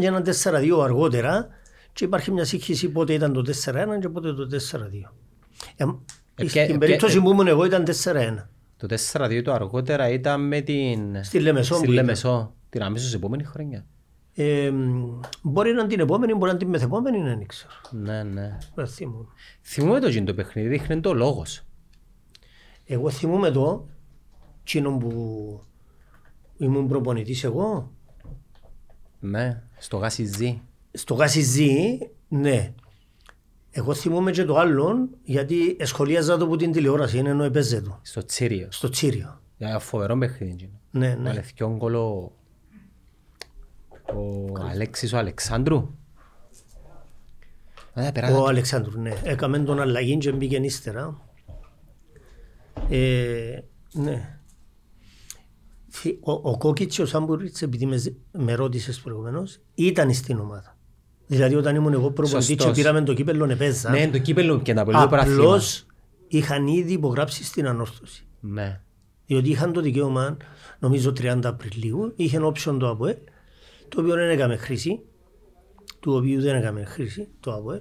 και 0.00 0.06
έναν 0.06 0.24
4-2 0.44 0.80
αργότερα 0.82 1.48
και 1.92 2.04
υπάρχει 2.04 2.30
μια 2.30 2.44
σύγχυση 2.44 2.88
πότε 2.88 3.12
ήταν 3.12 3.32
το 3.32 3.44
4-1 3.64 4.00
και 4.00 4.08
πότε 4.08 4.32
το 4.32 4.48
4-2. 4.52 4.56
Ε, 5.76 5.84
ε, 6.34 6.48
στην 6.48 6.78
περίπτωση 6.78 7.20
που 7.20 7.30
ήμουν 7.30 7.46
εγώ 7.46 7.64
ήταν 7.64 7.84
4-1. 7.86 7.90
Το 8.76 8.96
4-2 9.12 9.40
το 9.44 9.52
αργότερα 9.52 10.08
ήταν 10.08 10.46
με 10.46 10.60
την... 10.60 11.24
Στη 11.24 11.40
Λεμεσό. 11.40 11.74
Στη 11.74 11.88
Λεμεσό. 11.88 12.54
Την 12.68 12.82
αμέσως 12.82 13.14
επόμενη 13.14 13.44
χρονιά. 13.44 13.86
Ε, 14.34 14.72
μπορεί 15.42 15.72
να 15.72 15.78
είναι 15.80 15.88
την 15.88 16.00
επόμενη, 16.00 16.32
μπορεί 16.32 16.44
να 16.44 16.50
είναι 16.50 16.58
την 16.58 16.68
μεθεπόμενη, 16.68 17.22
δεν 17.22 17.46
ξέρω. 17.46 17.72
Ναι, 17.90 18.22
ναι. 18.22 18.58
Θυμούμαι. 18.86 19.26
Θυμούμαι 19.62 20.00
το 20.00 20.24
το 20.24 20.34
παιχνίδι, 20.34 20.68
δείχνει 20.68 21.00
το 21.00 21.14
λόγος. 21.14 21.62
Εγώ 22.84 23.10
θυμούμαι 23.10 23.50
το, 23.50 23.88
εκείνο 24.60 24.96
που 24.96 25.62
ήμουν 26.56 26.88
προπονητής 26.88 27.44
εγώ. 27.44 27.92
Ναι, 29.20 29.62
στο 29.78 29.96
Γάσι 29.96 30.24
Ζή. 30.24 30.62
Στο 30.92 31.14
Γάσι 31.14 31.40
Ζή, 31.40 31.98
ναι. 32.28 32.74
Εγώ 33.70 33.94
θυμούμαι 33.94 34.30
και 34.30 34.44
το 34.44 34.56
άλλο, 34.56 35.08
γιατί 35.22 35.76
σχολίαζα 35.82 36.36
το 36.36 36.44
από 36.44 36.56
την 36.56 36.72
τηλεόραση, 36.72 37.18
είναι 37.18 37.28
ενώ 37.28 37.44
έπαιζε 37.44 37.80
το. 37.80 37.98
Στο 38.02 38.24
Τσίριο. 38.24 38.68
Στο 38.70 38.88
Τσίριο. 38.88 39.40
Για 39.56 39.78
φοβερό 39.78 40.18
παιχνίδι. 40.18 40.70
Ναι, 40.90 41.14
ναι. 41.14 41.28
Αλεθιόν 41.28 41.78
κολο 41.78 42.32
ο 44.14 44.54
Αλέξης 44.70 45.12
ο 45.12 45.18
Αλεξάνδρου. 45.18 45.94
Ο 48.38 48.46
Αλεξάνδρου, 48.46 49.00
ναι. 49.00 49.12
Έκαμε 49.22 49.58
τον 49.58 49.80
αλλαγή 49.80 50.16
και 50.18 50.32
μπήκε 50.32 50.56
ύστερα. 50.56 51.20
Ε, 52.88 53.58
ναι. 53.92 54.38
Ο, 56.20 56.32
ο 56.32 56.56
Κόκκιτς 56.56 56.96
και 56.96 57.02
ο 57.02 57.06
Σάμπουριτς, 57.06 57.62
επειδή 57.62 57.86
με, 57.86 58.02
με 58.32 58.54
ρώτησες 58.54 59.00
προηγουμένως, 59.00 59.60
ήταν 59.74 60.14
στην 60.14 60.38
ομάδα. 60.38 60.76
Δηλαδή 61.26 61.54
όταν 61.54 61.74
ήμουν 61.74 61.92
εγώ 61.92 62.10
προπονητή 62.10 62.54
και 62.54 62.70
πήραμε 62.70 63.02
το 63.02 63.14
κύπελο 63.14 63.44
επέζα. 63.44 63.90
Ναι, 63.90 64.08
το 64.08 64.18
κύπελο 64.18 64.60
και 64.60 64.72
να 64.72 64.84
πολύ 64.84 64.96
Απλώς 64.96 65.86
είχαν 66.28 66.66
ήδη 66.66 66.92
υπογράψει 66.92 67.44
στην 67.44 67.66
ανόρθωση. 67.66 68.26
Ναι. 68.40 68.80
Διότι 69.26 69.50
είχαν 69.50 69.72
το 69.72 69.80
δικαίωμα, 69.80 70.36
νομίζω 70.78 71.10
30 71.10 71.40
Απριλίου, 71.44 72.12
είχαν 72.16 72.44
όψιον 72.44 72.78
το 72.78 72.88
ΑΠΟΕΛ, 72.88 73.16
το 73.88 74.00
οποίο 74.00 74.14
δεν 74.14 74.30
έκαμε 74.30 74.56
χρήση, 74.56 75.00
του 76.00 76.12
οποίου 76.12 76.40
δεν 76.40 76.54
έκαμε 76.54 76.84
χρήση 76.84 77.28
το 77.40 77.52
ΑΠΟΕΛ, 77.52 77.80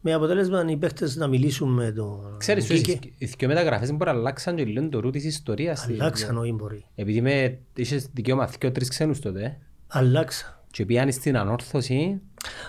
με 0.00 0.12
αποτέλεσμα 0.12 0.64
οι 0.68 0.76
παίχτες 0.76 1.16
να 1.16 1.26
μιλήσουν 1.26 1.72
με 1.72 1.92
το... 1.92 2.34
Ξέρεις, 2.38 2.68
οι 3.18 3.26
δύο 3.38 3.48
μεταγραφές 3.48 3.92
μπορεί 3.92 4.10
να 4.10 4.18
αλλάξαν 4.18 4.56
και 4.56 4.64
λένε 4.64 4.88
το 4.88 5.00
ρου 5.00 5.10
της 5.10 5.24
ιστορίας. 5.24 5.88
Αλλάξαν, 5.88 6.36
όχι 6.36 6.52
μπορεί. 6.52 6.84
Επειδή 6.94 7.20
με, 7.20 7.58
είχες 7.74 8.08
δικαίωμα 8.12 8.46
δύο 8.46 8.72
τρεις 8.72 8.88
ξένους 8.88 9.20
τότε. 9.20 9.58
Αλλάξαν. 9.86 10.60
Και 10.70 10.86
πήγαν 10.86 11.12
στην 11.12 11.36
ανόρθωση. 11.36 12.20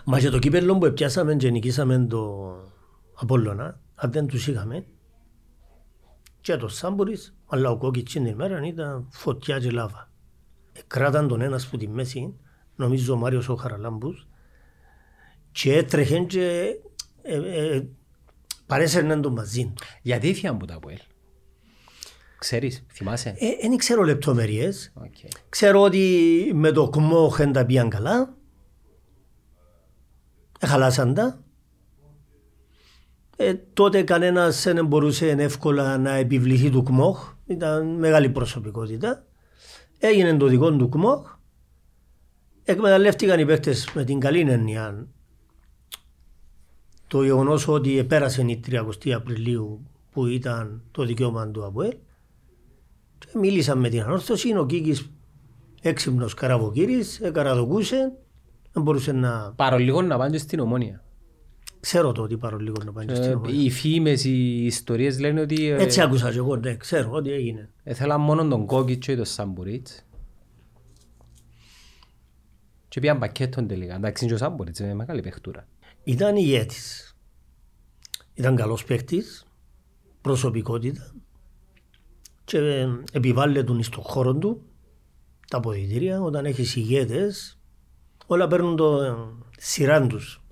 Μα 0.06 0.20
και 0.20 0.30
το 0.30 0.40
κύπελλο 0.40 0.78
που 0.78 0.94
πιάσαμε 0.94 1.36
και 1.36 1.50
νικήσαμε 1.50 2.06
το 2.10 2.54
Απόλλωνα, 3.14 3.80
αν 3.96 4.12
δεν 4.12 4.28
τους 4.28 4.48
είχαμε, 4.48 4.86
και 6.42 6.56
το 6.56 6.68
Σάμπουρης, 6.68 7.36
αλλά 7.48 7.70
ο 7.70 7.78
Κόκκιτς 7.78 8.12
την 8.12 8.26
ημέρα 8.26 8.66
ήταν 8.66 9.08
φωτιά 9.12 9.60
και 9.60 9.72
λάβα. 9.72 10.12
Ε, 10.74 10.80
κράταν 10.88 11.28
τον 11.28 11.42
ένας 11.42 11.68
που 11.68 11.78
τη 11.78 11.88
μέση, 11.88 12.34
νομίζω 12.76 13.14
ο 13.14 13.18
Μάριος 13.18 13.50
ο 13.50 13.56
Χαραλάμπους, 13.56 14.28
και 15.52 15.74
έτρεχε 15.74 16.20
και 16.20 16.76
ε, 17.22 17.36
ε, 17.36 17.88
παρέσαιρναν 18.66 19.22
τον 19.22 19.34
μαζί 19.34 19.66
του. 19.66 19.84
Γιατί 20.02 20.30
έφυγαν 20.30 20.56
από 20.56 20.66
τα 20.66 20.76
Αποέλ. 20.76 20.98
Ξέρεις, 22.40 22.86
θυμάσαι; 22.92 23.36
Δεν 23.62 23.72
ε, 23.72 23.76
ξέρω 23.76 24.04
λεπτομέρειες. 24.04 24.94
Okay. 24.96 25.28
Ξέρω 25.50 25.82
ότι 25.82 26.52
με 26.54 26.72
το 26.72 26.90
ΚΜΟΧ 26.90 27.38
δεν 27.38 27.52
τα 27.52 27.66
πήγαν 27.66 27.90
καλά. 27.90 28.36
Εχαλάσαν 30.60 31.14
τα. 31.14 31.44
Ε, 33.36 33.54
τότε 33.54 34.04
κανένας 34.04 34.64
δεν 34.64 34.86
μπορούσε 34.86 35.30
εύκολα 35.30 35.98
να 35.98 36.16
επιβληθεί 36.16 36.70
του 36.70 36.84
ΚΜΟΧ. 36.84 37.34
Ήταν 37.46 37.88
μεγάλη 37.88 38.30
προσωπικότητα. 38.30 39.26
Έγινε 40.06 40.38
το 40.38 40.48
δικό 40.48 40.76
του 40.76 40.90
ΚΜΟΧ. 40.90 41.36
Εκμεταλλεύτηκαν 42.64 43.40
οι 43.40 43.46
παίκτες 43.46 43.92
με 43.94 44.04
την 44.04 44.20
καλή 44.20 44.40
έννοια 44.40 45.08
το 47.08 47.24
γεγονός 47.24 47.68
ότι 47.68 48.04
πέρασε 48.04 48.42
η 48.42 48.60
30 48.68 49.10
Απριλίου 49.16 49.88
που 50.12 50.26
ήταν 50.26 50.82
το 50.92 51.06
δικαίωμα 51.06 51.48
του 51.48 51.66
ΑΠΟΕΛ 51.66 51.96
Μίλησα 53.34 53.76
με 53.76 53.90
την 53.90 54.02
ανόρθωση, 54.02 54.58
ο 54.58 54.66
Κίκης 54.66 55.12
έξυπνος 55.82 56.34
καραβοκύρης, 56.34 57.22
καραδοκούσε, 57.34 58.12
δεν 58.72 58.84
μπορούσε 58.84 59.12
να... 59.12 59.54
Παρολίγο 59.56 60.02
να 60.02 60.18
πάνε 60.18 60.38
στην 60.38 60.60
ομόνια. 60.60 61.04
Ξέρω 61.84 62.12
το 62.12 62.22
ότι 62.22 62.38
παρολίγο 62.38 62.76
να 62.86 62.92
πάνε 62.92 63.16
στην 63.16 63.30
ε, 63.30 63.34
ομόνια. 63.34 63.64
Οι 63.64 63.70
φήμες, 63.70 64.24
οι 64.24 64.66
ιστορίες 64.66 65.20
λένε 65.20 65.42
ότι... 65.42 65.66
Ε, 65.66 65.82
Έτσι 65.82 66.02
άκουσα 66.02 66.32
και 66.32 66.38
εγώ, 66.38 66.56
ναι, 66.56 66.76
ξέρω 66.76 67.12
ότι 67.12 67.32
έγινε. 67.32 67.70
Έθελα 67.84 68.18
μόνο 68.18 68.48
τον 68.48 68.66
Κόκκιτ 68.66 69.04
και 69.04 69.16
τον 69.16 69.26
Σαμπουρίτς. 69.26 70.06
Και 72.88 73.00
πήγαν 73.00 73.20
πακέτον 73.20 73.68
τελικά. 73.68 73.96
Εντάξει, 73.96 74.26
και 74.26 74.34
ο 74.34 74.38
Σάμποριτς 74.38 74.80
είναι 74.80 74.94
μεγάλη 74.94 75.22
παιχτούρα. 75.22 75.68
Ήταν 76.04 76.36
ηγέτης. 76.36 77.16
Ήταν 78.34 78.56
καλός 78.56 78.84
παίχτης, 78.84 79.46
προσωπικότητα 80.22 81.14
και 82.44 82.88
επιβάλλεται 83.12 83.82
στον 83.84 84.04
χώρο 84.04 84.36
του 84.36 84.62
τα 85.48 85.58
αποδητήρια 85.58 86.22
όταν 86.22 86.46
έχεις 86.46 86.76
ηγέτες, 86.76 87.60
όλα 88.26 88.48
παίρνουν 88.48 88.76
το 88.76 89.00
σειρά 89.58 90.08
τους. 90.08 90.44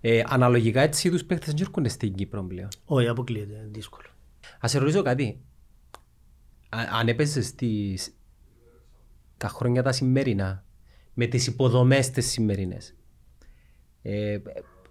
Ε, 0.00 0.22
αναλογικά 0.26 0.80
έτσι 0.80 1.10
του 1.10 1.26
παίχτε 1.26 1.46
δεν 1.46 1.60
έρχονται 1.60 1.88
στην 1.88 2.14
Κύπρο 2.14 2.42
πλέον. 2.44 2.68
Όχι, 2.84 3.08
αποκλείεται, 3.08 3.68
δύσκολο. 3.70 4.08
Α 4.64 4.68
σε 4.68 4.78
ρωτήσω 4.78 5.02
κάτι. 5.02 5.40
Α, 6.68 6.78
αν 6.92 7.08
έπαιζες 7.08 7.46
στις... 7.46 8.16
τα 9.36 9.48
χρόνια 9.48 9.82
τα 9.82 9.92
σημερινά 9.92 10.64
με 11.14 11.26
τις 11.26 11.46
υποδομές 11.46 12.10
τις 12.10 12.30
σημερινές, 12.30 12.94
ε, 14.02 14.38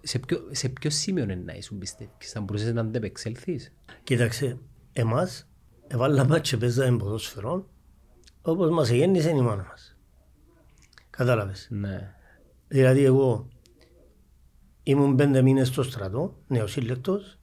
σε, 0.02 0.20
ποιο, 0.20 0.48
σε 0.52 0.70
ποιο 0.70 0.90
σημείο 0.90 1.26
να 1.26 1.54
ήσουν 1.54 1.78
πιστεύεις, 1.78 2.32
θα 2.32 2.42
μπορούσες 2.42 2.74
να 2.74 2.82
αντεπεξέλθεις; 2.82 3.74
Κοίταξε, 4.04 4.60
εμάς 4.94 5.48
έβαλαμε 5.88 6.40
και 6.40 6.58
παίζαμε 6.58 6.98
ποδόσφαιρο 6.98 7.70
όπως 8.42 8.70
μας 8.70 8.90
γέννησε 8.90 9.30
η 9.30 9.42
μάνα 9.42 9.66
μας. 9.70 9.98
Κατάλαβες; 11.10 11.68
Ναι. 11.72 12.16
Δηλαδή 12.68 13.04
εγώ 13.04 13.48
ήμουν 14.88 15.16
πέντε 15.16 15.42
μήνες 15.42 15.68
στο 15.68 15.84
στρατό, 15.84 16.38
νεοσύλλεκτος. 16.48 17.40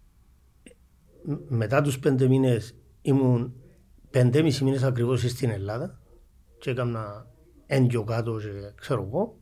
Μετά 1.48 1.82
τους 1.82 1.98
πέντε 1.98 2.28
μήνες 2.28 2.74
ήμουν 3.02 3.54
πέντε 4.10 4.42
μισή 4.42 4.64
μήνες 4.64 4.82
ακριβώς 4.82 5.20
στην 5.20 5.50
Ελλάδα 5.50 6.00
και 6.58 6.70
έκανα 6.70 7.26
έντιο 7.66 8.04
κάτω 8.04 8.38
και 8.38 8.72
ξέρω 8.74 9.06
εγώ 9.08 9.38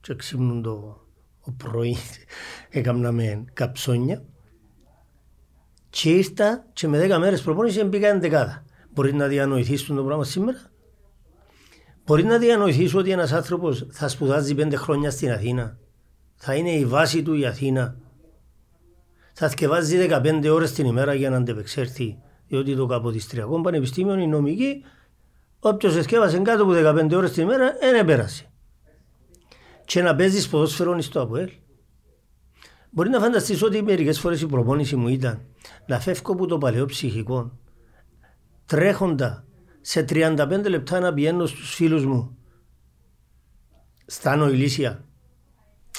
και 0.00 0.14
ξύπνουν 0.14 0.62
το 0.62 1.06
πρωί 1.56 1.96
έκανα 2.78 3.12
με 3.12 3.44
καψόνια 3.52 4.24
και 5.88 6.10
ήρθα 6.10 6.66
και 6.72 6.88
με 6.88 6.98
δέκα 6.98 7.18
μέρες 7.18 7.42
προπόνηση 7.42 7.84
μπήκα 7.84 8.08
εντεκάδα. 8.08 8.64
Μπορεί 8.92 9.14
να 9.14 9.26
διανοηθείς 9.26 9.84
το 9.84 10.04
πράγμα 10.04 10.24
σήμερα; 10.24 10.58
Μπορεί 12.04 12.24
να 12.24 12.38
διανοηθείς 12.38 12.94
ότι 12.94 13.10
ένας 13.10 13.32
άνθρωπος 13.32 13.86
θα 13.90 14.08
σπουδάζει 14.08 14.54
πέντε 14.54 14.76
χρόνια 14.76 15.10
στην 15.10 15.30
Αθήνα; 15.30 15.78
Θα 16.36 16.54
είναι 16.54 16.70
η 16.70 16.84
βάση 16.84 17.22
του 17.22 17.34
η 17.34 17.46
Αθήνα. 17.46 17.96
Θα 19.32 19.48
θυκευάζει 19.48 20.06
15 20.10 20.48
ώρες 20.50 20.72
την 20.72 20.86
ημέρα 20.86 21.14
για 21.14 21.30
να 21.30 21.36
αντεπεξέλθει. 21.36 22.18
Διότι 22.48 22.76
το 22.76 22.86
Καποδιστριακό 22.86 23.60
Πανεπιστήμιο 23.60 24.18
η 24.18 24.26
νομική, 24.26 24.84
όποιος 25.58 25.96
εσκεύασε 25.96 26.38
κάτω 26.38 26.62
από 26.62 26.72
15 26.72 27.12
ώρες 27.16 27.32
την 27.32 27.42
ημέρα, 27.42 27.76
δεν 27.80 27.94
επέρασε. 27.94 28.50
Και 29.84 30.02
να 30.02 30.16
παίζεις 30.16 30.48
ποδόσφαιρο 30.48 31.00
στο 31.00 31.20
ΑΠΟΕΛ. 31.20 31.50
Μπορεί 32.90 33.08
να 33.08 33.20
φανταστείς 33.20 33.62
ότι 33.62 33.82
μερικές 33.82 34.18
φορές 34.18 34.40
η 34.40 34.46
προπόνηση 34.46 34.96
μου 34.96 35.08
ήταν 35.08 35.46
να 35.86 36.00
φεύγω 36.00 36.32
από 36.32 36.46
το 36.46 36.58
παλαιό 36.58 36.86
ψυχικό 36.86 37.58
τρέχοντα 38.66 39.44
σε 39.80 40.04
35 40.08 40.64
λεπτά 40.68 41.00
να 41.00 41.12
πηγαίνω 41.12 41.46
στους 41.46 41.74
φίλους 41.74 42.04
μου 42.06 42.36
στα 44.06 44.36
νοηλίσια 44.36 45.04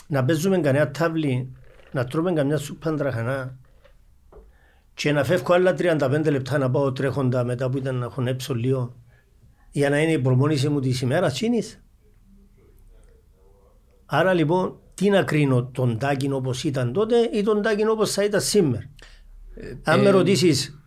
να 0.08 0.26
παίζουμε 0.26 0.60
κανένα 0.60 0.92
τάβλη, 0.92 1.52
να 1.92 2.06
τρώμε 2.06 2.34
καμιά 2.34 2.58
σούπα 2.58 2.94
τραχανά 2.94 3.58
και 4.94 5.12
να 5.12 5.24
φεύγω 5.24 5.54
άλλα 5.54 5.76
35 5.78 6.30
λεπτά 6.32 6.58
να 6.58 6.70
πάω 6.70 6.92
τρέχοντα 6.92 7.44
μετά 7.44 7.70
που 7.70 7.78
ήταν 7.78 7.96
να 7.96 8.10
χωνέψω 8.10 8.56
λίγο 8.56 8.96
για 9.72 9.90
να 9.90 10.02
είναι 10.02 10.12
η 10.12 10.20
προμόνηση 10.20 10.70
μου 10.70 10.80
της 10.80 11.02
ημέρας 11.02 11.34
τσίνης. 11.34 11.82
Άρα 14.06 14.34
λοιπόν 14.34 14.80
τι 14.94 15.10
να 15.10 15.24
κρίνω 15.24 15.66
τον 15.66 15.98
Τάκιν 15.98 16.34
όπως 16.34 16.64
ήταν 16.64 16.94
τότε 16.94 17.18
ή 17.34 17.44
τον 17.44 17.62
Τάκιν 17.62 17.90
όπως 17.90 18.12
θα 18.12 18.24
ήταν 18.24 18.42
σήμερα; 18.42 18.90
Ε, 19.56 19.74
Αν 19.84 20.00
με 20.00 20.08
ε, 20.08 20.12
ρωτήσεις 20.12 20.80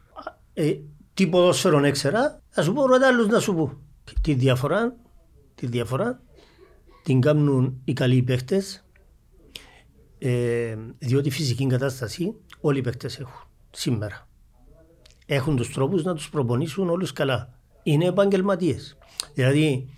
ε, 0.53 0.75
τι 1.15 1.27
ποδόσφαιρο 1.27 1.85
έξερα, 1.85 2.43
θα 2.49 2.63
σου 2.63 2.73
πω 2.73 2.87
ρωτά 2.87 3.07
άλλους 3.07 3.27
να 3.27 3.41
σου 3.41 3.55
πω. 3.55 3.73
Τη 4.21 4.35
διαφορά, 4.35 4.97
τη 5.55 5.67
διαφορά 5.67 6.21
την 7.03 7.21
κάνουν 7.21 7.81
οι 7.85 7.93
καλοί 7.93 8.23
παίχτες 8.23 8.85
ε, 10.23 10.77
διότι 10.99 11.31
φυσική 11.31 11.67
κατάσταση 11.67 12.35
όλοι 12.61 12.79
οι 12.79 12.83
παίχτες 12.83 13.19
έχουν 13.19 13.49
σήμερα. 13.71 14.29
Έχουν 15.27 15.57
τους 15.57 15.73
τρόπους 15.73 16.03
να 16.03 16.15
τους 16.15 16.31
προπονήσουν 16.31 16.91
όλους 16.91 17.13
καλά. 17.13 17.55
Είναι 17.83 18.05
επαγγελματίες. 18.05 18.99
Δηλαδή 19.35 19.89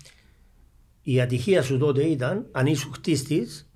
η 1.01 1.21
ατυχία 1.21 1.63
σου 1.63 1.77
τότε 1.77 2.03
ήταν, 2.03 2.47
αν 2.51 2.65
ήσουν 2.65 2.93
χτίστης, 2.93 3.69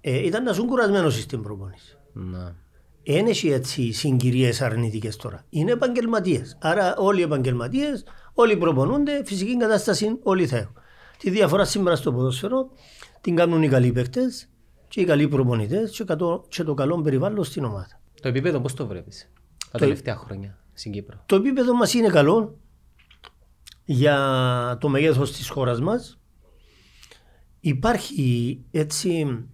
ε, 0.00 0.26
ήταν 0.26 0.42
να 0.42 0.52
σου 0.52 0.64
κουρασμένος 0.64 1.20
στην 1.20 1.42
προπόνηση. 1.42 1.98
Να. 2.12 2.56
Δεν 3.06 3.26
έχει 3.26 3.48
έτσι 3.48 3.92
συγκυρίε 3.92 4.52
αρνητικές 4.60 5.16
τώρα. 5.16 5.44
Είναι 5.48 5.72
επαγγελματίες. 5.72 6.58
Άρα 6.60 6.96
όλοι 6.96 7.20
οι 7.20 7.22
επαγγελματίες, 7.22 8.04
όλοι 8.34 8.56
προπονούνται, 8.56 9.22
φυσική 9.24 9.56
κατάσταση 9.56 10.18
όλοι 10.22 10.46
θα 10.46 10.56
έχουν. 10.56 10.74
Τη 11.18 11.30
διαφορά 11.30 11.64
σήμερα 11.64 11.96
στο 11.96 12.12
ποδόσφαιρο 12.12 12.70
την 13.24 13.36
κάνουν 13.36 13.62
οι 13.62 13.68
καλοί 13.68 13.92
παίκτες 13.92 14.48
και 14.88 15.00
οι 15.00 15.04
καλοί 15.04 15.28
προπονητές 15.28 15.90
και, 15.90 16.04
και 16.48 16.62
το 16.62 16.74
καλό 16.74 17.00
περιβάλλον 17.00 17.44
στην 17.44 17.64
ομάδα. 17.64 18.00
Το 18.20 18.28
επίπεδο 18.28 18.60
πώς 18.60 18.74
το 18.74 18.86
βλέπεις 18.86 19.30
τα 19.70 19.78
τελευταία 19.78 20.16
χρόνια 20.16 20.58
στην 20.72 20.92
Κύπρο; 20.92 21.22
Το 21.26 21.36
επίπεδο 21.36 21.74
μας 21.74 21.94
είναι 21.94 22.08
καλό 22.08 22.58
για 23.84 24.78
το 24.80 24.88
μεγέθο 24.88 25.22
της 25.22 25.48
χώρας 25.48 25.80
μας. 25.80 26.18
Υπάρχει 27.60 28.60
έτσι 28.70 29.44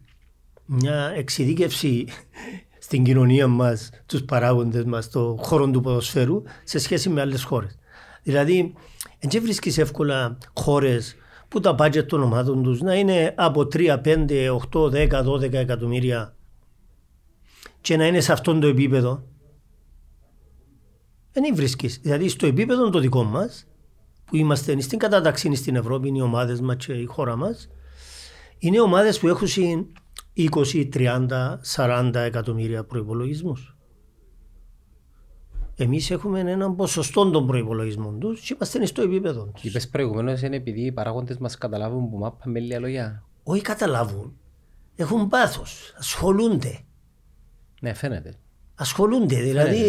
μια 0.65 1.13
εξειδίκευση 1.17 2.07
στην 2.87 3.05
κοινωνία 3.05 3.47
μας, 3.47 3.91
τους 4.07 4.23
παράγοντες 4.23 4.85
μας, 4.85 5.11
το 5.11 5.37
χώρο 5.41 5.71
του 5.71 5.81
ποδοσφαίρου 5.81 6.43
σε 6.65 6.79
σχέση 6.79 7.09
με 7.09 7.21
άλλες 7.21 7.43
χώρες. 7.43 7.79
Δηλαδή, 8.23 8.75
δεν 9.21 9.43
βρίσκεις 9.43 9.79
εύκολα 9.79 10.39
χώρες 10.57 11.17
που 11.51 11.61
τα 11.61 11.75
budget 11.79 12.07
των 12.07 12.23
ομάδων 12.23 12.63
τους 12.63 12.81
να 12.81 12.95
είναι 12.95 13.35
από 13.37 13.61
3, 13.61 14.01
5, 14.05 14.49
8, 14.73 14.91
10, 14.91 15.25
12 15.25 15.53
εκατομμύρια 15.53 16.37
και 17.81 17.97
να 17.97 18.07
είναι 18.07 18.21
σε 18.21 18.33
αυτό 18.33 18.59
το 18.59 18.67
επίπεδο. 18.67 19.23
Δεν 21.33 21.55
βρίσκεις. 21.55 21.99
Δηλαδή, 22.03 22.29
στο 22.29 22.47
επίπεδο 22.47 22.91
το 22.91 22.99
δικό 22.99 23.23
μας, 23.23 23.67
που 24.25 24.37
είμαστε 24.37 24.81
στην 24.81 24.99
κατάταξη 24.99 25.55
στην 25.55 25.77
Ευρώπη, 25.77 26.09
είναι 26.09 26.19
οι 26.19 26.23
ομάδες 26.23 26.61
μας 26.61 26.77
και 26.77 26.93
η 26.93 27.05
χώρα 27.05 27.37
μας, 27.37 27.69
είναι 28.59 28.81
ομάδες 28.81 29.19
που 29.19 29.29
έχουν 29.29 29.49
20, 30.35 30.89
30, 30.89 31.61
40 31.63 32.15
εκατομμύρια 32.15 32.85
προπολογισμού. 32.85 33.57
Εμείς 35.83 36.11
έχουμε 36.11 36.41
έναν 36.41 36.77
ποσοστό 36.77 37.31
των 37.31 37.47
προπολογισμών 37.47 38.19
τους 38.19 38.41
και 38.41 38.53
είμαστε 38.55 38.87
στο 38.87 39.03
επίπεδο 39.03 39.45
τους. 39.45 39.65
Είπες 39.65 39.89
προηγουμένως 39.89 40.43
είναι 40.43 40.57
επειδή 40.57 40.81
οι 40.81 40.93
παράγοντες 40.93 41.39
μας 41.39 41.59
καταλάβουν 41.59 42.11
που 42.11 42.19
μάπα 42.19 42.49
με 42.49 42.61
λίγα 42.61 42.79
λόγια. 42.79 43.25
Όχι 43.43 43.63
καταλάβουν. 43.63 44.37
Έχουν 44.97 45.29
πάθος. 45.29 45.95
Ασχολούνται. 45.99 46.79
Ναι, 47.81 47.95
φαίνεται. 47.95 48.35
Ασχολούνται. 48.75 49.41
Δηλαδή 49.41 49.83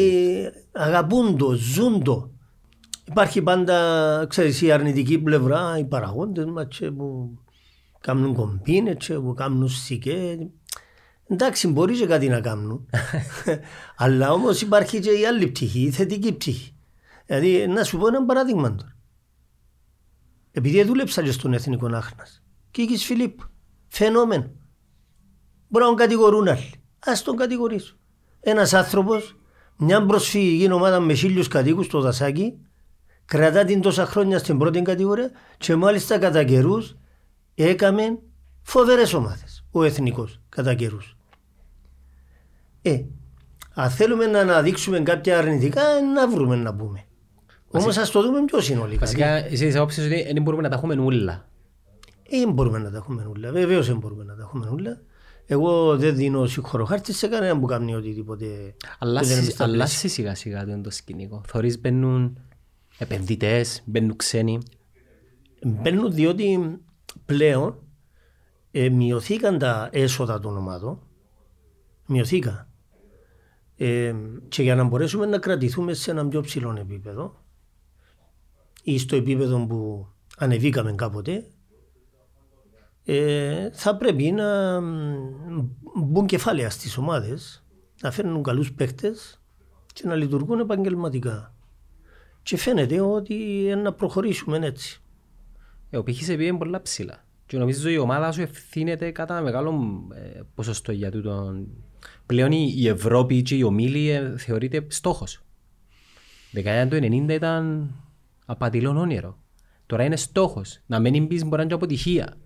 αγαπούν 0.72 1.38
το, 1.38 1.52
ζουν 1.52 2.04
το. 2.04 2.32
Υπάρχει 3.06 3.42
πάντα, 3.42 4.26
ξέρεις, 4.30 4.62
η 4.62 4.72
αρνητική 4.72 5.20
πλευρά, 5.20 5.78
οι 5.78 5.86
παραγόντες 5.86 6.46
μας 6.46 6.68
που 6.98 7.38
κάνουν 8.00 8.34
κομπίνες, 8.34 9.12
που 9.24 9.34
κάνουν 9.34 9.70
σικέ. 9.70 10.50
Εντάξει, 11.32 11.68
μπορεί 11.68 11.98
και 11.98 12.06
κάτι 12.06 12.28
να 12.28 12.42
κάνουν. 12.42 12.90
Αλλά 14.04 14.32
όμως 14.32 14.62
υπάρχει 14.62 15.00
και 15.00 15.12
η 15.12 15.26
άλλη 15.26 15.48
πτυχή, 15.48 15.80
η 15.82 15.92
θετική 15.92 16.34
πτυχή. 16.34 16.76
Δηλαδή, 17.26 17.68
να 17.68 17.84
σου 17.84 17.98
πω 17.98 18.08
ένα 18.08 18.26
παράδειγμα 18.26 18.76
τώρα. 18.76 18.96
Επειδή 20.52 20.84
δούλεψα 20.84 21.24
και 21.24 21.32
στον 21.32 21.54
Εθνικό 21.54 21.88
Άχνα, 21.88 22.28
Κίκη 22.72 22.98
Φιλίπ, 22.98 23.40
φαινόμενο. 23.88 24.52
Μπορεί 25.68 25.84
να 25.84 25.90
τον 25.90 26.00
κατηγορούν 26.00 26.48
άλλοι. 26.48 26.72
Α 27.00 27.12
τον 27.24 27.36
κατηγορήσω. 27.36 27.96
Ένας 28.40 28.74
άνθρωπος, 28.74 29.36
μια 29.78 30.06
προσφυγική 30.06 30.72
ομάδα 30.72 31.00
με 31.00 31.14
χίλιους 31.14 31.48
κατοίκους 31.48 31.86
στο 31.86 32.02
δασάκι, 32.02 32.58
κρατά 33.26 33.66
την 33.66 33.82
τόσα 33.82 34.06
χρόνια 34.06 34.40
στην 34.40 34.58
πρώτη 34.58 34.82
κατηγορία 34.82 35.32
και 35.58 35.76
μάλιστα 35.76 36.18
κατά 36.18 36.44
καιρούς 36.44 36.96
έκαμε 37.56 38.20
φοβερές 38.62 39.14
ομάδες. 39.14 39.66
Ο 39.72 39.84
εθνικός 39.84 40.42
κατά 40.50 40.74
καιρούς. 40.74 41.16
Ε, 42.82 43.02
αν 43.74 43.90
θέλουμε 43.90 44.26
να 44.26 44.40
αναδείξουμε 44.40 45.00
κάποια 45.00 45.38
αρνητικά, 45.38 45.82
να 46.14 46.30
βρούμε 46.30 46.56
να 46.56 46.76
πούμε. 46.76 47.06
Όμως 47.72 47.98
ας 47.98 48.12
το 48.12 48.22
δούμε 48.22 48.46
πιο 48.46 48.62
συνολικά. 48.62 49.00
Βασικά, 49.00 49.28
εσύ 49.28 49.68
είσαι 49.68 49.78
άποψη 49.78 50.02
ότι 50.02 50.34
δεν 50.34 50.42
μπορούμε 50.42 50.62
να 50.62 50.70
τα 50.70 50.76
έχουμε 50.76 50.96
ούλα. 50.96 51.50
Δεν 52.30 52.52
μπορούμε 52.52 52.78
να 52.78 52.92
τα 52.92 52.98
έχουμε 52.98 53.26
ούλα. 53.26 53.52
Βεβαίως 53.52 53.88
δεν 53.88 53.98
μπορούμε 53.98 54.24
να 54.24 54.36
τα 54.36 54.42
έχουμε 54.42 54.70
ούλα. 54.70 55.02
Εγώ 55.46 55.98
δεν 55.98 56.16
δίνω 56.16 56.46
συγχωροχάρτη 56.46 57.14
σε 57.14 57.28
κανέναν 57.28 57.60
που 57.60 57.66
κάνει 57.66 57.96
οτιδήποτε. 57.96 58.76
Αλλάζει 59.00 60.08
σιγά 60.08 60.36
σιγά 60.36 60.82
το 60.82 60.90
σκηνικό. 60.90 61.42
Θωρείς 61.48 61.80
μπαίνουν 61.80 62.38
επενδυτές, 62.98 63.82
μπαίνουν 63.86 64.16
ξένοι. 64.16 64.60
Μπαίνουν 65.66 66.14
διότι 66.14 66.78
πλέον 67.26 67.76
ε, 68.72 68.90
μειωθήκαν 68.90 69.58
τα 69.58 69.90
έσοδα 69.92 70.40
των 70.40 70.58
ομάδων. 70.58 71.00
Μειωθήκαν. 72.06 72.71
Ε, 73.84 74.16
και 74.48 74.62
για 74.62 74.76
να 74.76 74.84
μπορέσουμε 74.84 75.26
να 75.26 75.38
κρατηθούμε 75.38 75.94
σε 75.94 76.12
ένα 76.12 76.28
πιο 76.28 76.42
ψηλό 76.42 76.76
επίπεδο 76.80 77.44
ή 78.84 78.98
στο 78.98 79.16
επίπεδο 79.16 79.66
που 79.66 80.08
ανεβήκαμε 80.38 80.92
κάποτε 80.92 81.48
ε, 83.06 83.70
θα 83.72 83.98
πρέπει 83.98 84.32
να 84.32 84.80
μπουν 85.96 86.26
κεφάλαια 86.26 86.70
στις 86.70 86.98
ομάδες 86.98 87.66
να 88.02 88.12
φέρνουν 88.12 88.44
καλούς 88.44 88.74
παίκτες 88.74 89.42
και 89.94 90.08
να 90.08 90.16
λειτουργούν 90.16 90.60
επαγγελματικά. 90.60 91.56
Και 92.44 92.58
φαίνεται 92.58 93.02
ότι 93.02 93.36
να 93.84 93.94
προχωρήσουμε 93.94 94.58
έτσι. 94.58 95.02
Ε, 95.90 95.98
ο 95.98 96.04
πύχης 96.04 96.30
επειδή 96.30 96.58
πολλά 96.58 96.82
ψηλά. 96.82 97.26
Και 97.46 97.58
νομίζω 97.58 97.90
η 97.90 97.98
ομάδα 97.98 98.32
σου 98.32 98.42
ευθύνεται 98.42 99.12
κατά 99.12 99.42
μεγάλο 99.42 100.02
ε, 100.14 100.42
ποσοστό 100.56 100.92
για 100.92 101.12
τούτον 101.12 101.68
πλέον 102.32 102.52
η 102.52 102.88
Ευρώπη 102.88 103.42
και 103.42 103.56
η 103.56 103.64
ομίλη 103.64 104.10
ε, 104.10 104.38
θεωρείται 104.38 104.86
στόχος. 104.90 105.44
Δεκαετία 106.52 107.00
του 107.00 107.06
90 107.26 107.30
ήταν 107.30 107.94
απατηλόν 108.46 108.98
όνειρο. 108.98 109.38
Τώρα 109.86 110.04
είναι 110.04 110.16
στόχος. 110.16 110.80
Να 110.86 111.00
μένει 111.00 111.28
πίσω 111.28 111.44
μπορεί 111.44 111.58
να 111.58 111.64
είναι 111.64 111.74
αποτυχία. 111.74 112.38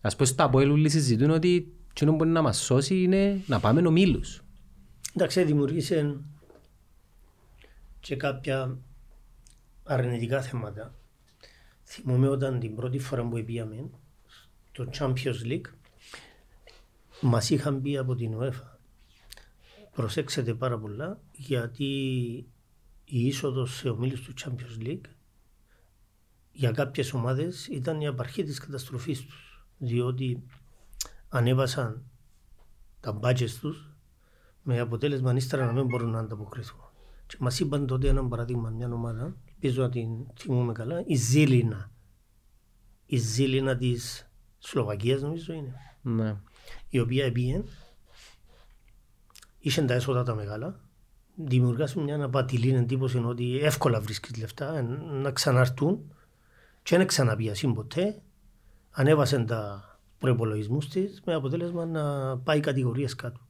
Α 0.00 0.08
πούμε, 0.08 0.26
στα 0.26 0.44
Αποέλου 0.44 0.90
συζητούν 0.90 1.30
ότι 1.30 1.72
τι 1.94 2.04
που 2.04 2.14
μπορεί 2.14 2.30
να 2.30 2.42
μας 2.42 2.58
σώσει 2.58 3.02
είναι 3.02 3.40
να 3.46 3.60
πάμε 3.60 3.86
ομίλους. 3.86 4.42
Εντάξει, 5.14 5.44
δημιουργήσε 5.44 6.20
και 8.00 8.16
κάποια 8.16 8.78
αρνητικά 9.84 10.42
θέματα. 10.42 10.94
Θυμούμαι 11.84 12.28
όταν 12.28 12.60
την 12.60 12.74
πρώτη 12.74 12.98
φορά 12.98 13.22
που 13.22 13.44
πήγαμε 13.44 13.90
το 14.72 14.90
Champions 14.98 15.46
League 15.46 15.72
μας 17.20 17.50
είχαν 17.50 17.82
πει 17.82 17.96
από 17.96 18.14
την 18.14 18.36
UEFA 18.38 18.67
προσέξτε 19.98 20.54
πάρα 20.54 20.78
πολλά 20.78 21.20
γιατί 21.32 21.84
η 23.04 23.26
είσοδος 23.26 23.76
σε 23.76 23.88
ομίλους 23.88 24.20
του 24.20 24.32
Champions 24.40 24.86
League 24.86 25.06
για 26.52 26.70
κάποιες 26.70 27.12
ομάδες 27.12 27.66
ήταν 27.66 28.00
η 28.00 28.06
απαρχή 28.06 28.42
της 28.42 28.58
καταστροφής 28.58 29.24
τους 29.26 29.66
διότι 29.78 30.42
ανέβασαν 31.28 32.02
τα 33.00 33.20
budgets 33.22 33.50
τους 33.60 33.96
με 34.62 34.78
αποτέλεσμα 34.78 35.34
ύστερα 35.34 35.66
να 35.66 35.72
μην 35.72 35.84
μπορούν 35.86 36.10
να 36.10 36.18
ανταποκριθούν. 36.18 36.80
Και 37.26 37.36
μας 37.38 37.60
είπαν 37.60 37.86
τότε 37.86 38.08
ένα 38.08 38.28
παράδειγμα 38.28 38.70
μια 38.70 38.92
ομάδα, 38.92 39.36
ελπίζω 39.48 39.82
να 39.82 39.88
την 39.88 40.08
θυμούμε 40.34 40.72
καλά, 40.72 41.02
η 41.06 41.14
Ζήλινα. 41.14 41.90
Η 43.06 43.16
Ζήλινα 43.16 43.76
της 43.76 44.30
Σλοβακίας 44.58 45.20
νομίζω 45.22 45.52
είναι. 45.52 45.74
Ναι. 46.02 46.40
Η 46.88 46.98
οποία 46.98 47.32
πήγε 47.32 47.62
είχε 49.68 49.82
τα 49.82 49.94
έσοδα 49.94 50.22
τα 50.22 50.34
μεγάλα, 50.34 50.80
δημιουργάς 51.34 51.94
μια 51.94 52.24
απατηλή 52.24 52.74
εντύπωση 52.74 53.18
ότι 53.18 53.58
εύκολα 53.58 54.00
βρίσκεις 54.00 54.36
λεφτά, 54.36 54.76
ε, 54.76 54.82
να 55.22 55.30
ξαναρτούν 55.30 56.12
και 56.82 56.96
δεν 56.96 57.06
ξαναπιασεί 57.06 57.66
ποτέ. 57.66 58.22
Ανέβασαν 58.90 59.46
τα 59.46 59.82
προπολογισμού 60.18 60.78
της 60.78 61.22
με 61.24 61.34
αποτέλεσμα 61.34 61.86
να 61.86 62.36
πάει 62.38 62.60
κατηγορίες 62.60 63.14
κάτω. 63.14 63.40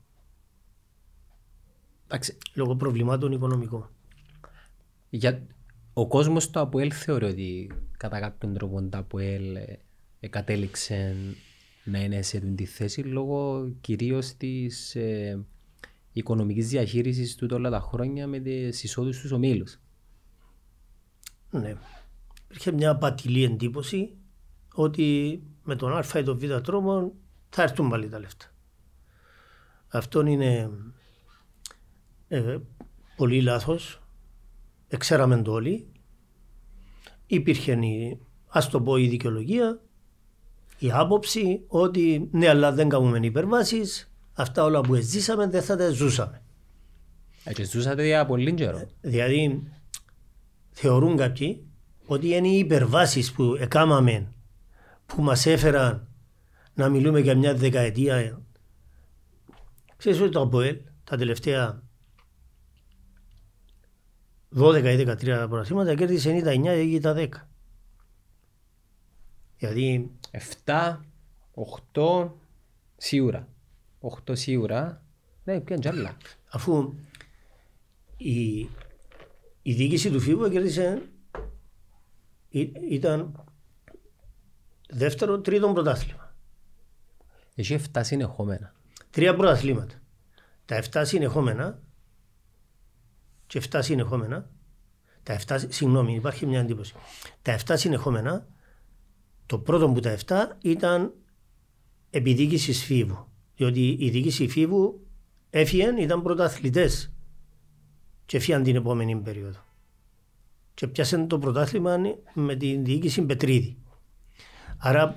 Εντάξει, 2.05 2.37
Λόγω 2.55 2.77
προβλημάτων 2.77 3.33
οικονομικών. 3.33 3.91
Για... 5.11 5.43
Ο 5.93 6.07
κόσμος 6.07 6.51
του 6.51 6.61
ΑΠΟΕΛ 6.61 6.91
θεωρεί 6.95 7.25
ότι 7.25 7.71
κατά 7.97 8.21
κάποιον 8.21 8.55
τρόπο 8.55 8.83
το 8.83 8.99
ΑΠΟΕΛ 8.99 9.57
ε, 9.57 9.79
ε, 10.21 10.29
κατέληξε 10.29 11.17
να 11.85 11.99
είναι 11.99 12.23
σε 12.23 12.37
αυτή 12.37 12.51
τη 12.51 12.65
θέση 12.65 13.01
λόγω 13.01 13.69
κυρίως 13.81 14.33
της 14.37 14.95
ε, 14.95 15.45
οικονομικής 16.13 16.69
διαχείρισης 16.69 17.35
του 17.35 17.49
όλα 17.51 17.71
τα 17.71 17.81
χρόνια 17.81 18.27
με 18.27 18.39
τις 18.39 18.83
εισόδους 18.83 19.17
στους 19.17 19.33
ομίλους. 19.33 19.79
Ναι. 21.51 21.75
Υπήρχε 22.45 22.73
μια 22.73 22.91
απατηλή 22.91 23.45
εντύπωση 23.45 24.17
ότι 24.75 25.43
με 25.63 25.77
τον 25.77 25.93
Α 25.93 26.05
ή 26.19 26.23
τον 26.23 26.39
Β 26.39 26.55
τρόπο 26.61 27.13
θα 27.49 27.63
έρθουν 27.63 27.89
πάλι 27.89 28.09
τα 28.09 28.19
λεφτά. 28.19 28.47
Αυτό 29.89 30.27
είναι 30.27 30.71
ε, 32.29 32.59
πολύ 33.17 33.43
λάθος. 33.43 34.03
Εξέραμε 34.89 35.43
το 35.43 35.53
όλοι. 35.53 35.87
Υπήρχε 37.27 37.73
η, 37.73 38.21
ας 38.47 38.69
το 38.69 38.81
πω 38.81 38.97
η 38.97 39.09
δικαιολογία, 39.09 39.81
η 40.79 40.91
άποψη 40.91 41.65
ότι 41.67 42.29
ναι 42.33 42.49
αλλά 42.49 42.73
δεν 42.73 42.89
κάνουμε 42.89 43.19
υπερβάσεις, 43.23 44.08
αυτά 44.43 44.65
όλα 44.65 44.81
που 44.81 44.95
ζήσαμε 44.95 45.47
δεν 45.47 45.63
θα 45.63 45.77
τα 45.77 45.91
ζούσαμε. 45.91 46.43
Έτσι 47.45 47.65
ζούσατε 47.65 48.07
για 48.07 48.27
πολύ 48.27 48.55
καιρό. 48.55 48.89
Δηλαδή 49.01 49.63
θεωρούν 50.71 51.17
κάποιοι 51.17 51.67
ότι 52.07 52.29
είναι 52.29 52.49
οι 52.49 52.59
υπερβάσεις 52.59 53.33
που 53.33 53.57
έκαναμε 53.59 54.33
που 55.07 55.23
μας 55.23 55.47
έφεραν 55.47 56.09
να 56.75 56.89
μιλούμε 56.89 57.21
για 57.21 57.37
μια 57.37 57.55
δεκαετία. 57.55 58.43
Ξέρεις 59.97 60.21
ότι 60.21 60.31
το 60.31 60.41
ΑΠΟΕΛ 60.41 60.77
τα 61.05 61.17
τελευταία 61.17 61.83
12 64.57 64.85
ή 64.85 65.05
13 65.07 65.47
πρωταθλήματα 65.49 65.95
κέρδισε 65.95 66.37
ή 66.37 66.43
τα 66.43 66.51
9 66.51 66.55
ή 66.87 67.01
τα 67.01 67.15
10. 67.17 67.29
Δηλαδή 69.59 70.11
7, 70.65 70.97
8, 71.95 72.31
σίγουρα. 72.97 73.49
8 74.01 74.37
σίγουρα. 74.37 75.03
Ναι, 75.45 75.61
πιάνε 75.61 75.81
κι 75.83 75.89
άλλα. 75.89 76.17
αφού 76.49 76.95
η, 78.17 78.59
η 79.63 79.73
διοίκηση 79.75 80.11
του 80.11 80.21
ΦΥΒΟ 80.21 80.49
κέρδισε 80.49 81.03
ή- 82.49 82.73
ήταν 82.91 83.45
δεύτερο, 84.89 85.41
τρίτο 85.41 85.73
πρωτάθλημα. 85.73 86.35
Έχει 87.55 87.79
7 87.93 88.01
συνεχόμενα. 88.05 88.75
Τρία 89.11 89.35
πρωταθλήματα. 89.37 89.95
Τα 90.65 90.83
7 90.93 91.03
συνεχόμενα 91.05 91.83
και 93.47 93.63
7 93.71 93.79
συνεχόμενα 93.83 94.51
τα 95.23 95.41
7, 95.47 95.65
συγγνώμη, 95.69 96.15
υπάρχει 96.15 96.47
μια 96.47 96.61
εντύπωση. 96.61 96.95
Τα 97.43 97.59
7 97.67 97.73
συνεχόμενα, 97.77 98.47
το 99.47 99.59
πρώτο 99.59 99.89
που 99.93 100.01
τα 100.01 100.17
7 100.27 100.57
ήταν 100.63 101.15
επί 102.11 102.33
διοίκησης 102.35 102.85
φίβου. 102.85 103.28
Διότι 103.59 103.97
η 104.01 104.11
διοίκηση 104.11 104.49
φίβου 104.49 105.07
έφυγαν, 105.51 105.97
ήταν 105.97 106.23
πρωταθλητές 106.23 107.13
και 108.27 108.37
έφυγαν 108.37 108.63
την 108.63 108.77
επόμενη 108.77 109.17
περίοδο. 109.17 109.61
Και 110.75 110.87
πιάσαν 110.87 111.29
το 111.29 111.39
πρωτάθλημα 111.39 111.97
με 112.35 112.55
την 112.55 112.85
διοίκηση 112.85 113.23
Πετρίδη. 113.23 113.77
Άρα 114.79 115.17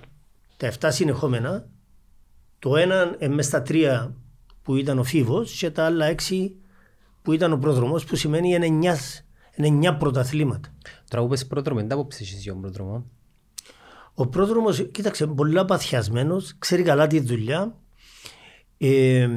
τα 0.58 0.72
7 0.80 0.88
συνεχόμενα 0.92 1.70
το 2.60 2.76
ένα 2.76 3.16
ε, 3.18 3.28
μες 3.28 3.46
στα 3.46 3.62
τρία 3.62 4.16
που 4.62 4.76
ήταν 4.76 5.00
ο 5.00 5.04
Φίβος 5.04 5.58
και 5.58 5.72
τα 5.72 5.86
άλλα 5.86 6.06
έξι 6.06 6.56
που 7.22 7.32
ήταν 7.32 7.52
ο 7.52 7.58
πρόδρομος 7.58 8.06
που 8.06 8.16
σημαίνει 8.16 8.54
είναι 8.54 8.66
εννιάς, 8.66 9.26
είναι 9.56 9.68
εννιά 9.68 9.98
πρωταθλήματα. 9.98 10.74
Τώρα 11.08 11.24
που 11.24 11.30
πες 11.30 11.48
πρόδρομο, 11.48 11.80
δεν 11.80 11.90
τα 11.90 11.96
απόψεις 11.96 12.32
εσύ 12.32 12.40
για 12.40 12.52
τον 12.52 12.62
πρόδρομο; 12.62 13.06
Ο 14.14 14.28
πρόδρομος, 14.28 14.88
κοίταξε, 14.92 15.28
πολύ 15.28 15.66
παθιασμένος, 15.66 16.56
ξέρει 16.58 16.84
καλά 16.84 17.08
τη 17.08 17.20
δουλειά, 17.20 17.81
ε, 18.82 19.30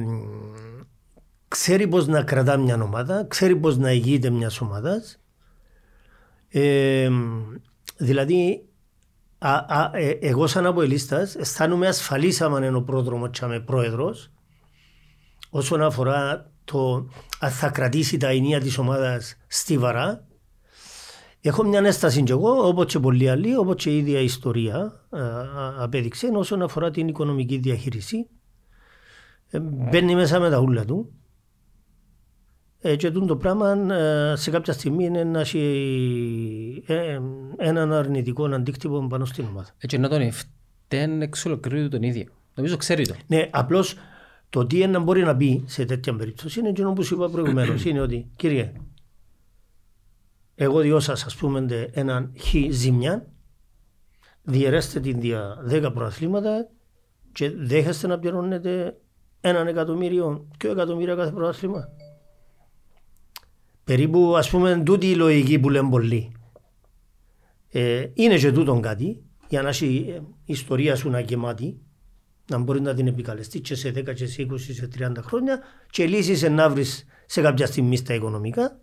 ξέρει 1.47 1.87
πώς 1.87 2.07
να 2.07 2.23
κρατά 2.23 2.57
μια 2.57 2.81
ομάδα, 2.81 3.25
ξέρει 3.27 3.55
πώς 3.55 3.77
να 3.77 3.91
ηγείται 3.91 4.29
μιας 4.29 4.61
ομάδας. 4.61 5.19
Ε, 6.49 7.09
δηλαδή, 7.97 8.65
α, 9.37 9.53
α, 9.53 9.89
ε, 9.93 10.09
εγώ 10.09 10.47
σαν 10.47 10.65
αποελίστας 10.65 11.35
αισθάνομαι 11.35 11.87
ασφαλής 11.87 12.41
άμα 12.41 12.65
είναι 12.65 12.75
ο 12.75 12.83
πρόδρομος 12.83 13.29
και 13.39 13.45
είμαι 13.45 13.59
πρόεδρος 13.59 14.31
όσον 15.49 15.81
αφορά 15.81 16.51
το 16.63 17.09
αν 17.39 17.51
θα 17.51 17.69
κρατήσει 17.69 18.17
τα 18.17 18.27
ενία 18.27 18.59
της 18.59 18.77
ομάδας 18.77 19.37
στιβαρά 19.47 20.27
Έχω 21.41 21.63
μια 21.63 21.79
ένσταση 21.79 22.23
κι 22.23 22.31
εγώ, 22.31 22.67
όπως 22.67 22.85
και 22.85 22.99
πολλοί 22.99 23.29
άλλοι, 23.29 23.55
όπως 23.57 23.75
και 23.75 23.89
η 23.89 23.97
ίδια 23.97 24.19
η 24.19 24.23
ιστορία 24.23 25.05
α, 25.09 25.19
α, 25.19 25.83
απέδειξε 25.83 26.29
όσον 26.33 26.61
αφορά 26.61 26.91
την 26.91 27.07
οικονομική 27.07 27.57
διαχείριση. 27.57 28.27
Ε, 29.49 29.59
μπαίνει 29.59 30.15
μέσα 30.15 30.39
με 30.39 30.49
τα 30.49 30.59
ούλα 30.59 30.85
του 30.85 31.13
ε, 32.85 32.95
και 32.95 33.11
τούτο 33.11 33.25
το 33.25 33.37
πράγμα 33.37 33.95
ε, 33.95 34.35
σε 34.35 34.51
κάποια 34.51 34.73
στιγμή 34.73 35.05
είναι 35.05 35.23
να 35.23 35.39
έχει 35.39 36.83
ε, 36.87 37.19
έναν 37.57 37.93
αρνητικό 37.93 38.45
αντίκτυπο 38.45 39.07
πάνω 39.07 39.25
στην 39.25 39.45
ομάδα. 39.45 39.69
Έτσι 39.77 39.97
να 39.97 40.09
τον 40.09 40.31
φταίν 40.31 41.21
εξ 41.21 41.45
ολοκλήρου 41.45 41.89
τον 41.89 42.03
ίδιο. 42.03 42.25
Νομίζω 42.55 42.77
ξέρει 42.77 43.07
το. 43.07 43.15
Ναι, 43.27 43.49
απλώς 43.51 43.95
το 44.49 44.65
τι 44.65 44.81
ένα 44.81 44.99
μπορεί 44.99 45.23
να 45.23 45.35
πει 45.35 45.63
σε 45.67 45.85
τέτοια 45.85 46.15
περίπτωση 46.15 46.59
είναι 46.59 46.69
εκείνο 46.69 46.93
που 46.93 47.03
σου 47.03 47.15
είπα 47.15 47.29
προηγουμένως. 47.29 47.85
είναι 47.85 48.01
ότι, 48.01 48.31
κύριε, 48.35 48.71
εγώ 50.55 50.79
διώ 50.79 50.99
σα, 50.99 51.13
ας 51.13 51.35
πούμε, 51.35 51.61
τε 51.61 51.89
έναν 51.91 52.33
χ 52.37 52.55
ζημιά, 52.69 53.27
διαιρέστε 54.43 54.99
την 54.99 55.19
δια 55.19 55.65
10 55.69 55.91
προαθλήματα 55.93 56.69
και 57.31 57.49
δέχεστε 57.49 58.07
να 58.07 58.19
πληρώνετε 58.19 58.97
έναν 59.49 59.67
εκατομμύριο 59.67 60.47
και 60.57 60.67
εκατομμύρια 60.67 61.15
κάθε 61.15 61.31
προάθλημα. 61.31 61.89
Περίπου, 63.83 64.35
ας 64.37 64.49
πούμε, 64.49 64.81
τούτη 64.85 65.09
η 65.09 65.15
λογική 65.15 65.59
που 65.59 65.69
λένε 65.69 65.89
πολλοί. 65.89 66.31
Ε, 67.71 68.07
είναι 68.13 68.37
και 68.37 68.51
τούτον 68.51 68.81
κάτι, 68.81 69.23
για 69.47 69.61
να 69.61 69.69
έχει 69.69 70.05
ε, 70.09 70.13
η 70.45 70.53
ιστορία 70.53 70.95
σου 70.95 71.09
να 71.09 71.19
γεμάτη, 71.19 71.81
να 72.49 72.57
μπορεί 72.57 72.81
να 72.81 72.93
την 72.93 73.07
επικαλεστεί 73.07 73.59
και 73.61 73.75
σε 73.75 73.89
10 73.89 74.13
και 74.15 74.25
σε 74.25 74.47
20 74.51 74.59
σε 74.59 74.89
30 74.99 75.11
χρόνια 75.21 75.59
και 75.89 76.05
λύσεις 76.05 76.41
να 76.41 76.69
βρεις 76.69 77.05
σε 77.25 77.41
κάποια 77.41 77.65
στιγμή 77.65 77.97
στα 77.97 78.13
οικονομικά. 78.13 78.79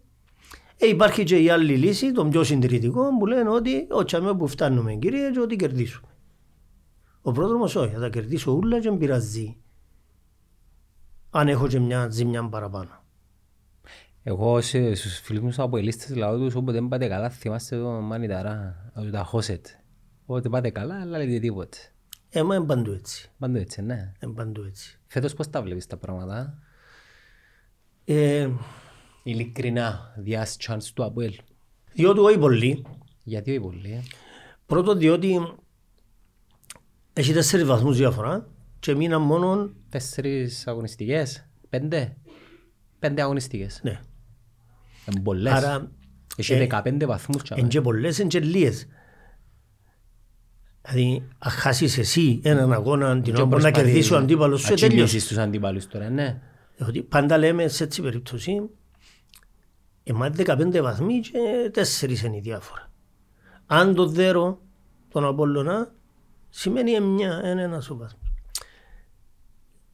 Ε, 0.76 0.88
υπάρχει 0.88 1.24
και 1.24 1.36
η 1.36 1.50
άλλη 1.50 1.76
λύση, 1.76 2.12
το 2.12 2.24
πιο 2.24 2.44
συντηρητικό, 2.44 3.16
που 3.18 3.26
λένε 3.26 3.50
ότι 3.50 3.86
ο 3.90 4.04
τσαμέ 4.04 4.34
που 4.34 4.46
φτάνουμε 4.46 4.94
κύριε 4.94 5.30
και 5.30 5.40
ότι 5.40 5.56
κερδίσουμε. 5.56 6.08
Ο 7.22 7.32
πρόδρομος 7.32 7.76
όχι, 7.76 7.94
θα 7.94 8.00
τα 8.00 8.08
κερδίσω 8.08 8.52
ούλα 8.52 8.80
και 8.80 8.88
δεν 8.88 8.98
πειράζει. 8.98 9.56
Αν 11.34 11.48
έχω 11.48 11.68
και 11.68 11.78
μια 11.78 12.08
ζημιά 12.10 12.48
παραπάνω. 12.48 13.00
Εγώ 14.22 14.60
σε- 14.60 14.94
στους 14.94 15.18
φίλους 15.18 15.42
μου 15.42 15.50
στους 15.50 15.64
αποελίστες 15.64 16.16
λαό 16.16 16.38
τους 16.38 16.54
όποτε 16.54 16.72
δεν 16.72 16.88
πάτε 16.88 17.08
καλά 17.08 17.30
θυμάστε 17.30 17.78
το 17.78 17.88
μανιταρά, 17.88 18.90
ότι 18.96 19.10
τα 19.10 19.24
χώσετε. 19.24 19.70
Όποτε 20.26 20.48
πάτε 20.48 20.70
καλά, 20.70 21.00
αλλά 21.00 21.18
λέτε 21.18 21.38
τίποτε. 21.38 21.76
Ε, 22.28 22.42
μα 22.42 22.54
είναι 22.54 22.64
παντού 22.64 22.92
έτσι. 22.92 23.30
Πάντο 23.38 23.58
έτσι, 23.58 23.82
ναι. 23.82 24.12
Είναι 24.20 24.32
παντού 24.32 24.62
έτσι. 24.62 24.98
Φέτος 25.06 25.34
πώς 25.34 25.50
τα 25.50 25.62
βλέπεις 25.62 25.86
τα 25.86 25.96
πράγματα; 25.96 26.58
Ε, 28.04 28.48
Ειλικρινά, 29.22 30.14
διάς 30.18 30.56
chance 30.66 30.84
του 30.94 31.04
Αποέλ. 31.04 31.34
διότι 31.92 32.18
όχι 32.18 32.38
πολύ. 32.38 32.84
Γιατί 33.24 33.50
όχι 33.50 33.60
πολύ. 33.60 33.90
ε; 33.92 34.02
Πρώτον 34.66 34.98
διότι 34.98 35.54
έχει 37.12 37.32
τέσσερις 37.32 37.66
βαθμούς 37.66 37.96
διαφορά 37.96 38.48
και 38.82 38.94
μείναν 38.94 39.22
μόνο 39.22 39.70
Τέσσερις 39.88 40.66
αγωνιστικές, 40.66 41.46
πέντε. 41.68 42.16
Πέντε 42.98 43.22
αγωνιστικές. 43.22 43.80
ναι. 43.82 44.00
Είναι 45.10 45.20
πολλές. 45.22 45.52
Άρα 45.52 45.90
Έχει 46.36 46.52
ε, 46.52 46.66
15 46.70 47.04
βαθμούς. 47.06 47.42
τσάμε. 47.42 47.60
Εν 47.60 47.68
και 47.68 47.80
πολλές, 47.80 48.18
εν 48.18 48.28
και 48.28 48.40
λίγες. 48.40 48.86
Δηλαδή, 50.82 51.28
αν 51.38 51.50
χάσεις 51.50 51.98
εσύ 51.98 52.40
έναν 52.44 52.72
αγώνα, 52.72 53.20
την 53.20 53.34
ώρα 53.34 53.44
μπορεί 53.44 53.62
να 53.62 53.70
κερδίσει 53.70 54.12
ο 54.14 54.16
αντίπαλος 54.16 54.60
σου, 54.60 54.70
Να 54.70 54.76
τέλειος. 54.76 55.08
κυλήσεις 55.10 55.28
τους 55.28 55.36
αντίπαλους 55.36 55.86
τώρα, 55.86 56.10
ναι. 56.10 56.40
Ότι 56.88 57.02
πάντα 57.02 57.38
λέμε 57.38 57.68
σε 57.68 57.84
έτσι 57.84 58.02
περίπτωση, 58.02 58.70
εμάς 60.04 60.30
15 60.36 60.80
βαθμοί 60.82 61.20
και 61.20 61.38
4 61.74 62.24
είναι 62.24 62.36
η 62.36 62.40
διάφορα. 62.40 62.90
Αν 63.66 63.94
το 63.94 64.06
δέρω 64.06 64.60
τον 65.08 65.24
Απόλλωνα, 65.24 65.94
σημαίνει 66.48 67.00
μια, 67.00 67.40
ένα 67.44 67.62
ένας 67.62 67.90
ο 67.90 67.96
βαθμός. 67.96 68.21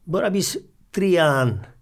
Μπορεί 0.09 0.23
να 0.23 0.31
πεις 0.31 0.69
τρία 0.89 1.25
αν. 1.31 1.73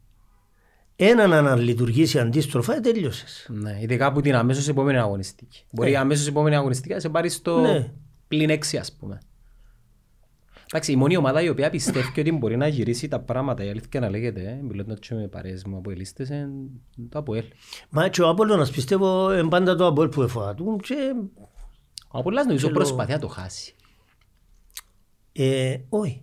έναν 0.96 1.34
αναλειτουργήσει 1.34 2.20
αντίστροφα, 2.20 2.76
ε, 2.76 2.80
τελειώσες. 2.80 3.48
Ναι, 3.50 3.78
ειδικά 3.82 4.06
από 4.06 4.22
την 4.22 4.36
αμέσως 4.36 4.68
επόμενη 4.68 4.98
αγωνιστική. 4.98 5.64
Μπορεί 5.72 5.92
η 5.92 5.96
αμέσως 5.96 6.28
επόμενη 6.28 6.56
αγωνιστική 6.56 6.94
να 6.94 7.00
σε 7.00 7.10
πάρει 7.10 7.30
στο 7.30 7.60
Ναι. 7.60 7.92
πλην 8.28 8.50
έξι 8.50 8.78
ας 8.78 8.92
πούμε. 8.94 9.20
Εντάξει, 10.70 10.92
η 10.92 10.96
μόνη 10.96 11.18
ομάδα 11.18 11.42
η 11.42 11.50
οποία 11.50 11.70
πιστεύει 11.70 12.20
ότι 12.20 12.32
μπορεί 12.32 12.58
να 12.58 12.68
γυρίσει 12.68 13.08
τα 13.08 13.20
πράγματα, 13.20 13.64
η 13.64 13.70
αλήθεια 13.70 14.00
να 14.00 14.10
λέγεται, 14.10 14.42
ε, 14.42 14.62
μιλώντας 14.64 15.00
και 15.00 15.16
με 15.16 15.28
παρέες 15.28 15.64
μου 15.64 15.78
από 15.78 15.92
ελίστες, 15.92 16.30
είναι 16.30 16.50
το 17.10 17.20
ΑΠΟΕΛ. 17.20 17.44
Μα 17.90 18.08
και 18.10 18.22
ο 18.22 18.30
Απόλλωνας 18.30 18.72
πιστεύω 18.72 19.34
είναι 19.38 19.48
πάντα 19.50 19.76
το 19.76 19.88
Απόλλων 19.88 20.12
που 20.12 20.22
εφοά 20.22 20.54
του 20.54 20.80
και 20.84 20.96
Ο 22.08 22.20
Απόλλωνας 22.20 22.46
νομίζω 22.46 22.68
Και 22.68 22.74
προσπαθεί 22.74 23.12
να 23.12 23.20
το 23.20 23.28
χάσει. 23.28 23.76
ε, 25.32 25.78
όχι, 25.90 26.22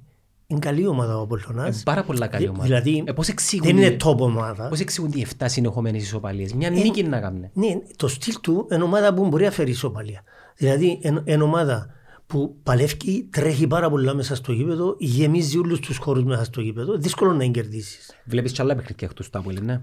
είναι 0.55 0.67
καλή 0.67 0.87
ομάδα 0.87 1.19
ο 1.19 1.27
Είναι 1.31 1.41
Απόλλωνας. 1.43 1.83
πάρα 1.83 2.03
πολλά 2.05 2.27
καλή 2.27 2.43
Δη- 2.45 2.53
ομάδα. 2.55 2.65
δηλαδή, 2.67 3.05
ε, 3.07 3.13
πώς 3.13 3.29
εξηγούν, 3.29 3.67
Δεν 3.67 3.77
είναι 3.77 3.97
top 4.05 4.19
ομάδα. 4.19 4.69
πώς 4.69 4.81
εξηγούν 4.81 5.11
οι 5.15 5.21
7 5.21 5.49
συνεχόμενες 5.49 6.03
ισοπαλίες; 6.03 6.53
Μια 6.55 6.71
νίκη 6.71 7.03
να 7.03 7.21
κάνουν. 7.21 7.51
Ναι, 7.53 7.67
το 7.97 8.09
στυλ 8.09 8.35
του 8.43 8.67
είναι 8.73 8.83
ομάδα 8.83 9.15
που 9.15 9.27
μπορεί 9.29 9.45
να 9.45 9.51
φέρει 9.51 9.71
ισοπαλία. 9.71 10.23
Δηλαδή, 10.57 11.01
είναι 11.25 11.43
ομάδα 11.43 11.87
που 12.27 12.57
παλεύει, 12.63 13.29
τρέχει 13.31 13.67
πάρα 13.67 13.91
πολλά 13.91 14.15
μέσα 14.15 14.35
στο 14.35 14.53
γήπεδο, 14.53 14.97
γεμίζει 14.99 15.59
όλους 15.59 15.81
τους 15.81 15.97
χώρους 15.97 16.25
μέσα 16.25 16.45
στο 16.45 16.61
γήπεδο, 16.61 16.97
δύσκολο 16.97 17.33
να 17.33 17.47
κερδίσεις. 17.47 18.11
Βλέπεις 18.25 18.53
και 18.53 18.63
άλλα 18.63 18.75
παιχνίδια 18.75 19.09
εκτός 19.11 19.31
του 19.31 19.39
Απόλλη, 19.39 19.61
ναι; 19.61 19.83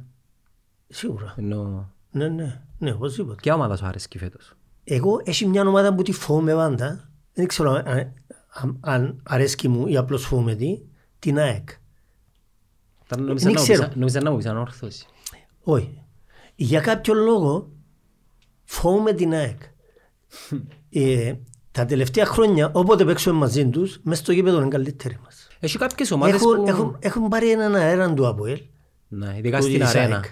Σίγουρα. 0.88 1.34
Ενώ... 1.38 1.92
Ναι, 2.12 2.28
ναι, 2.28 2.62
ναι, 2.78 2.92
οπωσδήποτε. 2.92 3.36
Ποια 3.42 3.54
ομάδα 3.54 3.76
σου 3.76 3.86
αρέσει 3.86 4.18
φέτος; 4.18 4.54
Εγώ 4.84 5.22
έχει 5.24 5.48
μια 5.48 5.62
ομάδα 5.68 5.96
που 5.96 6.02
τη 6.02 6.12
φοβούμαι 6.12 6.54
πάντα, 6.54 7.10
δεν 7.34 7.48
ξέρω 7.48 7.84
αν, 8.54 8.78
αν, 8.82 9.02
αν 9.04 9.20
αρέσκει 9.24 9.68
μου 9.68 9.88
ή 9.88 9.98
απλώς 9.98 10.26
φοβούμαι 10.26 10.56
τη, 10.56 10.80
την 11.20 11.40
ΑΕΚ. 11.40 11.70
Ήταν- 13.06 13.24
νόμιζα 13.24 13.46
δεν 13.46 13.54
να 13.54 13.60
μου 13.60 13.66
ξέρω. 13.66 13.84
πεις- 13.88 13.96
Νόμιζα 13.98 14.22
να 14.22 14.32
μου 14.32 14.38
πεις 14.38 14.46
ανόρθωση. 14.46 15.06
Όχι. 15.64 16.04
Για 16.56 16.82
κάποιο 16.82 17.14
λόγο 17.14 17.70
φοβούμαι 18.64 19.14
την 19.14 19.34
ΑΕΚ. 19.34 19.62
ε, 20.90 21.34
τα 21.72 21.86
τελευταία 21.86 22.26
χρόνια, 22.26 22.72
όποτε 22.74 23.06
παίξουμε 23.06 23.38
μαζί 23.38 23.70
τους, 23.70 24.00
μέσα 24.04 24.22
στο 24.22 24.32
γήπεδο 24.32 24.60
είναι 24.60 24.68
καλύτεροι 24.68 25.20
μας. 25.24 25.48
Έχει 25.60 25.78
κάποιες 25.78 26.12
ομάδες 26.12 26.36
Έχουν, 26.36 26.56
που... 26.56 26.68
έχουν, 26.68 26.96
έχουν 27.00 27.28
πάρει 27.28 27.50
έναν 27.52 27.76
αέρα 27.76 28.14
του 28.14 28.28
ΑΠΟΕΛ. 28.28 28.62
Ναι, 29.08 29.36
ειδικά 29.38 29.58
του 29.58 29.64
στην 29.64 29.80
της 29.80 29.96
αρένα. 29.96 30.24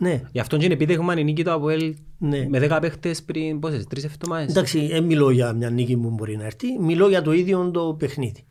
ΑΕΚ. 0.00 0.12
Ναι, 0.12 0.28
Γι' 0.32 0.40
αυτό 0.40 0.56
και 0.56 0.64
είναι 0.64 0.74
επίδεγμα 0.74 1.18
η 1.18 1.24
νίκη 1.24 1.44
του 1.44 1.50
ΑΠΟΕΛ 1.50 1.96
ναι. 2.18 2.48
με 2.48 2.66
10 2.70 2.78
παίχτες 2.80 3.22
πριν 3.22 3.58
πόσες, 3.58 3.86
τρεις 3.86 4.04
εβδομάδες. 4.04 4.50
Εντάξει, 4.50 4.86
δεν 4.86 5.04
μιλώ 5.04 5.30
για 5.30 5.52
μια 5.52 5.70
νίκη 5.70 5.96
που 5.96 6.10
μπορεί 6.10 6.36
να 6.36 6.44
έρθει, 6.44 6.78
μιλώ 6.78 7.08
για 7.08 7.22
το 7.22 7.32
ίδιο 7.32 7.70
το 7.70 7.94
παιχνίδι. 7.98 8.46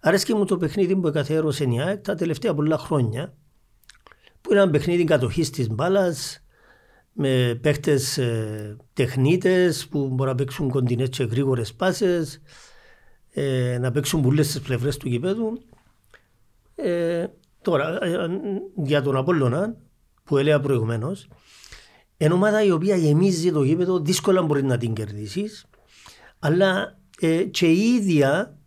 Αρέσκει 0.00 0.34
μου 0.34 0.44
το 0.44 0.56
παιχνίδι 0.56 0.96
που 0.96 1.06
εκαθιέρωσε 1.06 1.64
η 1.64 1.80
ΑΕΚ 1.80 2.02
τα 2.02 2.14
τελευταία 2.14 2.54
πολλά 2.54 2.78
χρόνια, 2.78 3.34
που 4.40 4.52
είναι 4.52 4.60
ένα 4.60 4.70
παιχνίδι 4.70 5.04
κατοχής 5.04 5.50
της 5.50 5.68
μπάλας, 5.68 6.44
με 7.12 7.58
παίχτες 7.62 8.18
ε, 8.18 8.76
τεχνίτες 8.92 9.86
που 9.88 10.08
μπορούν 10.08 10.32
να 10.32 10.34
παίξουν 10.34 10.68
κοντινές 10.68 11.08
και 11.08 11.24
γρήγορες 11.24 11.74
πάσες, 11.74 12.42
ε, 13.30 13.78
να 13.80 13.90
παίξουν 13.90 14.22
πολλές 14.22 14.48
στις 14.48 14.60
πλευρές 14.60 14.96
του 14.96 15.08
γηπέδου. 15.08 15.62
Ε, 16.74 17.26
τώρα, 17.62 18.04
ε, 18.04 18.40
για 18.76 19.02
τον 19.02 19.16
Απόλλωνα, 19.16 19.76
που 20.32 20.38
έλεγα 20.38 20.60
προηγουμένως, 20.60 21.28
είναι 22.16 22.32
ομάδα 22.32 22.64
η 22.64 22.70
οποία 22.70 22.96
γεμίζει 22.96 23.52
το 23.52 23.62
γήπεδο, 23.62 24.00
δύσκολα 24.00 24.42
μπορεί 24.42 24.62
να 24.62 24.78
την 24.78 24.94
κερδίσεις. 24.94 25.64
Αλλά 26.38 26.98
ε, 27.20 27.42
και 27.42 27.66
η 27.66 27.78
ίδια 27.78 28.58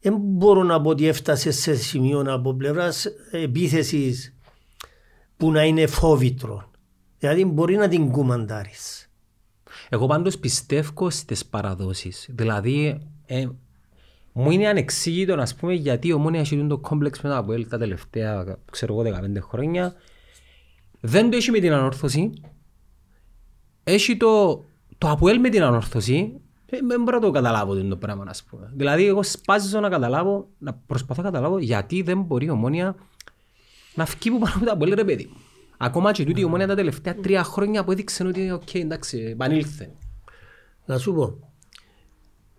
δεν 0.00 0.14
μπορώ 0.18 0.62
να 0.62 0.80
πω 0.80 0.90
ότι 0.90 1.06
έφτασε 1.06 1.50
σε 1.50 1.74
σημείο 1.74 2.24
από 2.26 2.54
πλευράς 2.54 3.06
επίθεσης 3.30 4.36
που 5.36 5.50
να 5.50 5.64
είναι 5.64 5.86
φόβητρο. 5.86 6.70
Δηλαδή 7.18 7.44
μπορεί 7.44 7.76
να 7.76 7.88
την 7.88 8.10
κουμαντάρεις. 8.10 9.10
Εγώ 9.88 10.06
πάντως 10.06 10.38
πιστεύω 10.38 11.10
στις 11.10 11.46
παραδόσεις. 11.46 12.28
Δηλαδή, 12.30 13.00
ε, 13.26 13.46
μου 14.32 14.50
είναι 14.50 14.68
ανεξήγητο 14.68 15.36
να 15.36 15.46
πούμε 15.60 15.72
γιατί 15.72 16.08
η 16.08 16.12
Ομόνοια 16.12 16.40
έχει 16.40 16.66
το 16.66 16.78
κόμπλεξ 16.78 17.20
με 17.20 17.28
το 17.28 17.36
ΑΠΟΕΛ 17.36 17.68
τα 17.68 17.78
τελευταία, 17.78 18.58
ξέρω 18.70 18.92
εγώ, 18.92 19.02
15 19.02 19.40
χρόνια. 19.40 19.94
Δεν 21.04 21.30
το 21.30 21.36
έχει 21.36 21.50
με 21.50 21.58
την 21.58 21.72
Ανόρθωση. 21.72 22.30
Έχει 23.84 24.16
το, 24.16 24.64
το 24.98 25.08
ΑΠΟΕΛ 25.08 25.40
με 25.40 25.48
την 25.48 25.62
Ανόρθωση. 25.62 26.40
Ε, 26.66 26.78
Δεν 26.86 27.02
μπορώ 27.02 27.18
να 27.18 27.22
το 27.24 27.30
καταλάβω 27.30 27.74
το 27.74 27.96
πράγμα, 27.96 28.24
να 28.24 28.32
πούμε. 28.50 28.70
Δηλαδή, 28.74 29.06
εγώ 29.06 29.22
σπάζω 29.22 29.80
να 29.80 29.88
καταλάβω, 29.88 30.48
να 30.58 30.74
προσπαθώ 30.86 31.22
να 31.22 31.30
καταλάβω 31.30 31.58
γιατί 31.58 32.02
δεν 32.02 32.22
μπορεί 32.22 32.46
η 32.46 32.50
Ομόνοια 32.50 32.94
να 33.94 34.06
φύγει 34.06 34.30
που 34.30 34.38
πάνω 34.38 34.54
από 34.56 34.64
τα 34.64 34.72
ΑΠΟΕΛ, 34.72 34.94
ρε 34.94 35.04
παιδί. 35.04 35.26
μου. 35.30 35.36
Ακόμα 35.76 36.12
και 36.12 36.24
τούτη 36.24 36.40
η 36.40 36.44
Ομόνοια 36.44 36.66
τα 36.66 36.74
τελευταία 36.74 37.14
τρία 37.14 37.44
χρόνια 37.44 37.84
που 37.84 37.92
έδειξε 37.92 38.26
ότι 38.26 38.50
οκ, 38.50 38.74
εντάξει, 38.74 39.18
επανήλθε. 39.18 39.90
Να 40.84 40.98
σου 40.98 41.14
πω, 41.14 41.52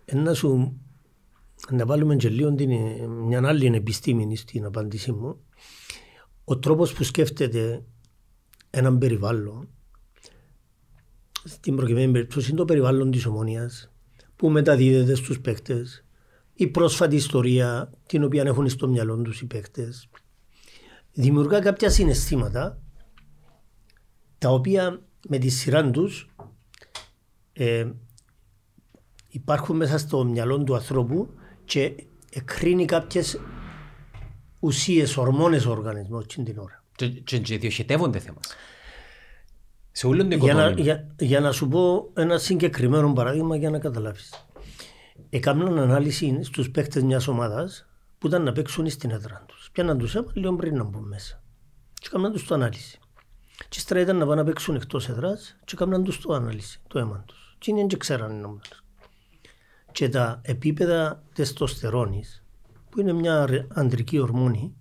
ε, 0.04 0.16
να 0.16 0.34
σου 0.34 0.78
να 1.70 1.86
βάλουμε 1.86 2.16
και 2.16 2.28
λίγο 2.28 2.54
την, 2.54 2.70
μια 3.26 3.48
άλλη 3.48 3.66
επιστήμη 3.66 4.36
στην 4.36 4.64
απάντησή 4.64 5.12
μου. 5.12 5.36
Ο 6.44 6.58
τρόπος 6.58 6.92
που 6.92 7.02
σκέφτεται 7.04 7.84
έναν 8.76 8.98
περιβάλλον, 8.98 9.68
στην 11.44 11.76
προκειμένη 11.76 12.12
περίπτωση 12.12 12.48
είναι 12.48 12.58
το 12.58 12.64
περιβάλλον 12.64 13.10
της 13.10 13.26
ομόνιας, 13.26 13.92
που 14.36 14.50
μεταδίδεται 14.50 15.14
στους 15.14 15.40
παίκτες, 15.40 16.04
η 16.54 16.66
πρόσφατη 16.66 17.16
ιστορία 17.16 17.92
την 18.06 18.24
οποία 18.24 18.42
έχουν 18.42 18.68
στο 18.68 18.88
μυαλό 18.88 19.16
τους 19.16 19.40
οι 19.40 19.46
παίκτες, 19.46 20.08
δημιουργά 21.12 21.60
κάποια 21.60 21.90
συναισθήματα 21.90 22.82
τα 24.38 24.50
οποία 24.50 25.02
με 25.28 25.38
τη 25.38 25.48
σειρά 25.48 25.90
τους 25.90 26.28
ε, 27.52 27.90
υπάρχουν 29.28 29.76
μέσα 29.76 29.98
στο 29.98 30.24
μυαλό 30.24 30.64
του 30.64 30.74
ανθρώπου 30.74 31.34
και 31.64 31.94
εκρίνει 32.30 32.84
κάποιες 32.84 33.40
ουσίες, 34.60 35.16
ορμόνες 35.16 35.66
ο 35.66 35.70
οργανισμός 35.70 36.24
εκείνη 36.24 36.46
την 36.46 36.58
ώρα. 36.58 36.83
Και, 36.96 37.08
και, 37.08 37.38
και 37.38 37.58
διοχετεύονται 37.58 38.18
θέματα. 38.18 38.48
Σε 39.92 40.06
όλο 40.06 40.26
το 40.26 40.36
Για 40.36 40.54
να, 40.54 40.60
οικοδόμημα. 40.60 40.80
για, 40.80 41.14
για 41.18 41.40
να 41.40 41.52
σου 41.52 41.68
πω 41.68 42.10
ένα 42.14 42.38
συγκεκριμένο 42.38 43.12
παράδειγμα 43.12 43.56
για 43.56 43.70
να 43.70 43.78
καταλάβεις. 43.78 44.46
Έκαναν 45.30 45.78
ανάλυση 45.78 46.38
στους 46.42 46.70
παίκτες 46.70 47.02
μιας 47.02 47.28
ομάδας 47.28 47.86
που 48.18 48.26
ήταν 48.26 48.42
να 48.42 48.52
παίξουν 48.52 48.90
στην 48.90 49.10
έδρα 49.10 49.44
τους. 49.48 49.68
Πιάναν 49.72 49.98
τους 49.98 50.14
αίμα 50.14 50.30
λίγο 50.34 50.56
πριν 50.56 50.76
να 50.76 50.84
μπουν 50.84 51.02
μέσα. 51.08 51.42
Και 51.94 52.06
έκαναν 52.06 52.32
τους 52.32 52.46
το 52.46 52.54
ανάλυση. 52.54 52.98
Και 53.68 53.78
ύστερα 53.78 54.00
ήταν 54.00 54.16
να 54.16 54.26
πάνε 54.26 54.40
να 54.40 54.46
παίξουν 54.46 54.74
εκτός 54.74 55.08
έδρας 55.08 55.56
και 55.64 55.72
έκαναν 55.74 56.04
τους 56.04 56.20
το 56.20 56.32
ανάλυση, 56.32 56.80
το 56.88 56.98
αίμα 56.98 57.24
τους. 57.26 57.56
Και 57.58 57.70
είναι 57.70 57.86
και 57.86 57.96
ξέραν 57.96 58.40
οι 58.40 58.44
ομάδες. 58.44 58.84
Και 59.92 60.08
τα 60.08 60.40
επίπεδα 60.44 61.22
τεστοστερόνης, 61.34 62.44
που 62.90 63.00
είναι 63.00 63.12
μια 63.12 63.46
ρε- 63.46 63.66
ανδρική 63.68 64.18
ορμόνη, 64.18 64.74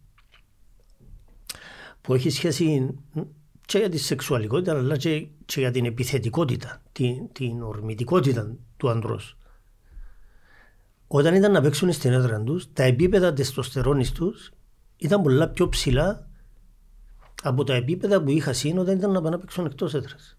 που 2.03 2.13
έχει 2.13 2.29
σχέση 2.29 2.95
και 3.65 3.77
για 3.77 3.89
τη 3.89 3.97
σεξουαλικότητα 3.97 4.77
αλλά 4.77 4.97
και, 4.97 5.27
και 5.45 5.59
για 5.59 5.71
την 5.71 5.85
επιθετικότητα, 5.85 6.81
την, 6.91 7.31
την 7.31 7.61
ορμητικότητα 7.61 8.55
του 8.77 8.89
ανδρός. 8.89 9.37
Όταν 11.07 11.35
ήταν 11.35 11.51
να 11.51 11.61
παίξουν 11.61 11.91
στην 11.91 12.11
έδρα 12.11 12.41
τους, 12.41 12.73
τα 12.73 12.83
επίπεδα 12.83 13.33
τεστοστερόνης 13.33 14.11
τους 14.11 14.51
ήταν 14.97 15.21
πολλά 15.21 15.49
πιο 15.49 15.69
ψηλά 15.69 16.27
από 17.43 17.63
τα 17.63 17.73
επίπεδα 17.73 18.21
που 18.21 18.29
είχα 18.29 18.53
σύν 18.53 18.77
όταν 18.77 18.97
ήταν 18.97 19.11
να 19.11 19.21
πάνε 19.21 19.35
να 19.35 19.41
παίξουν 19.41 19.65
εκτός 19.65 19.93
έδρας. 19.93 20.37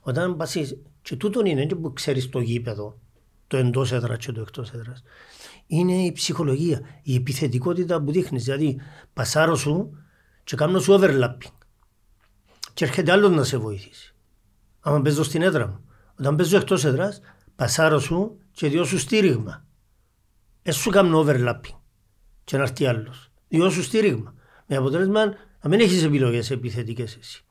Όταν 0.00 0.36
πας, 0.36 0.56
και 1.02 1.16
τούτον 1.16 1.46
είναι 1.46 1.66
και 1.66 1.74
που 1.74 1.92
ξέρεις 1.92 2.28
το 2.28 2.40
γήπεδο, 2.40 2.98
το 3.46 3.56
εντός 3.56 3.92
έδρας 3.92 4.24
και 4.24 4.32
το 4.32 4.40
εκτός 4.40 4.70
έδρας, 4.70 5.02
είναι 5.66 5.92
η 5.92 6.12
ψυχολογία, 6.12 6.80
η 7.02 7.14
επιθετικότητα 7.14 8.02
που 8.02 8.12
δείχνεις. 8.12 8.44
Δηλαδή, 8.44 8.80
πασάρω 9.12 9.56
σου 9.56 10.01
και 10.44 10.56
κάνω 10.56 10.78
σου 10.80 10.98
overlapping. 11.00 11.52
Και 12.74 12.84
έρχεται 12.84 13.12
άλλο 13.12 13.28
να 13.28 13.44
σε 13.44 13.56
βοηθήσει. 13.56 14.14
Άμα 14.80 15.02
παίζω 15.02 15.22
στην 15.22 15.42
έδρα 15.42 15.66
μου. 15.66 15.84
Όταν 16.18 16.36
παίζω 16.36 16.56
εκτός 16.56 16.84
έδρας, 16.84 17.20
πασάρω 17.56 17.98
σου 17.98 18.38
και 18.52 18.68
διώ 18.68 18.84
σου 18.84 18.98
στήριγμα. 18.98 19.64
Ε, 20.62 20.70
σου 20.70 20.90
κάνω 20.90 21.24
overlapping. 21.26 21.78
Και 22.44 22.56
να 22.56 22.62
έρθει 22.62 22.86
άλλος. 22.86 23.30
Διώ 23.48 23.70
σου 23.70 23.82
στήριγμα. 23.82 24.34
Με 24.66 24.76
αποτέλεσμα 24.76 25.24
να 25.62 25.68
μην 25.68 25.80
έχεις 25.80 26.02
επιλογές 26.02 26.50
επιθετικές 26.50 27.16
εσύ. 27.16 27.44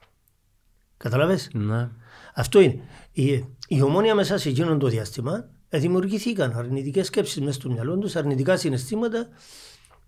Καταλαβες. 0.98 1.50
Ναι. 1.54 1.90
Αυτό 2.34 2.60
είναι. 2.60 2.82
Η, 3.12 3.46
η 3.68 3.82
ομόνια 3.82 4.16
μέσα 4.16 4.38
σε 4.38 4.50
εκείνο 4.50 4.78
το 4.78 4.88
διάστημα 4.88 5.50
ε, 5.70 5.80
δημιουργηθήκαν 5.80 6.52
αρνητικές 6.52 7.06
σκέψεις 7.08 7.40
μέσα 7.40 7.52
στο 7.52 7.70
μυαλό 7.70 7.98
τους, 7.98 8.16
αρνητικά 8.16 8.58
συναισθήματα, 8.58 9.28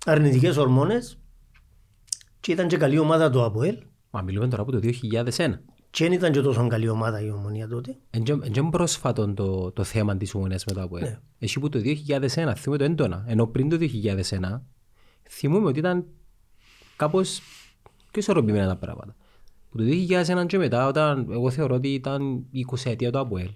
αρνητικές 0.06 0.58
ορμόνες 0.58 1.18
και 2.44 2.52
ήταν 2.52 2.68
και 2.68 2.78
καλή 2.78 2.98
ομάδα 2.98 3.30
το 3.30 3.44
ΑΠΟΕΛ 3.46 3.78
Μα 4.12 4.22
μιλούμε 4.22 4.48
τώρα 4.48 4.62
από 4.62 4.72
το 4.72 4.80
2001. 4.84 5.60
και 5.89 6.04
δεν 6.04 6.12
ήταν 6.12 6.32
και 6.32 6.41
τόσο 6.41 6.68
καλή 6.68 6.89
ομάδα 6.89 7.22
η 7.22 7.30
ομονία 7.32 7.68
τότε. 7.68 7.98
Είναι 8.12 8.70
πρόσφατο 8.70 9.34
το, 9.34 9.72
το 9.72 9.84
θέμα 9.84 10.18
της 10.18 10.36
ομονίας 10.36 10.66
μετά 10.66 10.82
από 10.82 10.98
Ναι. 10.98 11.08
ένα. 11.08 11.22
Εσύ 11.39 11.60
που 11.60 11.70
το 11.70 11.80
2001 11.80 12.54
θυμούμε 12.56 12.78
το 12.78 12.84
έντονα. 12.84 13.24
Ενώ 13.28 13.48
πριν 13.48 13.70
το 13.70 13.78
2001 13.80 14.62
θυμούμε 15.30 15.68
ότι 15.68 15.80
ήταν 15.80 16.06
κάπως 16.96 17.41
πιο 18.12 18.22
ισορροπημένα 18.22 18.68
τα 18.68 18.76
πράγματα. 18.76 19.16
Που 19.70 19.78
το 19.78 19.84
2001 19.84 20.46
και 20.46 20.58
μετά, 20.58 20.88
όταν 20.88 21.28
εγώ 21.32 21.50
θεωρώ 21.50 21.76
ότι 21.76 21.94
ήταν 21.94 22.46
η 22.52 22.66
20 22.72 22.76
ετία 22.91 23.12
του 23.12 23.20
ΑΠΟΕΛ. 23.20 23.50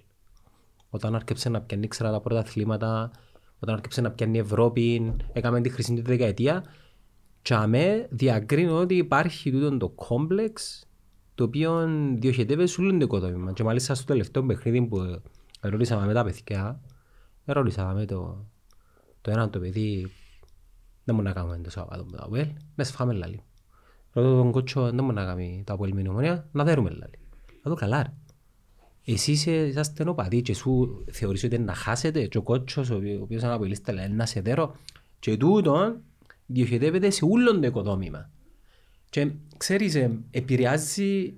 Όταν 0.90 1.14
άρχισε 1.14 1.48
να 1.48 1.60
πιάνει 1.60 1.88
ξέρα 1.88 2.10
τα 2.10 2.20
πρώτα 2.20 2.40
αθλήματα, 2.40 3.10
όταν 3.58 3.74
άρχισε 3.74 4.00
να 4.00 4.10
πιάνει 4.10 4.36
η 4.36 4.40
Ευρώπη, 4.40 5.14
έκαμε 5.32 5.60
τη 5.60 5.68
χρυσή 5.68 5.94
του 5.94 6.02
δεκαετία. 6.02 6.64
Και 7.42 7.54
αμέ 7.54 8.06
διακρίνω 8.10 8.78
ότι 8.78 8.94
υπάρχει 8.94 9.50
τούτο 9.50 9.76
το 9.76 9.88
κόμπλεξ 9.88 10.86
το 11.34 11.44
οποίο 11.44 11.88
διοχετεύεται 12.14 12.68
σε 12.68 12.80
όλο 12.80 12.90
το 12.90 13.04
οικοδόμημα. 13.04 13.52
Και 13.52 13.62
μάλιστα 13.62 13.94
στο 13.94 14.04
τελευταίο 14.04 14.46
παιχνίδι 14.46 14.82
που 14.82 15.20
ρωτήσαμε 15.60 16.06
με 16.06 16.12
τα 16.12 16.24
παιδιά, 16.24 16.80
ρωτήσαμε 17.44 17.94
με 17.94 18.04
το, 18.04 18.46
το 19.20 19.30
ένα 19.30 19.50
το 19.50 19.58
παιδί, 19.58 20.10
δεν 21.04 21.14
μπορεί 21.14 21.26
να 21.26 21.32
κάνουμε 21.32 21.58
το 21.58 21.70
Σαββάτο 21.70 22.04
με 22.04 22.16
τα 22.16 22.24
ΑΠΟΕΛ, 22.24 22.48
μέσα 22.74 22.92
φάμε 22.92 23.12
λάλη. 23.12 23.42
Ρωτώ 24.12 24.36
τον 24.36 24.52
κότσο, 24.52 24.82
δεν 24.82 25.04
μπορεί 25.04 25.14
να 25.14 25.24
κάνει 25.24 25.62
τα 25.66 25.72
ΑΠΟΕΛ 25.72 25.94
με 25.94 26.02
νομονία, 26.02 26.48
να 26.52 26.64
δέρουμε 26.64 26.90
λάλη. 26.90 27.18
Να 27.62 27.70
το 27.70 27.76
καλά 27.76 28.02
ρε. 28.02 28.12
Εσείς 29.04 29.46
είσαστε 29.46 30.04
νοπατοί 30.04 30.42
και 30.42 30.54
σου 30.54 31.04
θεωρείς 31.10 31.44
ότι 31.44 31.58
να 31.58 31.74
χάσετε 31.74 32.26
και 32.26 32.38
ο 32.38 32.42
κότσος 32.42 32.90
ο 32.90 32.96
οποίος 33.20 33.42
είναι 33.42 33.52
αποελίστα 33.52 33.92
λέει 33.92 34.08
να 34.08 34.26
σε 34.26 34.40
δέρω 34.40 34.76
και 35.18 35.36
τούτο 35.36 35.96
διοχετεύεται 36.52 37.10
σε 37.10 37.24
όλο 37.24 37.58
το 37.60 37.66
οικοδόμημα. 37.66 38.30
Και 39.10 39.30
ξέρεις, 39.56 39.94
ε, 39.94 40.18
επηρεάζει 40.30 41.34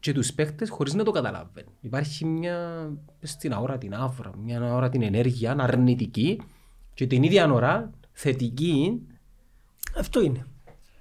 και 0.00 0.12
τους 0.12 0.32
παίχτες 0.32 0.70
χωρίς 0.70 0.94
να 0.94 1.04
το 1.04 1.10
καταλάβουν. 1.10 1.62
Υπάρχει 1.80 2.24
μια 2.24 2.88
στην 3.22 3.52
αόρα 3.52 3.78
την 3.78 3.94
άφρα, 3.94 4.30
μια 4.44 4.60
αόρα 4.60 4.88
την 4.88 5.02
ενέργεια 5.02 5.56
αρνητική 5.58 6.40
και 6.94 7.06
την 7.06 7.22
ίδια 7.22 7.52
ώρα 7.52 7.90
θετική 8.12 9.02
Αυτό 9.98 10.22
είναι. 10.22 10.46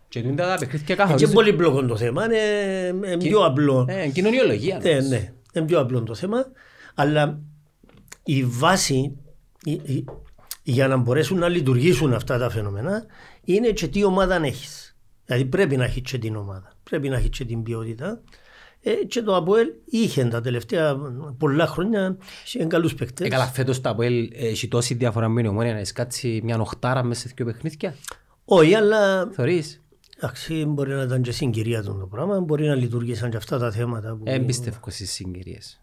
και 0.10 0.22
τούτα 0.22 0.48
τα 0.48 0.58
παιχνίδια 0.60 0.86
Και 0.86 0.96
καθορίζουν. 0.96 1.34
πολύ 1.34 1.54
πλοκό 1.54 1.86
το 1.86 1.98
θέμα, 1.98 2.26
είναι 2.26 2.38
ε, 3.12 3.18
πιο 3.18 3.40
απλό. 3.46 3.86
Ε, 3.90 4.10
κοινωνιολογία. 4.10 4.80
Ναι, 4.84 5.00
ναι, 5.00 5.34
είναι 5.54 5.66
πιο 5.66 5.80
απλό 5.80 6.04
το 6.04 6.16
θέμα. 6.16 6.46
Αλλά 6.96 7.40
η 8.24 8.44
βάση 8.44 9.18
η- 9.64 9.72
η- 9.72 10.06
για 10.68 10.88
να 10.88 10.98
μπορέσουν 10.98 11.38
να 11.40 11.48
λειτουργήσουν 11.48 12.14
αυτά 12.14 12.38
τα 12.38 12.50
φαινόμενα 12.50 13.06
είναι 13.44 13.70
και 13.70 13.88
τι 13.88 14.04
ομάδα 14.04 14.36
έχεις. 14.46 14.96
Δηλαδή 15.26 15.46
πρέπει 15.46 15.78
να 15.78 15.84
έχεις 15.84 16.02
και 16.02 16.18
την 16.18 16.36
ομάδα. 16.36 16.74
Πρέπει 16.84 17.10
να 17.10 17.16
έχεις 17.18 17.30
και 17.30 17.46
την 17.46 17.64
ποιότητα. 17.64 18.22
Ε, 18.82 18.92
και 18.94 19.22
το 19.22 19.36
ΑΠΟΕΛ 19.36 19.68
είχε 19.86 20.26
τα 20.26 20.42
τελευταία 20.42 20.96
πολλά 21.38 21.68
χρόνια 21.68 22.18
σε 22.46 22.66
καλούς 22.66 22.92
Ε, 22.92 22.96
παίκτες. 22.96 23.30
καλά, 23.30 23.46
φέτος 23.46 23.82
τα 23.82 23.90
ΑΠΟΕΛ 23.90 24.30
έχει 24.34 24.68
τόση 24.68 24.94
διαφορά 24.94 25.28
με 25.30 25.42
την 25.42 25.50
ομόνια 25.50 25.74
να 25.74 25.84
σκάτσει 25.86 26.42
μια 26.44 26.60
οχτάρα 26.60 27.04
μέσα 27.04 27.28
σε 27.28 27.34
δύο 27.38 27.46
παιχνίδια; 27.46 27.96
Όχι, 28.46 28.74
αλλά 28.74 29.30
Θεωρείς; 29.32 29.84
εντάξει, 30.18 30.66
μπορεί 30.66 30.94
να 30.94 31.02
ήταν 31.04 31.22
και 31.22 31.32
συγκυρία 31.32 31.84
του 31.84 31.98
το 32.00 32.08
πράγμα. 32.08 32.40
Μπορεί 32.40 32.68
να 32.68 32.76
λειτουργήσαν 32.76 33.30
και 33.30 33.38
αυτά 33.38 33.58
τα 33.60 33.72
θέματα. 33.72 34.16
Που... 34.16 34.24
Ε, 34.26 34.34
Εμπιστεύω 34.34 34.80
στις 34.88 35.12
συγκυρίες. 35.12 35.82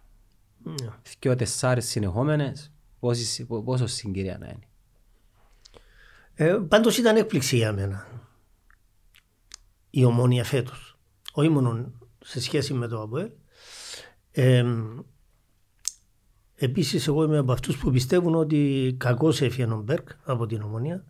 Ναι. 0.62 0.74
Δυο 1.20 1.36
τεσσάρες 1.36 1.86
συνεχόμενες, 1.86 2.72
πόση- 3.00 3.46
πο- 3.46 3.62
πόσος 3.62 3.92
συγκυρία 3.92 4.36
να 4.40 4.46
είναι. 4.46 4.66
Ε, 6.34 6.58
πάντως 6.68 6.98
ήταν 6.98 7.16
έκπληξη 7.16 7.56
για 7.56 7.72
μένα 7.72 8.06
η 9.94 10.04
ομόνια 10.04 10.44
φέτος. 10.44 10.98
Όχι 11.32 11.48
μόνο 11.48 11.92
σε 12.18 12.40
σχέση 12.40 12.74
με 12.74 12.88
το 12.88 13.02
ΑΠΟΕΛ. 13.02 13.30
Ε, 14.30 14.64
επίσης 16.54 17.06
εγώ 17.06 17.24
είμαι 17.24 17.38
από 17.38 17.52
αυτούς 17.52 17.78
που 17.78 17.90
πιστεύουν 17.90 18.34
ότι 18.34 18.94
κακώς 18.98 19.40
έφυγε 19.40 19.72
ο 19.72 19.82
Μπέρκ 19.84 20.08
από 20.24 20.46
την 20.46 20.62
ομόνια. 20.62 21.04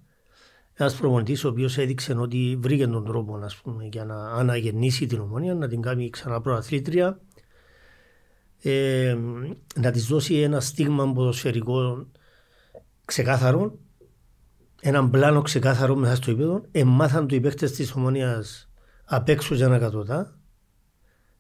Ένας 0.74 0.94
προπονητής 0.94 1.44
ο 1.44 1.48
οποίος 1.48 1.78
έδειξε 1.78 2.12
ότι 2.12 2.58
βρήκε 2.60 2.86
τον 2.86 3.04
τρόπο 3.04 3.36
ας 3.36 3.56
πούμε, 3.56 3.88
για 3.92 4.04
να 4.04 4.30
αναγεννήσει 4.30 5.06
την 5.06 5.20
ομόνια, 5.20 5.54
να 5.54 5.68
την 5.68 5.80
κάνει 5.82 6.10
ξανά 6.10 6.40
προαθλήτρια, 6.40 7.20
ε, 8.62 9.16
να 9.74 9.90
της 9.90 10.06
δώσει 10.06 10.34
ένα 10.34 10.60
στίγμα 10.60 11.12
ποδοσφαιρικό 11.12 12.06
ξεκάθαρο 13.04 13.78
έναν 14.85 15.11
πλάνο 15.11 15.43
ξεκάθαρο 15.43 15.97
μέσα 15.97 16.14
στο 16.14 16.30
επίπεδο. 16.30 16.62
Εμάθαν 16.72 17.26
του 17.26 17.35
οι 17.35 17.41
παίκτες 17.41 17.72
της 17.72 17.93
ομονίας 17.93 18.70
απ' 19.05 19.28
έξω 19.28 19.55
για 19.55 19.68
να 19.68 19.78
κατωτά. 19.78 20.39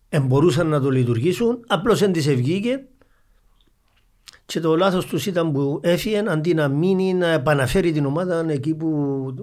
Εμπορούσαν 0.08 0.66
να 0.66 0.80
το 0.80 0.90
λειτουργήσουν, 0.90 1.64
απλώς 1.66 1.98
δεν 1.98 2.12
της 2.12 2.26
ευγήκε 2.26 2.84
και 4.44 4.60
το 4.60 4.76
λάθος 4.76 5.06
τους 5.06 5.26
ήταν 5.26 5.52
που 5.52 5.80
έφυγε 5.82 6.22
αντί 6.28 6.54
να 6.54 6.68
μείνει 6.68 7.14
να 7.14 7.26
επαναφέρει 7.26 7.92
την 7.92 8.06
ομάδα 8.06 8.44
εκεί 8.48 8.74
που, 8.74 8.86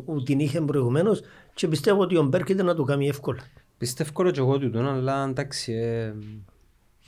που 0.06 0.24
την 0.24 0.40
είχε 0.40 0.62
προηγουμένως 0.62 1.22
και 1.54 1.68
πιστεύω 1.68 2.02
ότι 2.02 2.18
ο 2.18 2.24
Μπέρκ 2.24 2.50
ήταν 2.50 2.66
να 2.66 2.76
το 2.76 2.84
κάνει 2.84 3.08
εύκολα. 3.08 3.42
Πιστεύω 3.78 4.32
και 4.32 4.40
εγώ 4.40 4.58
τούτον, 4.58 4.88
αλλά 4.88 5.24
εντάξει, 5.24 5.74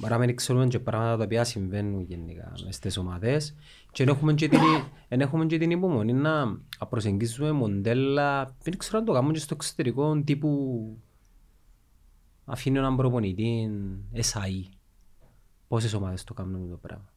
ε, 0.02 0.08
μπορεί 0.08 0.14
να 0.14 0.18
μην 0.18 0.36
ξέρουμε 0.36 0.68
και 0.68 0.80
πράγματα 0.80 1.18
τα 1.18 1.24
οποία 1.24 1.43
συμβαίνουν 1.43 2.02
γενικά 2.02 2.52
μες 2.66 2.76
στις 2.76 2.97
ομάδες 2.97 3.56
και 3.91 4.04
δεν 4.06 4.16
έχουμε 4.16 4.34
και 4.34 4.47
την, 4.47 4.60
εν 5.08 5.22
έχουμε 5.22 5.45
και 5.45 5.58
την 5.58 5.72
υπομονή 5.72 6.14
να 6.14 6.45
να 6.45 6.88
προσεγγίσουμε 6.89 7.52
μοντέλα, 7.52 8.56
δεν 8.64 8.78
ξέρω 8.78 8.97
αν 8.97 9.06
το 9.06 9.14
κάνουμε 9.14 9.34
και 9.34 9.39
στο 9.39 9.54
εξωτερικό, 9.54 10.22
τύπου 10.22 10.97
αφήνει 12.45 12.78
έναν 12.78 12.95
προπονητή 12.95 13.70
SAE. 14.16 14.70
Πόσες 15.68 15.93
ομάδες 15.93 16.24
το 16.24 16.34
κάνουν 16.34 16.70
το 16.70 16.78
πράγμα; 16.78 17.14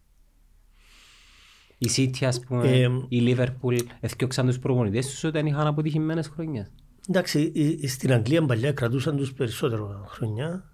Η 1.79 1.89
City, 1.97 2.25
ας 2.25 2.41
πούμε, 2.41 2.69
Ε, 2.69 2.91
η 3.09 3.23
Liverpool, 3.27 3.79
έφτιαξαν 4.01 4.47
τους 4.47 4.59
προπονητές 4.59 5.07
τους 5.07 5.25
όταν 5.25 5.47
είχαν 5.47 5.67
αποτυχημένες 5.67 6.29
χρονιές. 6.29 6.71
Εντάξει, 7.09 7.53
ε, 7.83 7.87
στην 7.87 8.13
Αγγλία 8.13 8.45
παλιά 8.45 8.73
κρατούσαν 8.73 9.17
τους 9.17 9.33
περισσότερο 9.33 10.05
χρόνια. 10.07 10.74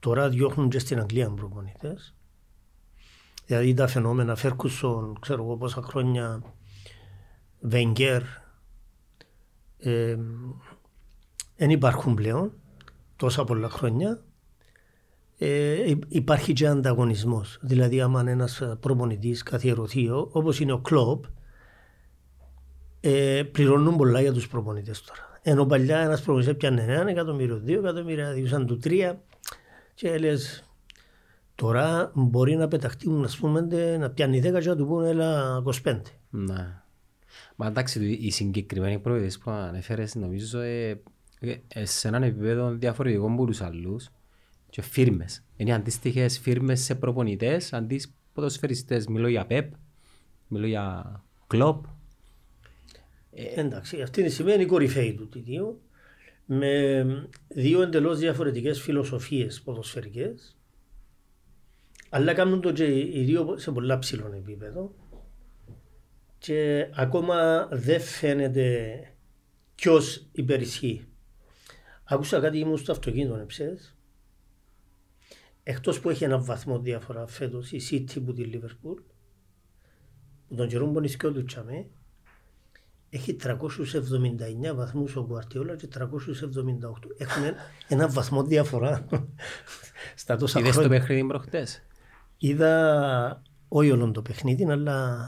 Τώρα 0.00 0.28
διώχνουν 0.28 0.68
και 0.68 0.78
στην 0.78 0.98
Αγγλία 0.98 1.30
προπονητές. 1.30 2.14
Δηλαδή 3.46 3.74
τα 3.74 3.86
φαινόμενα 3.86 4.34
Φέρκουσον, 4.36 5.18
ξέρω 5.20 5.42
εγώ 5.42 5.56
πόσα 5.56 5.82
χρόνια, 5.82 6.42
Βενγκέρ, 7.60 8.22
δεν 11.56 11.70
υπάρχουν 11.70 12.14
πλέον 12.14 12.52
τόσα 13.16 13.44
πολλά 13.44 13.68
χρόνια. 13.70 14.22
Ε, 15.38 15.90
υ- 15.90 16.02
υπάρχει 16.08 16.52
και 16.52 16.66
ανταγωνισμός. 16.66 17.58
Δηλαδή 17.62 18.00
άμα 18.00 18.24
ένας 18.26 18.62
προπονητής 18.80 19.42
καθιερωθεί 19.42 20.08
ο- 20.08 20.28
όπως 20.32 20.60
είναι 20.60 20.72
ο 20.72 20.78
Κλόπ, 20.78 21.24
ε, 23.00 23.42
πληρώνουν 23.52 23.96
πολλά 23.96 24.20
για 24.20 24.32
τους 24.32 24.48
προπονητές 24.48 25.02
τώρα. 25.02 25.38
Ενώ 25.42 25.66
παλιά 25.66 25.98
ένας 25.98 26.22
προπονητής 26.22 26.52
έπιανε 26.54 26.82
ένα 26.82 27.10
εκατομμύριο, 27.10 27.58
δύο 27.58 27.78
εκατομμύρια, 27.78 28.32
διούσαν 28.32 28.66
του 28.66 28.76
τρία 28.78 29.22
και 29.98 30.18
λες 30.18 30.64
τώρα 31.54 32.12
μπορεί 32.14 32.56
να 32.56 32.68
πεταχτούν 32.68 33.24
ας 33.24 33.36
πούμε 33.36 33.60
να 33.96 34.10
πιάνει 34.10 34.40
δέκα 34.40 34.60
και 34.60 34.68
να 34.68 34.76
του 34.76 34.86
πούνε 34.86 35.08
έλα 35.08 35.62
25. 35.84 36.00
Ναι. 36.30 36.82
Μα 37.56 37.66
εντάξει, 37.66 38.12
οι 38.12 38.30
συγκεκριμένοι 38.30 38.98
προπονητές 38.98 39.38
που 39.38 39.50
ανέφερες 39.50 40.14
νομίζω 40.14 40.58
ε, 40.58 41.02
ε, 41.40 41.56
ε, 41.68 41.84
σε 41.84 42.08
έναν 42.08 42.22
επίπεδο 42.22 42.70
διαφορετικό 42.70 43.26
από 43.26 43.46
τους 43.46 43.60
άλλους 43.60 44.10
και 44.70 44.82
φίρμες. 44.82 45.44
Είναι 45.56 45.72
αντίστοιχες 45.72 46.38
φίρμες 46.38 46.80
σε 46.80 46.94
προπονητές, 46.94 47.72
αντί 47.72 48.02
ποδοσφαιριστές. 48.32 49.06
Μιλώ 49.06 49.28
για 49.28 49.46
Πεπ, 49.46 49.72
μιλώ 50.48 50.66
για 50.66 51.22
Κλόπ. 51.46 51.84
Ε, 53.32 53.60
εντάξει, 53.60 54.02
αυτή 54.02 54.22
τη 54.22 54.30
στιγμή 54.30 54.52
είναι 54.52 54.62
η 54.62 54.66
κορυφαίη 54.66 55.14
του 55.14 55.28
τι 55.28 55.38
δύο 55.38 55.80
με 56.50 57.04
δύο 57.48 57.82
εντελώς 57.82 58.18
διαφορετικές 58.18 58.80
φιλοσοφίες 58.80 59.60
ποδοσφαιρικές 59.62 60.56
αλλά 62.08 62.34
κάνουν 62.34 62.60
το 62.60 62.72
και 62.72 62.98
οι 62.98 63.22
δύο 63.24 63.58
σε 63.58 63.72
πολλά 63.72 63.98
ψηλό 63.98 64.32
επίπεδο 64.34 64.94
και 66.38 66.88
ακόμα 66.94 67.68
δεν 67.70 68.00
φαίνεται 68.00 69.00
ποιος 69.74 70.26
υπερισχύει. 70.32 71.08
Άκουσα 72.04 72.40
κάτι 72.40 72.58
ήμουν 72.58 72.76
στο 72.76 72.92
αυτοκίνητο 72.92 73.34
εψές 73.36 73.96
εκτός 75.62 76.00
που 76.00 76.10
έχει 76.10 76.24
ένα 76.24 76.38
βαθμό 76.38 76.78
διαφορά 76.78 77.26
φέτος 77.26 77.72
η 77.72 77.80
City 77.90 78.22
που 78.24 78.32
τη 78.32 78.50
Liverpool 78.52 78.96
που 80.48 80.54
τον 80.54 80.68
καιρό 80.68 80.86
που 80.86 81.00
νησκιό 81.00 81.32
του 81.32 81.44
τσαμέ 81.44 81.86
έχει 83.10 83.36
379 83.42 84.74
βαθμούς 84.74 85.16
ο 85.16 85.24
Γκουαρτιόλα 85.26 85.76
και 85.76 85.88
378. 85.94 86.00
Έχουν 87.18 87.42
ένα 87.88 88.08
βαθμό 88.08 88.42
διαφορά 88.42 89.06
στα 90.14 90.36
τόσα 90.36 90.58
Είδες 90.60 90.74
το 90.74 90.80
χρόνια. 90.80 90.98
παιχνίδι 90.98 91.26
προχτές; 91.26 91.82
Είδα 92.38 93.42
όχι 93.68 93.90
όλο 93.90 94.10
το 94.10 94.22
παιχνίδι, 94.22 94.70
αλλά 94.70 95.18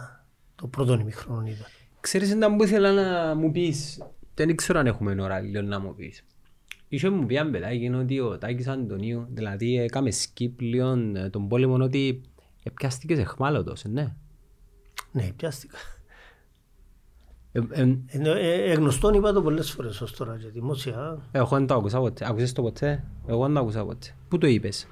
το 0.54 0.66
πρώτο 0.66 0.92
ημιχρόνο 0.92 1.46
είδα. 1.46 1.66
Ξέρεις 2.00 2.30
ήταν 2.30 2.56
που 2.56 2.62
ήθελα 2.62 2.92
να 2.92 3.34
μου 3.34 3.50
πεις, 3.50 4.02
δεν 4.34 4.56
ξέρω 4.56 4.78
αν 4.78 4.86
έχουμε 4.86 5.22
ώρα 5.22 5.40
λίγο 5.40 5.62
να 5.62 5.80
μου 5.80 5.94
πεις. 5.94 6.24
Είχε 6.88 7.10
μου 7.10 7.26
πει 7.26 7.34
ένα 7.34 7.50
παιδάκι 7.50 7.88
ότι 7.88 8.20
ο 8.20 8.38
Τάκης 8.38 8.66
Αντωνίου, 8.66 9.26
δηλαδή 9.30 9.78
έκαμε 9.78 10.10
skip 10.10 10.52
λίγο 10.58 10.98
ε, 11.14 11.28
τον 11.30 11.48
πόλεμο 11.48 11.74
ότι 11.74 12.20
επιάστηκες 12.62 13.18
εχμάλωτος, 13.18 13.84
ναι. 13.84 14.14
Ναι, 15.12 15.32
πιάστηκα. 15.36 15.78
Ε, 17.52 17.60
ε, 17.70 17.82
Ε, 18.06 18.30
ε, 18.38 18.70
ε, 18.70 18.72
γνωστόν 18.74 19.14
είπα 19.14 19.32
το 19.32 19.42
πολλές 19.42 19.70
φορές 19.70 20.00
ως 20.00 20.12
τώρα 20.12 20.36
και 20.38 20.48
δημόσια. 20.48 21.18
Εγώ 21.32 21.56
δεν 21.56 21.66
το 21.66 21.74
άκουσα 21.74 21.98
ποτέ. 21.98 22.26
Άκουσες 22.28 22.52
το 22.52 22.62
ποτέ; 22.62 23.04
Εγώ 23.26 23.44
δεν 23.44 23.54
το 23.54 23.60
άκουσα 23.60 23.84
ποτέ. 23.84 24.14
Πού 24.28 24.38
το 24.38 24.46
είπες; 24.46 24.86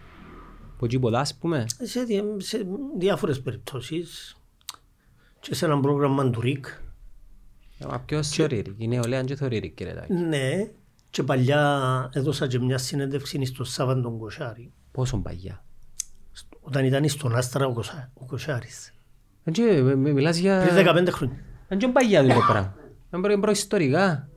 Από 0.74 0.84
εκεί 0.84 0.98
πολλά 0.98 1.20
ας 1.20 1.34
πούμε; 1.34 1.64
Σε, 1.82 2.02
δι- 2.02 2.22
σε 2.42 2.66
διάφορες 2.98 3.40
περιπτώσεις 3.40 4.36
και 5.40 5.54
σε 5.54 5.64
ένα 5.64 5.80
πρόγραμμα 5.80 6.30
του 6.30 6.40
ΡΙΚ. 6.40 6.66
Μα 7.88 7.98
ποιος 8.00 8.28
θεωρεί. 8.28 8.64
Η 8.76 8.88
νεολαία 8.88 9.22
δεν 9.22 9.36
θεωρεί 9.36 9.70
κύριε 9.70 9.94
Τάκη. 9.94 10.12
Ναι, 10.12 10.70
και 11.10 11.22
παλιά 11.22 12.10
έδωσα 12.12 12.46
και 12.46 12.58
μια 12.58 12.78
συνέντευξη 12.78 13.44
στο 13.44 13.64
Σάββαν 13.64 14.02
τον 14.02 14.18
Κοσάρη. 14.18 14.72
Πόσο 14.92 15.16
παγιά. 15.18 15.64
Όταν 16.60 16.84
ήταν 16.84 17.08
στον 17.08 17.36
Άστρα 17.36 17.66
ο, 17.66 17.72
Κοσα, 17.72 18.10
ο 18.14 18.24
Κοσάρης. 18.24 18.94
Δεν 19.44 19.54
και- 19.54 19.82
μ- 19.82 19.94
μ- 19.94 20.12
Μιλάς 20.12 20.36
για... 20.36 20.62
Πριν 20.66 21.06
15 21.08 21.08
χρόνια. 21.12 21.36
Δεν 21.68 21.78
και 21.78 21.88
παγιά 21.88 22.22
το 22.22 22.34
πράγμα. 22.48 22.74
Δεν 23.10 23.20
μπορεί 23.20 23.38
προϊστορικά. 23.38 24.28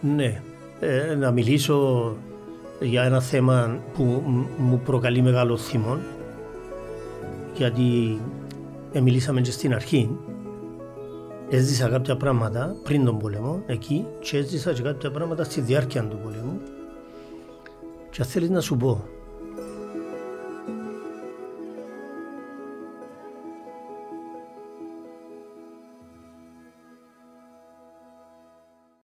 Ναι, 0.00 0.42
ε, 0.80 1.14
να 1.14 1.30
μιλήσω 1.30 2.16
για 2.80 3.02
ένα 3.02 3.20
θέμα 3.20 3.78
που 3.94 4.02
μ- 4.26 4.46
μου 4.58 4.78
προκαλεί 4.84 5.22
μεγάλο 5.22 5.56
θυμό 5.56 5.98
γιατί 7.54 8.20
ε, 8.92 9.00
μιλήσαμε 9.00 9.40
και 9.40 9.50
στην 9.50 9.74
αρχή 9.74 10.18
έζησα 11.50 11.88
κάποια 11.88 12.16
πράγματα 12.16 12.76
πριν 12.82 13.04
τον 13.04 13.18
πόλεμο 13.18 13.62
εκεί 13.66 14.06
και 14.20 14.36
έζησα 14.36 14.72
και 14.72 14.82
κάποια 14.82 15.10
πράγματα 15.10 15.44
στη 15.44 15.60
διάρκεια 15.60 16.04
του 16.08 16.18
πολέμου 16.24 16.60
και 18.10 18.22
αν 18.22 18.28
θέλεις 18.28 18.50
να 18.50 18.60
σου 18.60 18.76
πω 18.76 19.04